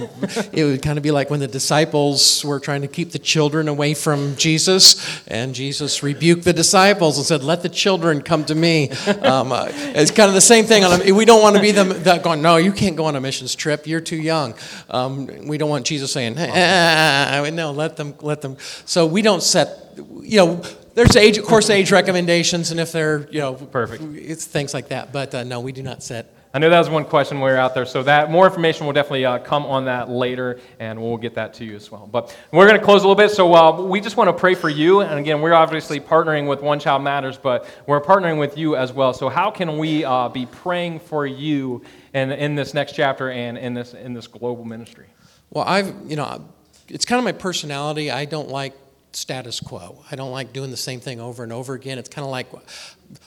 it 0.51 0.63
would 0.63 0.81
kind 0.81 0.97
of 0.97 1.03
be 1.03 1.11
like 1.11 1.29
when 1.29 1.39
the 1.39 1.47
disciples 1.47 2.43
were 2.43 2.59
trying 2.59 2.81
to 2.81 2.87
keep 2.87 3.11
the 3.11 3.19
children 3.19 3.67
away 3.67 3.93
from 3.93 4.35
Jesus, 4.35 5.23
and 5.27 5.53
Jesus 5.53 6.01
rebuked 6.01 6.43
the 6.43 6.53
disciples 6.53 7.17
and 7.17 7.25
said, 7.25 7.43
Let 7.43 7.61
the 7.61 7.69
children 7.69 8.23
come 8.23 8.45
to 8.45 8.55
me. 8.55 8.89
Um, 9.25 9.51
uh, 9.51 9.67
it's 9.69 10.11
kind 10.11 10.27
of 10.27 10.33
the 10.33 10.41
same 10.41 10.65
thing. 10.65 10.83
We 11.15 11.25
don't 11.25 11.41
want 11.41 11.55
to 11.55 11.61
be 11.61 11.71
them 11.71 11.89
that 12.03 12.23
going, 12.23 12.41
No, 12.41 12.57
you 12.57 12.71
can't 12.71 12.95
go 12.95 13.05
on 13.05 13.15
a 13.15 13.21
missions 13.21 13.53
trip. 13.53 13.85
You're 13.85 14.01
too 14.01 14.17
young. 14.17 14.55
Um, 14.89 15.27
we 15.47 15.57
don't 15.57 15.69
want 15.69 15.85
Jesus 15.85 16.11
saying, 16.11 16.35
ah, 16.37 17.47
No, 17.53 17.71
let 17.71 17.95
them, 17.95 18.15
let 18.21 18.41
them. 18.41 18.57
So 18.85 19.05
we 19.05 19.21
don't 19.21 19.43
set, 19.43 19.93
you 20.21 20.37
know, 20.37 20.63
there's 20.95 21.15
age, 21.15 21.37
of 21.37 21.45
course, 21.45 21.69
age 21.69 21.91
recommendations, 21.91 22.71
and 22.71 22.79
if 22.79 22.91
they're, 22.91 23.27
you 23.29 23.39
know, 23.39 23.53
perfect, 23.53 24.01
it's 24.15 24.45
things 24.45 24.73
like 24.73 24.87
that. 24.87 25.11
But 25.11 25.35
uh, 25.35 25.43
no, 25.43 25.59
we 25.59 25.71
do 25.71 25.83
not 25.83 26.01
set. 26.01 26.31
I 26.53 26.57
know 26.57 26.69
that 26.69 26.79
was 26.79 26.89
one 26.89 27.03
question 27.03 27.41
we 27.41 27.49
were 27.49 27.57
out 27.57 27.73
there, 27.73 27.85
so 27.85 28.01
that 28.03 28.31
more 28.31 28.45
information 28.45 28.85
will 28.85 28.93
definitely 28.93 29.25
uh, 29.25 29.39
come 29.39 29.65
on 29.65 29.85
that 29.85 30.09
later, 30.09 30.61
and 30.79 31.01
we'll 31.01 31.17
get 31.17 31.35
that 31.35 31.53
to 31.55 31.65
you 31.65 31.75
as 31.75 31.91
well. 31.91 32.07
But 32.09 32.33
we're 32.53 32.65
going 32.65 32.79
to 32.79 32.85
close 32.85 33.03
a 33.03 33.07
little 33.09 33.21
bit, 33.21 33.31
so 33.31 33.53
uh, 33.53 33.81
we 33.81 33.99
just 33.99 34.15
want 34.15 34.29
to 34.29 34.33
pray 34.33 34.55
for 34.55 34.69
you. 34.69 35.01
And 35.01 35.19
again, 35.19 35.41
we're 35.41 35.53
obviously 35.53 35.99
partnering 35.99 36.47
with 36.47 36.61
One 36.61 36.79
Child 36.79 37.03
Matters, 37.03 37.37
but 37.37 37.67
we're 37.87 37.99
partnering 37.99 38.39
with 38.39 38.57
you 38.57 38.77
as 38.77 38.93
well. 38.93 39.13
So 39.13 39.27
how 39.27 39.51
can 39.51 39.77
we 39.77 40.05
uh, 40.05 40.29
be 40.29 40.45
praying 40.45 41.01
for 41.01 41.27
you 41.27 41.83
in, 42.13 42.31
in 42.31 42.55
this 42.55 42.73
next 42.73 42.93
chapter 42.93 43.31
and 43.31 43.57
in 43.57 43.73
this 43.73 43.93
in 43.93 44.13
this 44.13 44.27
global 44.27 44.63
ministry? 44.63 45.07
Well, 45.49 45.65
I've 45.67 45.93
you 46.07 46.15
know, 46.15 46.47
it's 46.87 47.03
kind 47.03 47.19
of 47.19 47.25
my 47.25 47.33
personality. 47.33 48.11
I 48.11 48.23
don't 48.23 48.47
like 48.47 48.73
status 49.15 49.59
quo. 49.59 50.03
I 50.11 50.15
don't 50.15 50.31
like 50.31 50.53
doing 50.53 50.71
the 50.71 50.77
same 50.77 50.99
thing 50.99 51.19
over 51.19 51.43
and 51.43 51.53
over 51.53 51.73
again. 51.73 51.97
It's 51.97 52.09
kind 52.09 52.25
of 52.25 52.31
like 52.31 52.47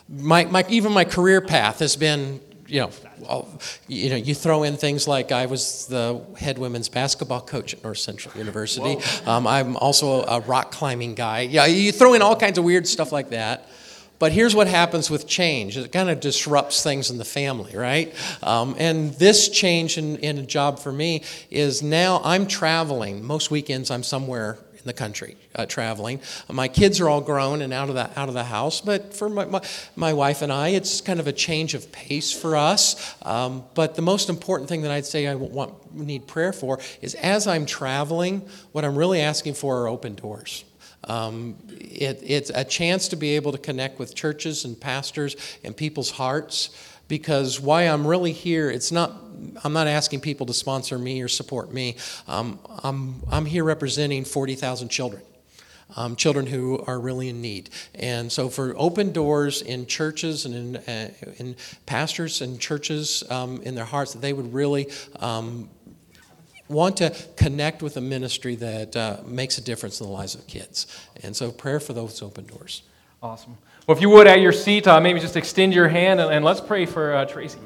my, 0.08 0.44
my, 0.44 0.64
even 0.68 0.92
my 0.92 1.04
career 1.04 1.40
path 1.40 1.78
has 1.80 1.96
been, 1.96 2.40
you 2.66 2.80
know, 2.80 3.48
you 3.86 4.10
know, 4.10 4.16
you 4.16 4.34
throw 4.34 4.62
in 4.62 4.76
things 4.76 5.08
like 5.08 5.32
I 5.32 5.46
was 5.46 5.86
the 5.86 6.20
head 6.38 6.58
women's 6.58 6.88
basketball 6.88 7.40
coach 7.40 7.74
at 7.74 7.82
North 7.82 7.98
Central 7.98 8.36
University. 8.36 8.98
Um, 9.26 9.46
I'm 9.46 9.76
also 9.76 10.22
a 10.24 10.40
rock 10.40 10.70
climbing 10.70 11.14
guy. 11.14 11.40
Yeah, 11.40 11.66
you 11.66 11.92
throw 11.92 12.14
in 12.14 12.22
all 12.22 12.36
kinds 12.36 12.58
of 12.58 12.64
weird 12.64 12.86
stuff 12.86 13.10
like 13.10 13.30
that. 13.30 13.66
But 14.18 14.32
here's 14.32 14.54
what 14.54 14.66
happens 14.66 15.10
with 15.10 15.26
change 15.28 15.76
it 15.76 15.92
kind 15.92 16.10
of 16.10 16.20
disrupts 16.20 16.82
things 16.82 17.10
in 17.10 17.18
the 17.18 17.24
family, 17.24 17.76
right? 17.76 18.12
Um, 18.42 18.74
and 18.78 19.12
this 19.14 19.48
change 19.48 19.96
in, 19.96 20.16
in 20.16 20.38
a 20.38 20.42
job 20.42 20.80
for 20.80 20.92
me 20.92 21.22
is 21.50 21.82
now 21.82 22.20
I'm 22.24 22.46
traveling. 22.46 23.24
Most 23.24 23.50
weekends 23.50 23.90
I'm 23.90 24.02
somewhere 24.02 24.58
the 24.84 24.92
country 24.92 25.36
uh, 25.54 25.66
traveling. 25.66 26.20
My 26.50 26.68
kids 26.68 27.00
are 27.00 27.08
all 27.08 27.20
grown 27.20 27.62
and 27.62 27.72
out 27.72 27.88
of 27.88 27.94
the, 27.94 28.10
out 28.18 28.28
of 28.28 28.34
the 28.34 28.44
house, 28.44 28.80
but 28.80 29.14
for 29.14 29.28
my, 29.28 29.44
my, 29.44 29.62
my 29.96 30.12
wife 30.12 30.42
and 30.42 30.52
I, 30.52 30.68
it's 30.68 31.00
kind 31.00 31.20
of 31.20 31.26
a 31.26 31.32
change 31.32 31.74
of 31.74 31.90
pace 31.92 32.32
for 32.32 32.56
us. 32.56 33.14
Um, 33.22 33.64
but 33.74 33.94
the 33.94 34.02
most 34.02 34.28
important 34.28 34.68
thing 34.68 34.82
that 34.82 34.90
I'd 34.90 35.06
say 35.06 35.26
I 35.26 35.34
want, 35.34 35.94
need 35.94 36.26
prayer 36.26 36.52
for 36.52 36.78
is 37.00 37.14
as 37.14 37.46
I'm 37.46 37.66
traveling, 37.66 38.48
what 38.72 38.84
I'm 38.84 38.96
really 38.96 39.20
asking 39.20 39.54
for 39.54 39.82
are 39.82 39.88
open 39.88 40.14
doors. 40.14 40.64
Um, 41.04 41.56
it, 41.70 42.20
it's 42.22 42.50
a 42.54 42.64
chance 42.64 43.08
to 43.08 43.16
be 43.16 43.36
able 43.36 43.52
to 43.52 43.58
connect 43.58 43.98
with 43.98 44.14
churches 44.14 44.64
and 44.64 44.78
pastors 44.78 45.36
and 45.64 45.76
people's 45.76 46.10
hearts 46.10 46.70
because 47.08 47.58
why 47.58 47.82
I'm 47.84 48.06
really 48.06 48.32
here, 48.32 48.70
it's 48.70 48.92
not, 48.92 49.12
I'm 49.64 49.72
not 49.72 49.86
asking 49.86 50.20
people 50.20 50.46
to 50.46 50.54
sponsor 50.54 50.98
me 50.98 51.22
or 51.22 51.28
support 51.28 51.72
me. 51.72 51.96
Um, 52.28 52.58
I'm, 52.84 53.22
I'm 53.30 53.46
here 53.46 53.64
representing 53.64 54.24
40,000 54.24 54.88
children. 54.90 55.22
Um, 55.96 56.16
children 56.16 56.46
who 56.46 56.84
are 56.86 57.00
really 57.00 57.30
in 57.30 57.40
need. 57.40 57.70
And 57.94 58.30
so, 58.30 58.50
for 58.50 58.74
open 58.76 59.10
doors 59.10 59.62
in 59.62 59.86
churches 59.86 60.44
and 60.44 60.54
in, 60.54 60.76
uh, 60.76 61.10
in 61.38 61.56
pastors 61.86 62.42
and 62.42 62.60
churches 62.60 63.24
um, 63.30 63.62
in 63.62 63.74
their 63.74 63.86
hearts, 63.86 64.12
that 64.12 64.18
they 64.18 64.34
would 64.34 64.52
really 64.52 64.92
um, 65.20 65.70
want 66.68 66.98
to 66.98 67.16
connect 67.36 67.82
with 67.82 67.96
a 67.96 68.02
ministry 68.02 68.54
that 68.56 68.94
uh, 68.94 69.20
makes 69.24 69.56
a 69.56 69.62
difference 69.62 69.98
in 69.98 70.06
the 70.06 70.12
lives 70.12 70.34
of 70.34 70.46
kids. 70.46 70.86
And 71.22 71.34
so, 71.34 71.50
prayer 71.50 71.80
for 71.80 71.94
those 71.94 72.20
open 72.20 72.44
doors. 72.44 72.82
Awesome. 73.22 73.56
Well, 73.88 73.96
if 73.96 74.02
you 74.02 74.10
would, 74.10 74.26
at 74.26 74.42
your 74.42 74.52
seat, 74.52 74.86
uh, 74.86 75.00
maybe 75.00 75.18
just 75.18 75.34
extend 75.34 75.72
your 75.72 75.88
hand 75.88 76.20
and, 76.20 76.30
and 76.30 76.44
let's 76.44 76.60
pray 76.60 76.84
for 76.84 77.14
uh, 77.14 77.24
Tracy. 77.24 77.58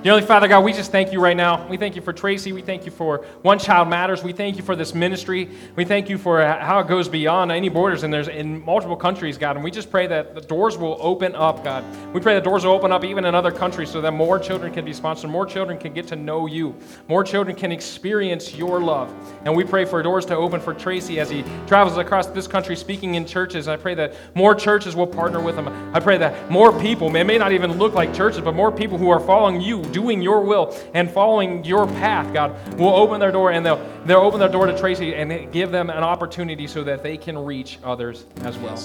Dear 0.00 0.12
Holy 0.12 0.24
Father 0.24 0.46
God, 0.46 0.62
we 0.62 0.72
just 0.72 0.92
thank 0.92 1.12
you 1.12 1.20
right 1.20 1.36
now. 1.36 1.66
We 1.66 1.76
thank 1.76 1.96
you 1.96 2.02
for 2.02 2.12
Tracy. 2.12 2.52
We 2.52 2.62
thank 2.62 2.86
you 2.86 2.92
for 2.92 3.26
One 3.42 3.58
Child 3.58 3.88
Matters. 3.88 4.22
We 4.22 4.32
thank 4.32 4.56
you 4.56 4.62
for 4.62 4.76
this 4.76 4.94
ministry. 4.94 5.50
We 5.74 5.84
thank 5.84 6.08
you 6.08 6.18
for 6.18 6.40
how 6.40 6.78
it 6.78 6.86
goes 6.86 7.08
beyond 7.08 7.50
any 7.50 7.68
borders 7.68 8.04
and 8.04 8.14
there's 8.14 8.28
in 8.28 8.64
multiple 8.64 8.94
countries, 8.94 9.36
God. 9.36 9.56
And 9.56 9.64
we 9.64 9.72
just 9.72 9.90
pray 9.90 10.06
that 10.06 10.36
the 10.36 10.40
doors 10.40 10.78
will 10.78 10.98
open 11.00 11.34
up, 11.34 11.64
God. 11.64 11.84
We 12.14 12.20
pray 12.20 12.34
the 12.36 12.40
doors 12.40 12.64
will 12.64 12.74
open 12.74 12.92
up 12.92 13.04
even 13.04 13.24
in 13.24 13.34
other 13.34 13.50
countries 13.50 13.90
so 13.90 14.00
that 14.00 14.12
more 14.12 14.38
children 14.38 14.72
can 14.72 14.84
be 14.84 14.92
sponsored, 14.92 15.30
more 15.30 15.44
children 15.44 15.76
can 15.76 15.92
get 15.92 16.06
to 16.06 16.16
know 16.16 16.46
you, 16.46 16.76
more 17.08 17.24
children 17.24 17.56
can 17.56 17.72
experience 17.72 18.54
your 18.54 18.80
love. 18.80 19.12
And 19.46 19.56
we 19.56 19.64
pray 19.64 19.84
for 19.84 20.00
doors 20.00 20.24
to 20.26 20.36
open 20.36 20.60
for 20.60 20.74
Tracy 20.74 21.18
as 21.18 21.28
he 21.28 21.42
travels 21.66 21.98
across 21.98 22.28
this 22.28 22.46
country 22.46 22.76
speaking 22.76 23.16
in 23.16 23.26
churches. 23.26 23.66
I 23.66 23.74
pray 23.74 23.96
that 23.96 24.14
more 24.36 24.54
churches 24.54 24.94
will 24.94 25.08
partner 25.08 25.40
with 25.40 25.56
him. 25.56 25.66
I 25.92 25.98
pray 25.98 26.18
that 26.18 26.52
more 26.52 26.78
people, 26.78 27.12
it 27.16 27.24
may 27.24 27.36
not 27.36 27.50
even 27.50 27.78
look 27.78 27.94
like 27.94 28.14
churches, 28.14 28.42
but 28.42 28.54
more 28.54 28.70
people 28.70 28.96
who 28.96 29.10
are 29.10 29.18
following 29.18 29.60
you 29.60 29.87
doing 29.88 30.22
your 30.22 30.42
will 30.42 30.76
and 30.94 31.10
following 31.10 31.64
your 31.64 31.86
path, 31.86 32.32
God, 32.32 32.78
will 32.78 32.94
open 32.94 33.20
their 33.20 33.32
door 33.32 33.52
and 33.52 33.64
they'll, 33.64 33.84
they'll 34.04 34.18
open 34.18 34.40
their 34.40 34.48
door 34.48 34.66
to 34.66 34.78
Tracy 34.78 35.14
and 35.14 35.52
give 35.52 35.70
them 35.70 35.90
an 35.90 36.04
opportunity 36.04 36.66
so 36.66 36.84
that 36.84 37.02
they 37.02 37.16
can 37.16 37.38
reach 37.38 37.78
others 37.82 38.26
as 38.42 38.56
well. 38.58 38.78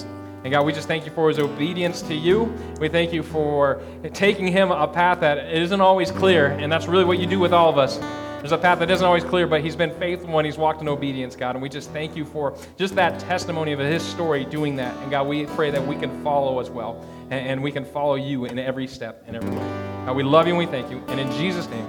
And 0.44 0.52
God, 0.52 0.66
we 0.66 0.72
just 0.72 0.88
thank 0.88 1.06
you 1.06 1.12
for 1.12 1.28
his 1.28 1.38
obedience 1.38 2.02
to 2.02 2.14
you. 2.14 2.52
We 2.78 2.90
thank 2.90 3.14
you 3.14 3.22
for 3.22 3.80
taking 4.12 4.46
him 4.46 4.70
a 4.70 4.86
path 4.86 5.20
that 5.20 5.50
isn't 5.50 5.80
always 5.80 6.10
clear, 6.10 6.48
and 6.48 6.70
that's 6.70 6.86
really 6.86 7.04
what 7.04 7.18
you 7.18 7.26
do 7.26 7.38
with 7.38 7.54
all 7.54 7.70
of 7.70 7.78
us. 7.78 7.98
There's 8.44 8.52
a 8.52 8.58
path 8.58 8.78
that 8.80 8.90
isn't 8.90 9.06
always 9.06 9.24
clear, 9.24 9.46
but 9.46 9.62
he's 9.62 9.74
been 9.74 9.98
faithful 9.98 10.38
and 10.38 10.44
he's 10.44 10.58
walked 10.58 10.82
in 10.82 10.88
obedience, 10.88 11.34
God. 11.34 11.56
And 11.56 11.62
we 11.62 11.70
just 11.70 11.90
thank 11.92 12.14
you 12.14 12.26
for 12.26 12.54
just 12.76 12.94
that 12.94 13.18
testimony 13.20 13.72
of 13.72 13.78
his 13.78 14.02
story 14.02 14.44
doing 14.44 14.76
that. 14.76 14.94
And 14.98 15.10
God, 15.10 15.26
we 15.26 15.46
pray 15.46 15.70
that 15.70 15.86
we 15.86 15.96
can 15.96 16.22
follow 16.22 16.60
as 16.60 16.68
well 16.68 17.02
and, 17.30 17.62
we 17.62 17.72
can 17.72 17.86
follow 17.86 18.16
you 18.16 18.44
in 18.44 18.58
every 18.58 18.86
step 18.86 19.24
and 19.26 19.34
every 19.34 19.48
way. 19.50 19.83
God, 20.04 20.16
we 20.16 20.22
love 20.22 20.46
you 20.46 20.52
and 20.52 20.58
we 20.58 20.66
thank 20.66 20.90
you. 20.90 21.02
And 21.08 21.18
in 21.18 21.32
Jesus' 21.32 21.66
name, 21.70 21.86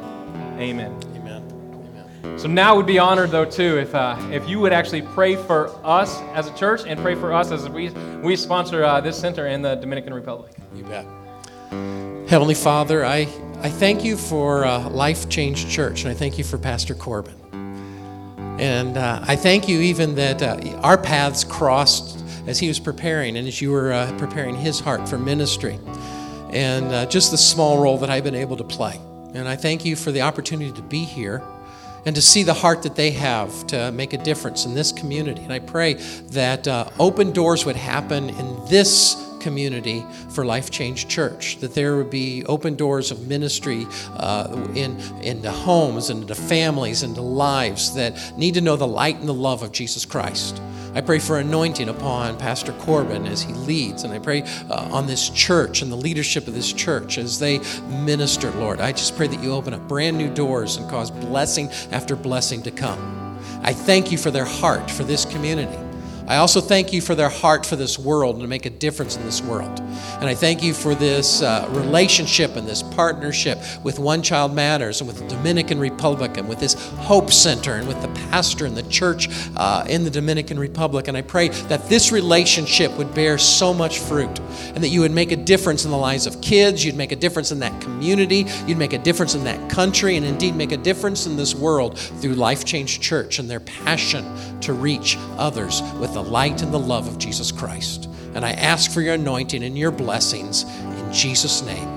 amen. 0.58 0.97
Amen. 1.15 1.43
amen. 2.23 2.39
So 2.39 2.47
now 2.47 2.73
we'd 2.78 2.86
be 2.86 2.97
honored 2.97 3.30
though 3.30 3.43
too 3.43 3.78
if 3.78 3.93
uh, 3.93 4.15
if 4.32 4.47
you 4.47 4.62
would 4.62 4.71
actually 4.71 5.01
pray 5.01 5.36
for 5.36 5.69
us 5.86 6.21
as 6.34 6.47
a 6.47 6.56
church 6.56 6.84
and 6.88 6.97
pray 7.01 7.15
for 7.15 7.34
us 7.34 7.51
as 7.51 7.67
we 7.67 7.89
we 8.23 8.38
sponsor 8.38 8.86
uh, 8.86 9.01
this 9.01 9.19
center 9.19 9.47
in 9.47 9.62
the 9.62 9.75
Dominican 9.75 10.13
Republic. 10.13 10.54
You 10.73 10.86
bet. 10.86 11.06
Heavenly 12.30 12.54
Father, 12.54 13.04
I 13.04 13.28
I 13.62 13.69
thank 13.69 14.06
you 14.06 14.15
for 14.15 14.63
uh, 14.63 14.89
Life 14.91 15.28
Change 15.28 15.67
Church 15.67 16.04
and 16.04 16.12
I 16.12 16.13
thank 16.13 16.38
you 16.38 16.45
for 16.45 16.58
Pastor 16.58 16.95
Corbin. 16.95 17.36
And 18.62 18.95
uh, 18.95 19.25
I 19.28 19.36
thank 19.36 19.67
you 19.67 19.82
even 19.82 20.15
that 20.15 20.41
uh, 20.41 20.80
our 20.84 20.97
paths 20.97 21.43
crossed 21.43 22.23
as 22.47 22.60
he 22.60 22.69
was 22.69 22.80
preparing 22.80 23.36
and 23.36 23.45
as 23.45 23.60
you 23.60 23.71
were 23.71 23.91
uh, 23.91 24.17
preparing 24.17 24.56
his 24.56 24.80
heart 24.80 25.10
for 25.10 25.17
ministry 25.17 25.78
and 26.56 26.86
uh, 26.94 27.06
just 27.06 27.32
the 27.32 27.38
small 27.38 27.80
role 27.80 27.98
that 27.98 28.10
I've 28.10 28.24
been 28.24 28.34
able 28.34 28.56
to 28.58 28.63
play. 28.63 29.00
And 29.34 29.48
I 29.48 29.58
thank 29.58 29.84
you 29.84 29.98
for 29.98 30.13
the 30.13 30.22
opportunity 30.22 30.72
to 30.72 30.82
be 30.82 31.04
here 31.04 31.44
and 32.06 32.15
to 32.15 32.22
see 32.22 32.44
the 32.44 32.54
heart 32.54 32.84
that 32.84 32.96
they 32.96 33.12
have 33.12 33.68
to 33.68 33.91
make 33.91 34.13
a 34.13 34.18
difference 34.18 34.65
in 34.65 34.74
this 34.74 34.94
community. 34.94 35.44
And 35.44 35.52
I 35.52 35.60
pray 35.60 35.96
that 36.32 36.68
uh, 36.68 36.89
open 36.98 37.34
doors 37.34 37.65
would 37.65 37.76
happen 37.76 38.30
in 38.30 38.65
this 38.68 39.22
community 39.41 40.06
for 40.30 40.45
Life 40.45 40.72
Change 40.72 41.10
Church, 41.10 41.58
that 41.58 41.76
there 41.76 41.97
would 41.97 42.10
be 42.10 42.45
open 42.45 42.76
doors 42.76 43.12
of 43.12 43.28
ministry 43.28 43.86
uh, 44.14 44.47
in, 44.76 44.97
into 45.22 45.51
homes 45.51 46.10
and 46.10 46.22
into 46.22 46.36
families 46.36 47.03
and 47.03 47.12
into 47.12 47.22
lives 47.22 47.93
that 47.95 48.38
need 48.38 48.53
to 48.53 48.62
know 48.62 48.78
the 48.78 48.88
light 48.88 49.18
and 49.18 49.28
the 49.28 49.34
love 49.34 49.62
of 49.62 49.74
Jesus 49.74 50.06
Christ. 50.06 50.62
I 50.96 51.02
pray 51.02 51.20
for 51.20 51.39
anointing 51.39 51.89
upon 51.89 52.38
Pastor 52.38 52.72
Corbin 52.72 53.28
as 53.28 53.41
he 53.41 53.52
leads, 53.52 54.04
and 54.06 54.14
I 54.14 54.20
pray 54.20 54.43
uh, 54.70 54.88
on 54.93 55.08
this 55.08 55.30
church 55.30 55.82
and 55.82 55.91
the 55.91 55.98
leadership 55.98 56.48
of 56.48 56.54
this 56.54 56.72
church 56.72 57.18
as 57.18 57.38
they 57.38 57.60
minister, 57.89 58.50
Lord. 58.52 58.80
I 58.80 58.93
just 58.93 59.18
pray 59.18 59.28
that 59.28 59.43
you 59.43 59.52
open 59.52 59.74
up 59.74 59.86
brand 59.89 60.18
new 60.18 60.34
doors 60.34 60.78
and 60.78 60.89
cause 60.89 61.12
blessing 61.12 61.70
after 61.91 62.16
blessing 62.16 62.64
to 62.64 62.72
come. 62.72 63.38
I 63.62 63.74
thank 63.74 64.10
you 64.10 64.18
for 64.18 64.32
their 64.32 64.46
heart 64.46 64.89
for 64.89 65.04
this 65.04 65.26
community. 65.26 65.78
I 66.28 66.38
also 66.38 66.62
thank 66.62 66.93
you 66.93 67.02
for 67.02 67.14
their 67.14 67.30
heart 67.30 67.66
for 67.66 67.76
this 67.76 68.00
world 68.00 68.36
and 68.36 68.43
to 68.43 68.48
make 68.48 68.66
a 68.66 68.70
difference 68.70 69.18
in 69.18 69.24
this 69.26 69.41
world. 69.41 69.80
And 70.20 70.26
I 70.26 70.34
thank 70.34 70.64
you 70.64 70.74
for 70.74 70.96
this 70.96 71.41
uh, 71.41 71.68
relationship 71.72 72.56
and 72.56 72.66
this 72.66 72.82
partnership 72.96 73.60
with 73.84 74.00
One 74.00 74.22
Child 74.22 74.54
Matters 74.54 75.02
and 75.02 75.08
with 75.08 75.20
the 75.20 75.28
Dominican 75.28 75.80
Republic 75.80 76.38
and 76.38 76.48
with 76.48 76.60
this 76.60 76.74
Hope 76.98 77.32
Center 77.32 77.74
and 77.76 77.88
with 77.88 78.02
the 78.02 78.08
pastor 78.30 78.66
and 78.66 78.76
the 78.76 78.84
church 78.84 79.30
uh, 79.56 79.86
in 79.88 80.04
the 80.04 80.10
Dominican 80.10 80.58
Republic. 80.58 81.08
And 81.08 81.18
I 81.18 81.22
pray 81.22 81.50
that 81.50 81.88
this 81.89 82.12
relationship 82.12 82.91
would 82.98 83.14
bear 83.14 83.38
so 83.38 83.74
much 83.74 84.00
fruit 84.00 84.39
and 84.74 84.84
that 84.84 84.89
you 84.89 85.02
would 85.02 85.12
make 85.12 85.32
a 85.32 85.36
difference 85.36 85.86
in 85.86 85.91
the 85.91 85.98
lives 85.98 86.26
of 86.26 86.41
kids, 86.41 86.84
you'd 86.84 86.96
make 86.96 87.12
a 87.12 87.16
difference 87.16 87.52
in 87.52 87.60
that 87.60 87.80
community, 87.82 88.46
you'd 88.68 88.78
make 88.78 88.93
a 88.93 88.98
difference 88.98 89.36
in 89.36 89.43
that 89.43 89.70
country, 89.70 90.16
and 90.18 90.26
indeed 90.26 90.56
make 90.56 90.72
a 90.72 90.78
difference 90.78 91.26
in 91.26 91.36
this 91.36 91.54
world 91.54 91.98
through 91.98 92.34
Life 92.34 92.66
Change 92.66 93.00
Church 93.00 93.39
and 93.39 93.50
their 93.50 93.60
passion 93.60 94.26
to 94.62 94.74
reach 94.74 95.18
others 95.38 95.82
with 96.00 96.14
the 96.14 96.24
light 96.24 96.62
and 96.62 96.74
the 96.74 96.80
love 96.80 97.08
of 97.08 97.18
Jesus 97.18 97.52
Christ. 97.52 98.10
And 98.34 98.46
I 98.46 98.52
ask 98.52 98.91
for 98.91 99.02
your 99.02 99.14
anointing 99.14 99.64
and 99.64 99.78
your 99.78 99.91
blessings 99.91 100.64
in 100.64 101.14
Jesus' 101.14 101.62
name. 101.62 101.88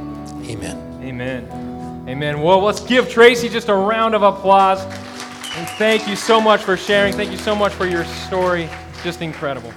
Amen. 0.49 0.88
Amen. 1.09 2.05
Amen. 2.07 2.43
Well, 2.43 2.61
let's 2.61 2.81
give 2.81 3.09
Tracy 3.09 3.49
just 3.49 3.71
a 3.71 3.75
round 3.75 4.15
of 4.15 4.23
applause. 4.23 4.83
And 4.83 5.67
thank 5.79 6.07
you 6.07 6.17
so 6.17 6.39
much 6.39 6.61
for 6.61 6.77
sharing. 6.77 7.15
Thank 7.15 7.33
you 7.33 7.39
so 7.39 7.55
much 7.55 7.73
for 7.73 7.87
your 7.87 8.05
story. 8.05 8.65
It's 8.65 9.03
Just 9.05 9.23
incredible. 9.23 9.73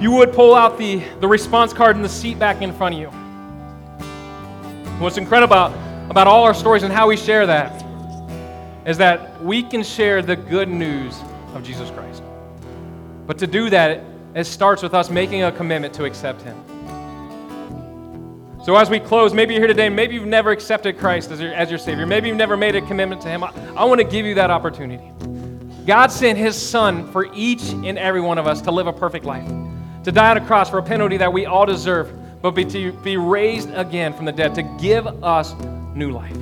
You 0.00 0.12
would 0.12 0.32
pull 0.32 0.54
out 0.54 0.78
the, 0.78 1.02
the 1.20 1.28
response 1.28 1.74
card 1.74 1.94
in 1.94 2.00
the 2.00 2.08
seat 2.08 2.38
back 2.38 2.62
in 2.62 2.72
front 2.72 2.94
of 2.94 3.00
you. 3.02 3.08
What's 4.98 5.18
incredible 5.18 5.52
about, 5.52 6.10
about 6.10 6.26
all 6.26 6.44
our 6.44 6.54
stories 6.54 6.84
and 6.84 6.92
how 6.92 7.06
we 7.06 7.18
share 7.18 7.46
that 7.46 7.84
is 8.86 8.96
that 8.96 9.44
we 9.44 9.62
can 9.62 9.82
share 9.82 10.22
the 10.22 10.36
good 10.36 10.70
news 10.70 11.20
of 11.52 11.62
Jesus 11.62 11.90
Christ. 11.90 12.22
But 13.26 13.36
to 13.36 13.46
do 13.46 13.68
that, 13.68 14.02
it 14.34 14.44
starts 14.44 14.82
with 14.82 14.94
us 14.94 15.10
making 15.10 15.42
a 15.42 15.52
commitment 15.52 15.92
to 15.94 16.06
accept 16.06 16.40
Him. 16.40 16.71
So 18.64 18.76
as 18.76 18.88
we 18.88 19.00
close, 19.00 19.34
maybe 19.34 19.54
you're 19.54 19.60
here 19.60 19.66
today, 19.66 19.88
maybe 19.88 20.14
you've 20.14 20.24
never 20.24 20.52
accepted 20.52 20.96
Christ 20.96 21.32
as 21.32 21.40
your, 21.40 21.52
as 21.52 21.68
your 21.68 21.80
Savior. 21.80 22.06
Maybe 22.06 22.28
you've 22.28 22.36
never 22.36 22.56
made 22.56 22.76
a 22.76 22.80
commitment 22.80 23.20
to 23.22 23.28
Him. 23.28 23.42
I, 23.42 23.50
I 23.74 23.84
want 23.84 24.00
to 24.00 24.06
give 24.06 24.24
you 24.24 24.36
that 24.36 24.52
opportunity. 24.52 25.10
God 25.84 26.12
sent 26.12 26.38
His 26.38 26.54
Son 26.54 27.10
for 27.10 27.26
each 27.34 27.70
and 27.70 27.98
every 27.98 28.20
one 28.20 28.38
of 28.38 28.46
us 28.46 28.60
to 28.62 28.70
live 28.70 28.86
a 28.86 28.92
perfect 28.92 29.24
life, 29.24 29.48
to 30.04 30.12
die 30.12 30.30
on 30.30 30.36
a 30.36 30.46
cross 30.46 30.70
for 30.70 30.78
a 30.78 30.82
penalty 30.82 31.16
that 31.16 31.32
we 31.32 31.44
all 31.44 31.66
deserve, 31.66 32.12
but 32.40 32.52
be, 32.52 32.64
to 32.66 32.92
be 32.92 33.16
raised 33.16 33.68
again 33.74 34.14
from 34.14 34.26
the 34.26 34.32
dead, 34.32 34.54
to 34.54 34.62
give 34.80 35.08
us 35.24 35.54
new 35.96 36.12
life. 36.12 36.36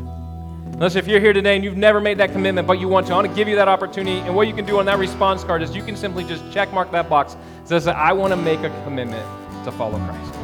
Unless 0.75 0.97
if 0.97 1.07
you're 1.07 1.21
here 1.21 1.33
today 1.33 1.57
and 1.57 1.65
you've 1.65 1.79
never 1.79 2.03
made 2.03 2.19
that 2.19 2.33
commitment, 2.33 2.67
but 2.67 2.79
you 2.79 2.89
want 2.89 3.07
to, 3.07 3.15
I 3.15 3.17
want 3.17 3.29
to 3.29 3.35
give 3.35 3.49
you 3.49 3.57
that 3.57 3.69
opportunity. 3.69 4.19
And 4.21 4.37
what 4.37 4.47
you 4.47 4.53
can 4.53 4.67
do 4.67 4.79
on 4.79 4.85
that 4.87 4.99
response 4.99 5.43
card 5.43 5.63
is 5.63 5.75
you 5.75 5.83
can 5.83 5.97
simply 5.97 6.25
just 6.25 6.53
check 6.53 6.71
mark 6.71 6.91
that 6.93 7.09
box. 7.09 7.35
It 7.63 7.69
says 7.69 7.87
that 7.87 7.97
I 7.97 8.13
want 8.13 8.33
to 8.33 8.37
make 8.37 8.61
a 8.61 8.69
commitment 8.85 9.25
to 9.65 9.73
follow 9.73 9.99
Christ. 9.99 10.40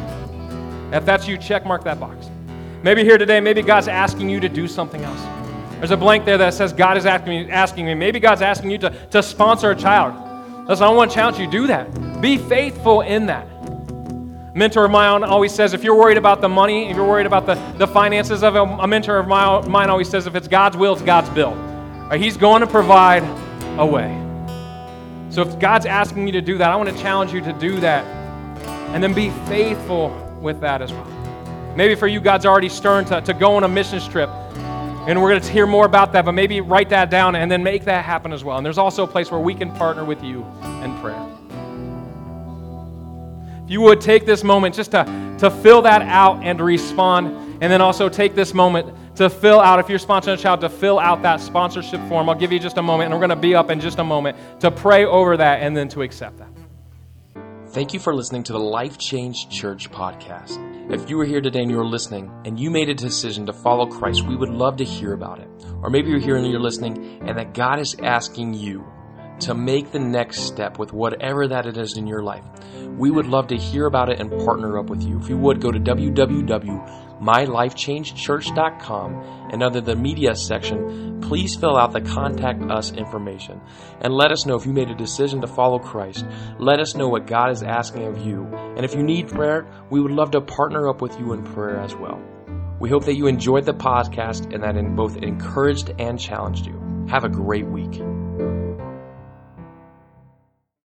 If 0.93 1.05
that's 1.05 1.26
you, 1.26 1.37
check 1.37 1.66
mark 1.66 1.84
that 1.84 1.99
box. 1.99 2.30
Maybe 2.82 3.03
here 3.03 3.18
today, 3.18 3.41
maybe 3.41 3.62
God's 3.62 3.89
asking 3.89 4.30
you 4.30 4.39
to 4.41 4.49
do 4.49 4.68
something 4.68 5.03
else. 5.03 5.20
There's 5.78 5.91
a 5.91 5.97
blank 5.97 6.24
there 6.24 6.39
that 6.39 6.55
says 6.55 6.72
God 6.72 6.97
is 6.97 7.05
asking 7.05 7.28
me, 7.28 7.51
asking 7.51 7.87
me. 7.87 7.95
Maybe 7.95 8.20
God's 8.20 8.43
asking 8.43 8.70
you 8.70 8.78
to, 8.78 8.91
to 9.11 9.22
sponsor 9.22 9.72
a 9.72 9.76
child. 9.76 10.14
Listen, 10.68 10.87
I 10.87 10.91
want 10.91 11.11
to 11.11 11.14
challenge 11.14 11.39
you, 11.39 11.51
do 11.51 11.66
that. 11.66 12.20
Be 12.20 12.39
faithful 12.39 13.03
in 13.03 13.26
that. 13.26 13.47
Mentor 14.55 14.87
of 14.87 14.91
mine 14.91 15.22
always 15.22 15.53
says 15.53 15.74
if 15.74 15.84
you're 15.84 15.97
worried 15.97 16.16
about 16.16 16.41
the 16.41 16.49
money, 16.49 16.89
if 16.89 16.97
you're 16.97 17.07
worried 17.07 17.26
about 17.26 17.45
the, 17.45 17.55
the 17.76 17.87
finances 17.87 18.43
of 18.43 18.57
a, 18.57 18.62
a 18.62 18.87
mentor 18.87 19.18
of 19.18 19.28
mine 19.28 19.91
always 19.91 20.09
says 20.09 20.26
if 20.26 20.34
it's 20.34 20.49
God's 20.49 20.76
will, 20.76 20.95
it's 20.95 21.03
God's 21.03 21.28
bill. 21.30 21.55
Right? 22.11 22.20
He's 22.20 22.39
going 22.39 22.61
to 22.61 22.66
provide 22.66 23.22
a 23.78 23.84
way. 23.84 24.22
So 25.28 25.43
if 25.43 25.59
God's 25.59 25.84
asking 25.84 26.26
you 26.26 26.32
to 26.32 26.41
do 26.41 26.57
that, 26.57 26.70
I 26.70 26.76
want 26.76 26.89
to 26.89 26.97
challenge 26.97 27.34
you 27.34 27.43
to 27.43 27.53
do 27.53 27.80
that 27.80 28.05
and 28.95 29.03
then 29.03 29.12
be 29.12 29.28
faithful 29.47 30.26
with 30.41 30.61
that 30.61 30.82
as 30.82 30.93
well. 30.93 31.07
Maybe 31.76 31.95
for 31.95 32.07
you, 32.07 32.20
God's 32.20 32.47
already 32.47 32.68
stirring 32.68 33.05
to, 33.07 33.20
to 33.20 33.34
go 33.34 33.55
on 33.57 33.64
a 33.64 33.68
missions 33.68 34.09
trip. 34.09 34.30
And 35.07 35.22
we're 35.22 35.30
going 35.30 35.41
to 35.41 35.53
hear 35.53 35.66
more 35.66 35.87
about 35.87 36.12
that, 36.14 36.24
but 36.24 36.32
maybe 36.32 36.61
write 36.61 36.89
that 36.89 37.11
down 37.11 37.37
and 37.37 37.49
then 37.49 37.62
make 37.62 37.84
that 37.84 38.05
happen 38.05 38.32
as 38.32 38.43
well. 38.43 38.57
And 38.57 38.66
there's 38.66 38.78
also 38.78 39.05
a 39.05 39.07
place 39.07 39.30
where 39.30 39.41
we 39.41 39.55
can 39.55 39.70
partner 39.72 40.05
with 40.05 40.22
you 40.24 40.45
in 40.82 40.99
prayer. 41.01 41.24
If 43.64 43.70
you 43.70 43.80
would 43.82 44.01
take 44.01 44.26
this 44.26 44.43
moment 44.43 44.74
just 44.74 44.93
to, 44.93 45.05
to 45.39 45.51
fill 45.51 45.82
that 45.82 46.03
out 46.03 46.43
and 46.43 46.61
respond, 46.61 47.28
and 47.62 47.72
then 47.72 47.80
also 47.80 48.09
take 48.09 48.34
this 48.34 48.53
moment 48.53 48.95
to 49.16 49.30
fill 49.30 49.61
out, 49.61 49.78
if 49.78 49.89
you're 49.89 49.99
sponsoring 49.99 50.34
a 50.34 50.37
child, 50.37 50.61
to 50.61 50.68
fill 50.68 50.99
out 50.99 51.22
that 51.22 51.41
sponsorship 51.41 52.01
form. 52.09 52.28
I'll 52.28 52.34
give 52.34 52.53
you 52.53 52.59
just 52.59 52.76
a 52.76 52.82
moment, 52.82 53.07
and 53.07 53.14
we're 53.14 53.26
going 53.26 53.37
to 53.37 53.43
be 53.43 53.55
up 53.55 53.70
in 53.70 53.80
just 53.80 53.99
a 53.99 54.05
moment 54.05 54.37
to 54.61 54.70
pray 54.70 55.05
over 55.05 55.37
that 55.37 55.62
and 55.62 55.76
then 55.76 55.89
to 55.91 56.03
accept 56.03 56.39
that. 56.39 56.49
Thank 57.77 57.93
you 57.93 58.01
for 58.01 58.14
listening 58.14 58.43
to 58.45 58.55
the 58.55 58.59
Life 58.59 58.97
Change 58.97 59.51
Church 59.51 59.91
podcast. 59.91 60.57
If 60.91 61.11
you 61.11 61.18
were 61.18 61.27
here 61.27 61.43
today 61.43 61.61
and 61.61 61.70
you're 61.70 61.85
listening 61.85 62.33
and 62.47 62.59
you 62.59 62.70
made 62.70 62.89
a 62.89 62.95
decision 62.95 63.45
to 63.45 63.53
follow 63.53 63.85
Christ, 63.85 64.24
we 64.27 64.35
would 64.35 64.49
love 64.49 64.79
to 64.79 64.85
hear 64.85 65.12
about 65.12 65.41
it. 65.41 65.49
Or 65.83 65.91
maybe 65.91 66.09
you're 66.09 66.18
here 66.18 66.37
and 66.37 66.51
you're 66.51 66.59
listening 66.59 67.20
and 67.29 67.37
that 67.37 67.53
God 67.53 67.79
is 67.79 67.95
asking 68.03 68.55
you 68.55 68.83
to 69.41 69.55
make 69.55 69.93
the 69.93 69.99
next 69.99 70.41
step 70.45 70.79
with 70.79 70.95
whatever 70.95 71.47
that 71.49 71.66
it 71.66 71.77
is 71.77 71.99
in 71.99 72.07
your 72.07 72.22
life. 72.22 72.47
We 72.97 73.11
would 73.11 73.27
love 73.27 73.49
to 73.49 73.59
hear 73.59 73.85
about 73.85 74.09
it 74.09 74.20
and 74.20 74.31
partner 74.31 74.79
up 74.79 74.89
with 74.89 75.03
you. 75.03 75.18
If 75.18 75.29
you 75.29 75.37
would, 75.37 75.61
go 75.61 75.70
to 75.70 75.79
www.mylifechangechurch.com 77.21 79.51
and 79.53 79.62
under 79.62 79.81
the 79.81 79.97
media 79.97 80.35
section, 80.35 81.21
please 81.21 81.57
fill 81.57 81.77
out 81.77 81.93
the 81.93 82.01
contact 82.01 82.62
us 82.71 82.93
information 82.93 83.61
and 84.01 84.14
let 84.14 84.33
us 84.33 84.47
know 84.47 84.57
if 84.57 84.67
you 84.67 84.73
made 84.73 84.91
a 84.91 84.95
decision 84.95 85.41
to 85.41 85.47
follow 85.47 85.79
Christ. 85.79 86.27
Let 86.59 86.81
us 86.81 86.95
know 86.95 87.09
what 87.09 87.27
God 87.27 87.51
is 87.51 87.62
asking 87.62 88.05
of 88.05 88.27
you. 88.27 88.45
And 88.77 88.85
if 88.85 88.95
you 88.95 89.03
need 89.03 89.29
prayer, 89.29 89.67
we 89.91 90.01
would 90.01 90.12
love 90.12 90.31
to 90.33 90.41
partner 90.41 90.89
up 90.89 91.01
with 91.01 91.19
you 91.19 91.33
in 91.33 91.45
prayer 91.45 91.81
as 91.81 91.95
well. 91.95 92.23
We 92.79 92.91
hope 92.91 93.07
that 93.07 93.17
you 93.17 93.27
enjoyed 93.27 93.64
the 93.64 93.73
podcast 93.73 94.53
and 94.53 94.62
that 94.62 94.77
it 94.77 94.97
both 94.97 95.17
encouraged 95.17 95.93
and 95.99 96.21
challenged 96.21 96.67
you. 96.67 97.07
Have 97.09 97.25
a 97.25 97.29
great 97.29 97.67
week. 97.67 98.03